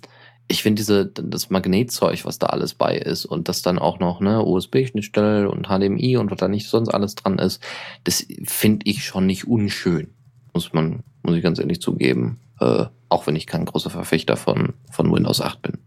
ich 0.48 0.62
finde 0.62 0.80
diese 0.80 1.06
das 1.06 1.50
Magnetzeug, 1.50 2.24
was 2.24 2.38
da 2.38 2.48
alles 2.48 2.74
bei 2.74 2.96
ist 2.96 3.24
und 3.24 3.48
das 3.48 3.62
dann 3.62 3.78
auch 3.78 3.98
noch 3.98 4.20
ne 4.20 4.44
USB-Schnittstelle 4.44 5.48
und 5.48 5.68
HDMI 5.68 6.16
und 6.16 6.30
was 6.30 6.38
da 6.38 6.48
nicht 6.48 6.68
sonst 6.68 6.88
alles 6.88 7.14
dran 7.14 7.38
ist, 7.38 7.62
das 8.04 8.26
finde 8.44 8.86
ich 8.86 9.04
schon 9.04 9.26
nicht 9.26 9.46
unschön, 9.46 10.12
muss 10.52 10.72
man 10.72 11.02
muss 11.24 11.36
ich 11.36 11.42
ganz 11.42 11.58
ehrlich 11.58 11.80
zugeben, 11.80 12.38
äh, 12.60 12.84
auch 13.08 13.26
wenn 13.26 13.34
ich 13.34 13.46
kein 13.46 13.64
großer 13.64 13.90
Verfechter 13.90 14.36
von 14.36 14.74
von 14.90 15.12
Windows 15.12 15.40
8 15.40 15.62
bin. 15.62 15.78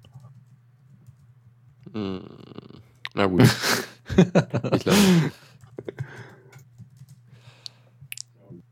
Hm. 1.93 2.21
Na 3.13 3.25
gut. 3.25 3.43
ich. 4.73 4.85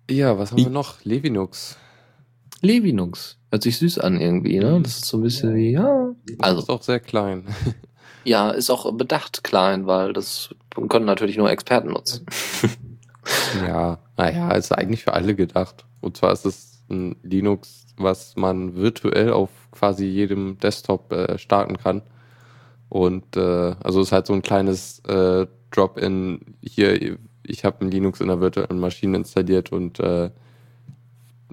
Ja, 0.10 0.38
was 0.38 0.52
haben 0.52 0.58
wir 0.60 0.70
noch? 0.70 1.04
Levinux. 1.04 1.78
Levinux 2.62 3.38
hört 3.52 3.64
sich 3.64 3.78
süß 3.78 4.00
an 4.00 4.20
irgendwie, 4.20 4.60
ne? 4.60 4.80
Das 4.82 4.98
ist 4.98 5.06
so 5.06 5.18
ein 5.18 5.24
bisschen 5.24 5.56
wie 5.56 5.72
ja, 5.72 6.14
also 6.40 6.62
ist 6.62 6.70
auch 6.70 6.84
sehr 6.84 7.00
klein. 7.00 7.46
ja, 8.24 8.52
ist 8.52 8.70
auch 8.70 8.92
bedacht 8.94 9.44
klein, 9.44 9.88
weil 9.88 10.14
das 10.14 10.54
können 10.90 11.06
natürlich 11.06 11.38
nur 11.38 11.50
Experten 11.50 11.90
nutzen. 11.90 12.26
ja, 13.62 14.00
naja, 14.18 14.52
ist 14.52 14.72
eigentlich 14.72 15.04
für 15.04 15.14
alle 15.14 15.36
gedacht. 15.36 15.86
Und 16.02 16.18
zwar 16.18 16.32
ist 16.34 16.46
es 16.46 16.84
ein 16.90 17.16
Linux, 17.24 17.88
was 17.98 18.36
man 18.36 18.76
virtuell 18.76 19.32
auf 19.32 19.50
quasi 19.72 20.06
jedem 20.06 20.60
Desktop 20.60 21.12
äh, 21.12 21.38
starten 21.38 21.78
kann. 21.78 22.02
Und 22.90 23.36
äh, 23.36 23.76
also 23.84 24.02
ist 24.02 24.12
halt 24.12 24.28
so 24.28 24.34
ein 24.34 24.42
kleines 24.42 25.00
äh, 25.00 25.48
Drop-in 25.72 26.40
hier, 26.62 27.18
ich 27.44 27.66
habe 27.66 27.84
ein 27.84 27.92
Linux 27.92 28.22
in 28.22 28.30
einer 28.30 28.42
virtuellen 28.42 28.80
Maschine 28.80 29.18
installiert 29.18 29.72
und 29.72 30.00
äh, 30.00 30.30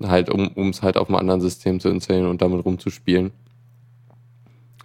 halt, 0.03 0.31
um 0.31 0.69
es 0.69 0.83
halt 0.83 0.97
auf 0.97 1.09
einem 1.09 1.17
anderen 1.17 1.41
System 1.41 1.81
zu 1.81 1.89
installieren 1.89 2.29
und 2.29 2.43
damit 2.43 2.65
rumzuspielen. 2.65 3.33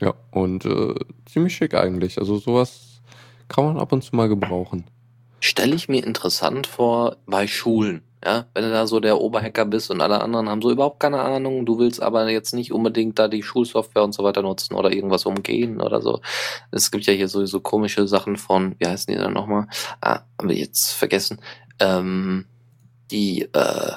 Ja, 0.02 0.14
und 0.32 0.66
äh, 0.66 0.96
ziemlich 1.26 1.56
schick 1.56 1.74
eigentlich. 1.74 2.20
Also 2.20 2.38
sowas 2.38 3.02
kann 3.48 3.66
man 3.66 3.78
ab 3.78 3.92
und 3.92 4.04
zu 4.04 4.16
mal 4.16 4.30
gebrauchen. 4.30 4.86
Stelle 5.40 5.76
ich 5.76 5.88
mir 5.88 6.04
interessant 6.04 6.68
vor 6.68 7.18
bei 7.26 7.48
Schulen. 7.48 8.02
Ja, 8.26 8.48
wenn 8.56 8.64
du 8.64 8.72
da 8.72 8.88
so 8.88 9.00
der 9.00 9.22
Oberhacker 9.22 9.64
bist 9.66 9.92
und 9.92 10.02
alle 10.02 10.20
anderen 10.22 10.50
haben 10.50 10.62
so 10.62 10.72
überhaupt 10.72 11.00
keine 11.00 11.22
Ahnung, 11.22 11.68
du 11.68 11.78
willst 11.78 12.02
aber 12.02 12.28
jetzt 12.30 12.54
nicht 12.54 12.72
unbedingt 12.74 13.20
da 13.20 13.28
die 13.28 13.44
Schulsoftware 13.44 14.04
und 14.04 14.14
so 14.14 14.24
weiter 14.24 14.42
nutzen 14.42 14.74
oder 14.74 14.92
irgendwas 14.92 15.28
umgehen 15.28 15.80
oder 15.80 16.02
so. 16.02 16.20
Es 16.72 16.90
gibt 16.90 17.06
ja 17.06 17.14
hier 17.14 17.28
sowieso 17.28 17.60
komische 17.60 18.08
Sachen 18.08 18.36
von, 18.36 18.76
wie 18.80 18.88
heißen 18.88 19.14
die 19.14 19.20
dann 19.20 19.34
nochmal? 19.34 19.68
Ah, 20.02 20.22
haben 20.40 20.50
wir 20.50 20.56
jetzt 20.58 20.94
vergessen. 20.94 21.40
Ähm, 21.80 22.46
die, 23.12 23.44
äh, 23.54 23.92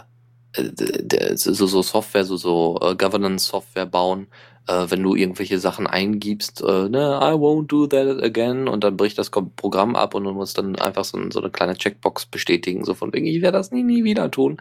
d- 0.58 1.36
so, 1.36 1.66
so 1.66 1.82
Software, 1.82 2.24
so, 2.24 2.36
so 2.36 2.78
äh, 2.82 2.94
Governance-Software 2.96 3.86
bauen, 3.86 4.26
äh, 4.66 4.86
wenn 4.88 5.02
du 5.02 5.14
irgendwelche 5.14 5.58
Sachen 5.58 5.86
eingibst, 5.86 6.62
äh, 6.62 6.88
ne, 6.88 7.18
I 7.22 7.34
won't 7.34 7.66
do 7.66 7.86
that 7.86 8.22
again, 8.22 8.68
und 8.68 8.84
dann 8.84 8.96
bricht 8.96 9.18
das 9.18 9.30
Programm 9.30 9.96
ab 9.96 10.14
und 10.14 10.24
du 10.24 10.32
musst 10.32 10.58
dann 10.58 10.76
einfach 10.76 11.04
so, 11.04 11.18
so 11.30 11.40
eine 11.40 11.50
kleine 11.50 11.76
Checkbox 11.76 12.26
bestätigen, 12.26 12.84
so 12.84 12.94
von 12.94 13.12
wegen, 13.12 13.26
ich 13.26 13.42
werde 13.42 13.58
das 13.58 13.70
nie, 13.70 13.82
nie 13.82 14.04
wieder 14.04 14.30
tun. 14.30 14.60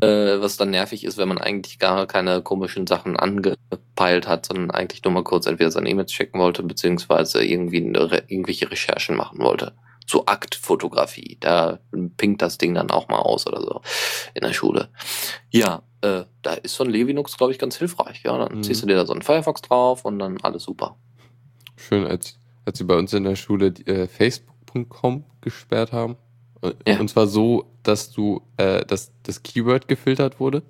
Äh, 0.00 0.40
was 0.40 0.56
dann 0.56 0.70
nervig 0.70 1.02
ist, 1.02 1.18
wenn 1.18 1.26
man 1.26 1.38
eigentlich 1.38 1.80
gar 1.80 2.06
keine 2.06 2.40
komischen 2.40 2.86
Sachen 2.86 3.16
angepeilt 3.16 4.28
hat, 4.28 4.46
sondern 4.46 4.70
eigentlich 4.70 5.02
nur 5.02 5.12
mal 5.12 5.24
kurz 5.24 5.46
entweder 5.46 5.72
seine 5.72 5.90
E-Mails 5.90 6.12
checken 6.12 6.40
wollte, 6.40 6.62
beziehungsweise 6.62 7.44
irgendwie 7.44 7.92
Re- 7.96 8.22
irgendwelche 8.28 8.70
Recherchen 8.70 9.16
machen 9.16 9.40
wollte. 9.40 9.72
So 10.10 10.24
Aktfotografie, 10.24 11.36
da 11.40 11.80
pinkt 12.16 12.40
das 12.40 12.56
Ding 12.56 12.72
dann 12.74 12.90
auch 12.90 13.08
mal 13.08 13.18
aus 13.18 13.46
oder 13.46 13.60
so 13.60 13.82
in 14.34 14.40
der 14.42 14.54
Schule. 14.54 14.88
Ja, 15.50 15.82
äh, 16.00 16.24
da 16.42 16.54
ist 16.54 16.76
so 16.76 16.84
ein 16.84 16.90
Levinux, 16.90 17.36
glaube 17.36 17.52
ich, 17.52 17.58
ganz 17.58 17.76
hilfreich. 17.76 18.22
Ja, 18.24 18.38
dann 18.38 18.58
Mhm. 18.58 18.62
ziehst 18.62 18.82
du 18.82 18.86
dir 18.86 18.96
da 18.96 19.04
so 19.04 19.12
einen 19.12 19.20
Firefox 19.22 19.60
drauf 19.62 20.04
und 20.06 20.18
dann 20.18 20.40
alles 20.40 20.62
super. 20.62 20.96
Schön, 21.76 22.06
als, 22.06 22.38
als 22.64 22.78
sie 22.78 22.84
bei 22.84 22.96
uns 22.96 23.12
in 23.12 23.24
der 23.24 23.36
Schule 23.36 23.70
die, 23.72 23.86
äh, 23.86 24.08
Facebook.com 24.08 25.24
gesperrt 25.42 25.92
haben. 25.92 26.16
Äh, 26.62 26.72
Ja. 26.86 26.98
Und 27.00 27.08
zwar 27.10 27.26
so, 27.26 27.66
dass 27.82 28.10
du, 28.10 28.40
äh, 28.56 28.84
dass 28.86 29.12
das 29.24 29.42
Keyword 29.42 29.88
gefiltert 29.88 30.40
wurde. 30.40 30.62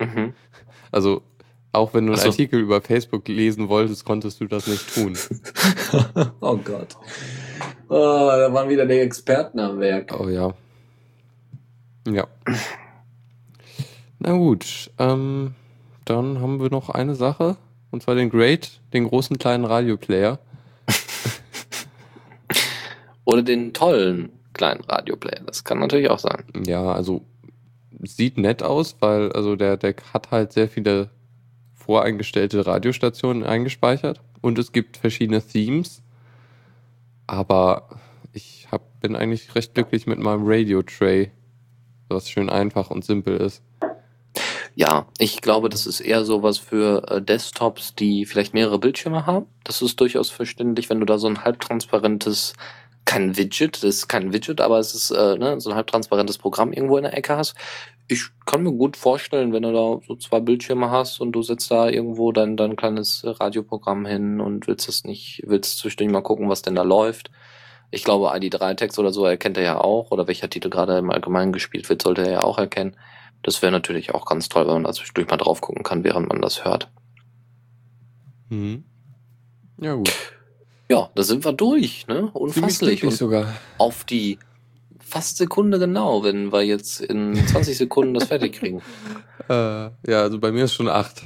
Mhm. 0.00 0.32
Also 0.92 1.20
auch 1.72 1.92
wenn 1.92 2.06
du 2.06 2.12
einen 2.14 2.22
so. 2.22 2.28
Artikel 2.28 2.60
über 2.60 2.80
Facebook 2.80 3.28
lesen 3.28 3.68
wolltest, 3.68 4.06
konntest 4.06 4.40
du 4.40 4.46
das 4.46 4.66
nicht 4.68 4.94
tun. 4.94 5.18
oh 6.40 6.56
Gott. 6.56 6.96
Oh, 7.88 8.28
da 8.30 8.52
waren 8.52 8.68
wieder 8.68 8.86
die 8.86 8.98
Experten 8.98 9.58
am 9.58 9.80
Werk. 9.80 10.14
Oh 10.18 10.28
ja. 10.28 10.54
Ja. 12.06 12.26
Na 14.18 14.32
gut, 14.32 14.90
ähm, 14.98 15.54
dann 16.04 16.40
haben 16.40 16.60
wir 16.60 16.70
noch 16.70 16.90
eine 16.90 17.14
Sache. 17.14 17.56
Und 17.90 18.02
zwar 18.02 18.14
den 18.14 18.30
Great, 18.30 18.80
den 18.92 19.08
großen 19.08 19.38
kleinen 19.38 19.64
Radioplayer. 19.64 20.38
Oder 23.24 23.42
den 23.42 23.72
tollen 23.72 24.30
kleinen 24.52 24.82
Radioplayer. 24.82 25.42
Das 25.46 25.64
kann 25.64 25.78
natürlich 25.78 26.10
auch 26.10 26.18
sein. 26.18 26.44
Ja, 26.66 26.92
also 26.92 27.22
sieht 28.02 28.36
nett 28.36 28.62
aus, 28.62 28.96
weil 29.00 29.32
also 29.32 29.56
der, 29.56 29.76
der 29.76 29.94
hat 30.12 30.30
halt 30.30 30.52
sehr 30.52 30.68
viele 30.68 31.10
voreingestellte 31.74 32.66
Radiostationen 32.66 33.44
eingespeichert 33.44 34.20
und 34.40 34.58
es 34.58 34.72
gibt 34.72 34.98
verschiedene 34.98 35.40
Themes. 35.40 36.02
Aber 37.28 38.00
ich 38.32 38.66
hab, 38.72 39.00
bin 39.00 39.14
eigentlich 39.14 39.54
recht 39.54 39.74
glücklich 39.74 40.06
mit 40.06 40.18
meinem 40.18 40.42
Radio 40.44 40.82
Tray, 40.82 41.30
was 42.08 42.28
schön 42.28 42.50
einfach 42.50 42.90
und 42.90 43.04
simpel 43.04 43.36
ist. 43.36 43.62
Ja, 44.74 45.06
ich 45.18 45.40
glaube, 45.40 45.68
das 45.68 45.86
ist 45.86 46.00
eher 46.00 46.24
sowas 46.24 46.58
für 46.58 47.02
äh, 47.10 47.20
Desktops, 47.20 47.94
die 47.94 48.24
vielleicht 48.24 48.54
mehrere 48.54 48.78
Bildschirme 48.78 49.26
haben. 49.26 49.46
Das 49.64 49.82
ist 49.82 50.00
durchaus 50.00 50.30
verständlich, 50.30 50.88
wenn 50.88 51.00
du 51.00 51.06
da 51.06 51.18
so 51.18 51.26
ein 51.26 51.44
halbtransparentes, 51.44 52.54
kein 53.04 53.36
Widget, 53.36 53.82
das 53.82 53.96
ist 53.96 54.08
kein 54.08 54.32
Widget, 54.32 54.60
aber 54.60 54.78
es 54.78 54.94
ist 54.94 55.10
äh, 55.10 55.36
ne, 55.36 55.60
so 55.60 55.70
ein 55.70 55.76
halbtransparentes 55.76 56.38
Programm 56.38 56.72
irgendwo 56.72 56.96
in 56.96 57.02
der 57.02 57.16
Ecke 57.16 57.36
hast. 57.36 57.56
Ich 58.10 58.24
kann 58.46 58.62
mir 58.62 58.72
gut 58.72 58.96
vorstellen, 58.96 59.52
wenn 59.52 59.62
du 59.62 59.72
da 59.72 60.00
so 60.06 60.16
zwei 60.16 60.40
Bildschirme 60.40 60.90
hast 60.90 61.20
und 61.20 61.32
du 61.32 61.42
setzt 61.42 61.70
da 61.70 61.88
irgendwo 61.90 62.32
dein, 62.32 62.56
dein 62.56 62.74
kleines 62.74 63.22
Radioprogramm 63.24 64.06
hin 64.06 64.40
und 64.40 64.66
willst 64.66 64.88
das 64.88 65.04
nicht, 65.04 65.42
willst 65.46 65.78
zwischendurch 65.78 66.10
mal 66.10 66.22
gucken, 66.22 66.48
was 66.48 66.62
denn 66.62 66.74
da 66.74 66.82
läuft. 66.82 67.30
Ich 67.90 68.04
glaube, 68.04 68.32
ID3-Text 68.34 68.98
oder 68.98 69.12
so 69.12 69.26
erkennt 69.26 69.58
er 69.58 69.62
ja 69.62 69.80
auch, 69.80 70.10
oder 70.10 70.26
welcher 70.26 70.48
Titel 70.48 70.70
gerade 70.70 70.96
im 70.96 71.10
Allgemeinen 71.10 71.52
gespielt 71.52 71.88
wird, 71.90 72.00
sollte 72.00 72.22
er 72.22 72.30
ja 72.30 72.44
auch 72.44 72.58
erkennen. 72.58 72.96
Das 73.42 73.60
wäre 73.60 73.72
natürlich 73.72 74.14
auch 74.14 74.24
ganz 74.24 74.48
toll, 74.48 74.66
wenn 74.66 74.74
man 74.74 74.84
da 74.84 74.92
zwischendurch 74.92 75.28
mal 75.28 75.36
drauf 75.36 75.60
gucken 75.60 75.82
kann, 75.82 76.02
während 76.02 76.28
man 76.28 76.40
das 76.40 76.64
hört. 76.64 76.90
Mhm. 78.48 78.84
Ja, 79.80 79.94
gut. 79.94 80.12
Ja, 80.90 81.10
da 81.14 81.22
sind 81.22 81.44
wir 81.44 81.52
durch, 81.52 82.06
ne? 82.06 82.30
Unfasslich. 82.32 83.04
Und 83.04 83.12
sogar. 83.12 83.54
auf 83.76 84.04
die 84.04 84.38
fast 85.08 85.36
Sekunde 85.38 85.78
genau, 85.78 86.22
wenn 86.22 86.52
wir 86.52 86.62
jetzt 86.62 87.00
in 87.00 87.34
20 87.46 87.76
Sekunden 87.76 88.14
das 88.14 88.24
fertig 88.24 88.54
kriegen. 88.54 88.82
Äh, 89.48 89.52
ja, 90.06 90.20
also 90.22 90.38
bei 90.38 90.52
mir 90.52 90.64
ist 90.64 90.74
schon 90.74 90.88
acht. 90.88 91.22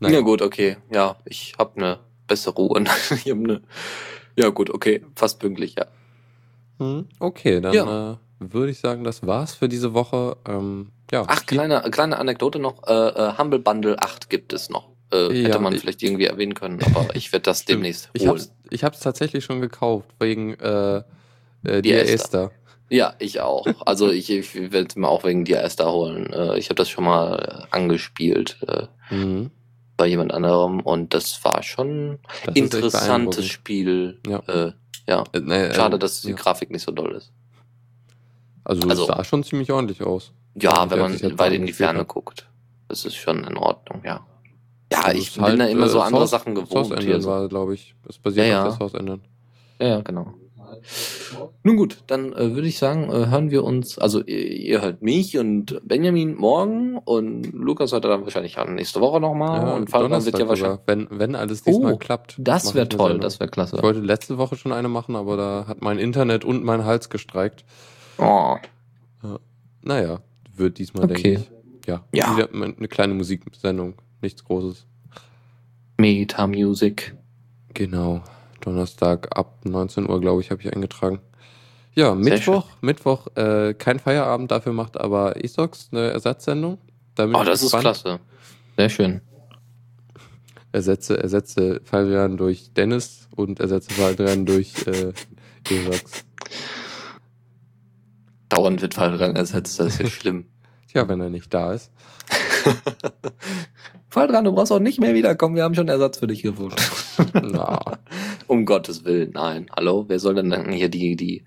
Na 0.00 0.20
gut, 0.20 0.42
okay. 0.42 0.76
Ja, 0.92 1.16
ich 1.24 1.54
habe 1.58 1.76
eine 1.76 1.98
bessere 2.26 2.60
Uhr. 2.60 2.78
ich 3.24 3.30
hab 3.30 3.38
ne, 3.38 3.62
ja 4.36 4.48
gut, 4.50 4.68
okay, 4.70 5.02
fast 5.16 5.38
pünktlich, 5.40 5.76
ja. 5.78 5.86
Hm, 6.78 7.06
okay, 7.20 7.60
dann 7.60 7.72
Ja. 7.74 8.12
äh, 8.12 8.16
würde 8.52 8.70
ich 8.70 8.80
sagen, 8.80 9.02
das 9.02 9.26
war's 9.26 9.54
für 9.54 9.68
diese 9.68 9.94
Woche. 9.94 10.36
Ähm, 10.46 10.90
ja, 11.10 11.24
Ach, 11.26 11.46
kleine, 11.46 11.80
kleine 11.90 12.18
Anekdote 12.18 12.58
noch, 12.58 12.86
äh, 12.86 12.92
äh, 12.92 13.38
Humble 13.38 13.60
Bundle 13.60 14.00
8 14.02 14.28
gibt 14.28 14.52
es 14.52 14.68
noch. 14.68 14.88
Äh, 15.12 15.32
Ja, 15.40 15.48
hätte 15.48 15.58
man 15.60 15.72
ich- 15.74 15.80
vielleicht 15.80 16.02
irgendwie 16.02 16.26
erwähnen 16.26 16.54
können, 16.54 16.80
aber 16.94 17.16
ich 17.16 17.32
werde 17.32 17.44
das 17.44 17.64
demnächst 17.64 18.10
ich 18.12 18.22
holen. 18.22 18.30
hab's, 18.32 18.52
ich 18.70 18.84
hab's 18.84 19.00
tatsächlich 19.00 19.42
schon 19.44 19.60
gekauft, 19.62 20.08
wegen 20.20 20.52
äh, 20.54 21.02
äh, 21.64 21.82
Die 21.82 21.92
Esther. 21.92 22.14
Esther. 22.14 22.50
Ja, 22.90 23.14
ich 23.18 23.40
auch. 23.40 23.66
Also 23.84 24.10
ich, 24.10 24.30
ich 24.30 24.54
werde 24.72 24.98
mir 24.98 25.08
auch 25.08 25.22
wegen 25.24 25.44
dir 25.44 25.66
da 25.76 25.90
holen. 25.90 26.32
Äh, 26.32 26.58
ich 26.58 26.66
habe 26.66 26.76
das 26.76 26.88
schon 26.88 27.04
mal 27.04 27.66
äh, 27.70 27.76
angespielt 27.76 28.58
äh, 28.66 28.86
Mhm. 29.14 29.50
bei 29.96 30.06
jemand 30.06 30.32
anderem 30.32 30.80
und 30.80 31.12
das 31.14 31.42
war 31.44 31.62
schon 31.62 32.18
Das 32.46 32.54
interessantes. 32.56 33.46
Spiel. 33.46 34.18
Ja. 34.26 34.38
Äh, 34.46 34.72
ja. 35.06 35.24
Äh, 35.32 35.40
nee, 35.40 35.72
Schade, 35.74 35.96
äh, 35.96 35.98
dass 35.98 36.22
die 36.22 36.30
ja. 36.30 36.36
Grafik 36.36 36.70
nicht 36.70 36.82
so 36.82 36.92
doll 36.92 37.12
ist. 37.12 37.30
Also, 38.64 38.88
also- 38.88 39.02
es 39.02 39.08
sah 39.08 39.24
schon 39.24 39.44
ziemlich 39.44 39.70
ordentlich 39.72 40.02
aus. 40.02 40.32
Ja, 40.54 40.70
Also, 40.72 40.90
wenn 40.96 41.00
man 41.00 41.38
weit 41.38 41.52
in 41.52 41.66
die 41.66 41.72
Ferne 41.72 42.00
hat. 42.00 42.08
guckt. 42.08 42.48
Das 42.88 43.04
ist 43.04 43.16
schon 43.16 43.44
in 43.44 43.56
Ordnung, 43.56 44.02
ja. 44.04 44.26
Ja, 44.90 45.02
Also 45.02 45.18
ich 45.20 45.34
bin 45.34 45.42
halt, 45.44 45.60
da 45.60 45.66
immer 45.66 45.86
äh, 45.86 45.88
so 45.90 46.00
andere 46.00 46.26
Source- 46.26 46.30
Sachen 46.30 46.54
gewohnt. 46.54 46.86
Hier 46.86 46.96
Engine 46.96 47.20
so. 47.20 47.28
war, 47.28 47.48
glaube 47.48 47.74
ich. 47.74 47.94
Es 48.08 48.18
basiert 48.18 48.46
Ja, 48.48 48.62
auf 48.66 48.78
der 48.78 48.88
Source 48.88 48.94
Engine. 49.00 49.20
Ja, 49.78 49.86
ja, 49.88 50.00
genau. 50.00 50.32
Nun 51.62 51.76
gut, 51.76 51.98
dann 52.06 52.32
äh, 52.32 52.54
würde 52.54 52.68
ich 52.68 52.78
sagen, 52.78 53.04
äh, 53.10 53.26
hören 53.26 53.50
wir 53.50 53.64
uns, 53.64 53.98
also 53.98 54.22
ihr, 54.24 54.46
ihr 54.50 54.82
hört 54.82 55.02
mich 55.02 55.36
und 55.38 55.80
Benjamin 55.86 56.34
morgen 56.36 56.98
und 56.98 57.52
Lukas 57.52 57.92
hört 57.92 58.04
er 58.04 58.10
dann 58.10 58.24
wahrscheinlich 58.24 58.58
auch 58.58 58.66
nächste 58.68 59.00
Woche 59.00 59.20
nochmal 59.20 59.66
Ja, 59.66 59.74
und 59.74 59.90
Falkan 59.90 60.24
wird 60.24 60.38
ja 60.38 60.48
wahrscheinlich. 60.48 60.80
wenn, 60.86 61.08
wenn 61.10 61.34
alles 61.34 61.62
diesmal 61.62 61.94
Oh, 61.94 61.96
klappt. 61.96 62.36
Das 62.38 62.74
wäre 62.74 62.88
toll, 62.88 63.18
das 63.20 63.40
wäre 63.40 63.50
klasse. 63.50 63.76
Ich 63.76 63.82
wollte 63.82 64.00
letzte 64.00 64.38
Woche 64.38 64.56
schon 64.56 64.72
eine 64.72 64.88
machen, 64.88 65.16
aber 65.16 65.36
da 65.36 65.64
hat 65.68 65.82
mein 65.82 65.98
Internet 65.98 66.44
und 66.44 66.64
mein 66.64 66.84
Hals 66.84 67.10
gestreikt. 67.10 67.64
Oh, 68.18 68.56
Naja, 69.82 70.20
wird 70.56 70.78
diesmal, 70.78 71.04
Okay. 71.04 71.22
denke 71.22 71.40
ich. 71.40 71.50
Ja, 71.86 72.04
Ja. 72.12 72.36
Wieder 72.36 72.48
eine 72.52 72.88
kleine 72.88 73.14
Musiksendung, 73.14 73.94
nichts 74.20 74.44
Großes. 74.44 74.86
Meta 75.96 76.46
Music. 76.46 77.14
Genau, 77.74 78.22
Donnerstag 78.60 79.36
ab 79.36 79.60
19 79.64 80.08
Uhr, 80.08 80.20
glaube 80.20 80.40
ich, 80.40 80.50
habe 80.50 80.60
ich 80.62 80.72
eingetragen. 80.74 81.20
Ja, 81.94 82.14
Mittwoch, 82.14 82.66
Mittwoch, 82.80 83.26
äh, 83.36 83.74
kein 83.74 83.98
Feierabend, 83.98 84.50
dafür 84.50 84.72
macht 84.72 85.00
aber 85.00 85.42
Esox 85.42 85.88
eine 85.90 86.10
Ersatzsendung. 86.10 86.78
Da 87.14 87.24
Oh, 87.24 87.42
das 87.44 87.56
ist 87.62 87.72
gespannt. 87.72 87.82
klasse. 87.82 88.20
Sehr 88.76 88.88
schön. 88.88 89.20
Ersetze, 90.70 91.18
ersetze 91.20 91.80
Fabian 91.84 92.36
durch 92.36 92.72
Dennis 92.74 93.28
und 93.34 93.58
ersetze 93.58 93.92
Fabian 93.94 94.46
durch 94.46 94.74
äh, 94.86 95.12
Esox. 95.68 96.24
Dauernd 98.48 98.80
wird 98.80 98.94
Fallrang 98.94 99.34
ersetzt, 99.36 99.80
das 99.80 99.88
ist 99.94 100.00
ja 100.00 100.06
schlimm. 100.08 100.46
Tja, 100.88 101.08
wenn 101.08 101.20
er 101.20 101.30
nicht 101.30 101.52
da 101.52 101.72
ist. 101.72 101.90
Fallrang, 104.18 104.44
du 104.44 104.52
brauchst 104.52 104.72
auch 104.72 104.78
nicht 104.80 105.00
mehr 105.00 105.14
wiederkommen, 105.14 105.54
wir 105.56 105.62
haben 105.62 105.74
schon 105.74 105.88
Ersatz 105.88 106.18
für 106.18 106.26
dich 106.26 106.42
gefunden. 106.42 106.76
Na, 107.32 107.80
Um 108.46 108.64
Gottes 108.66 109.04
Willen, 109.04 109.30
nein. 109.34 109.66
Hallo, 109.76 110.04
wer 110.08 110.18
soll 110.18 110.34
denn 110.34 110.50
dann 110.50 110.72
hier 110.72 110.88
die, 110.88 111.16
die, 111.16 111.44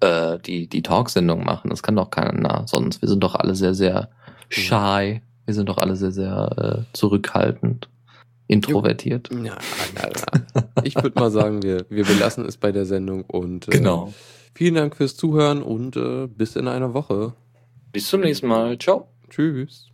äh, 0.00 0.38
die, 0.38 0.66
die 0.68 0.82
Talksendung 0.82 1.44
machen? 1.44 1.70
Das 1.70 1.82
kann 1.82 1.96
doch 1.96 2.10
keiner 2.10 2.64
sonst. 2.66 3.02
Wir 3.02 3.08
sind 3.08 3.22
doch 3.22 3.34
alle 3.34 3.54
sehr, 3.54 3.74
sehr 3.74 4.08
shy. 4.48 5.20
Wir 5.46 5.54
sind 5.54 5.68
doch 5.68 5.78
alle 5.78 5.96
sehr, 5.96 6.12
sehr 6.12 6.84
äh, 6.86 6.96
zurückhaltend. 6.96 7.88
Introvertiert. 8.46 9.30
ja, 9.42 9.56
na, 9.94 10.08
na. 10.54 10.82
Ich 10.84 10.96
würde 10.96 11.18
mal 11.18 11.30
sagen, 11.30 11.62
wir, 11.62 11.86
wir 11.88 12.04
belassen 12.04 12.44
es 12.44 12.58
bei 12.58 12.72
der 12.72 12.84
Sendung 12.84 13.22
und 13.24 13.68
äh, 13.68 13.70
Genau. 13.70 14.12
vielen 14.54 14.74
Dank 14.74 14.96
fürs 14.96 15.16
Zuhören 15.16 15.62
und 15.62 15.96
äh, 15.96 16.26
bis 16.26 16.54
in 16.56 16.68
einer 16.68 16.92
Woche. 16.92 17.32
Bis 17.92 18.08
zum 18.08 18.20
nächsten 18.20 18.46
Mal. 18.46 18.78
Ciao. 18.78 19.08
Tschüss. 19.30 19.93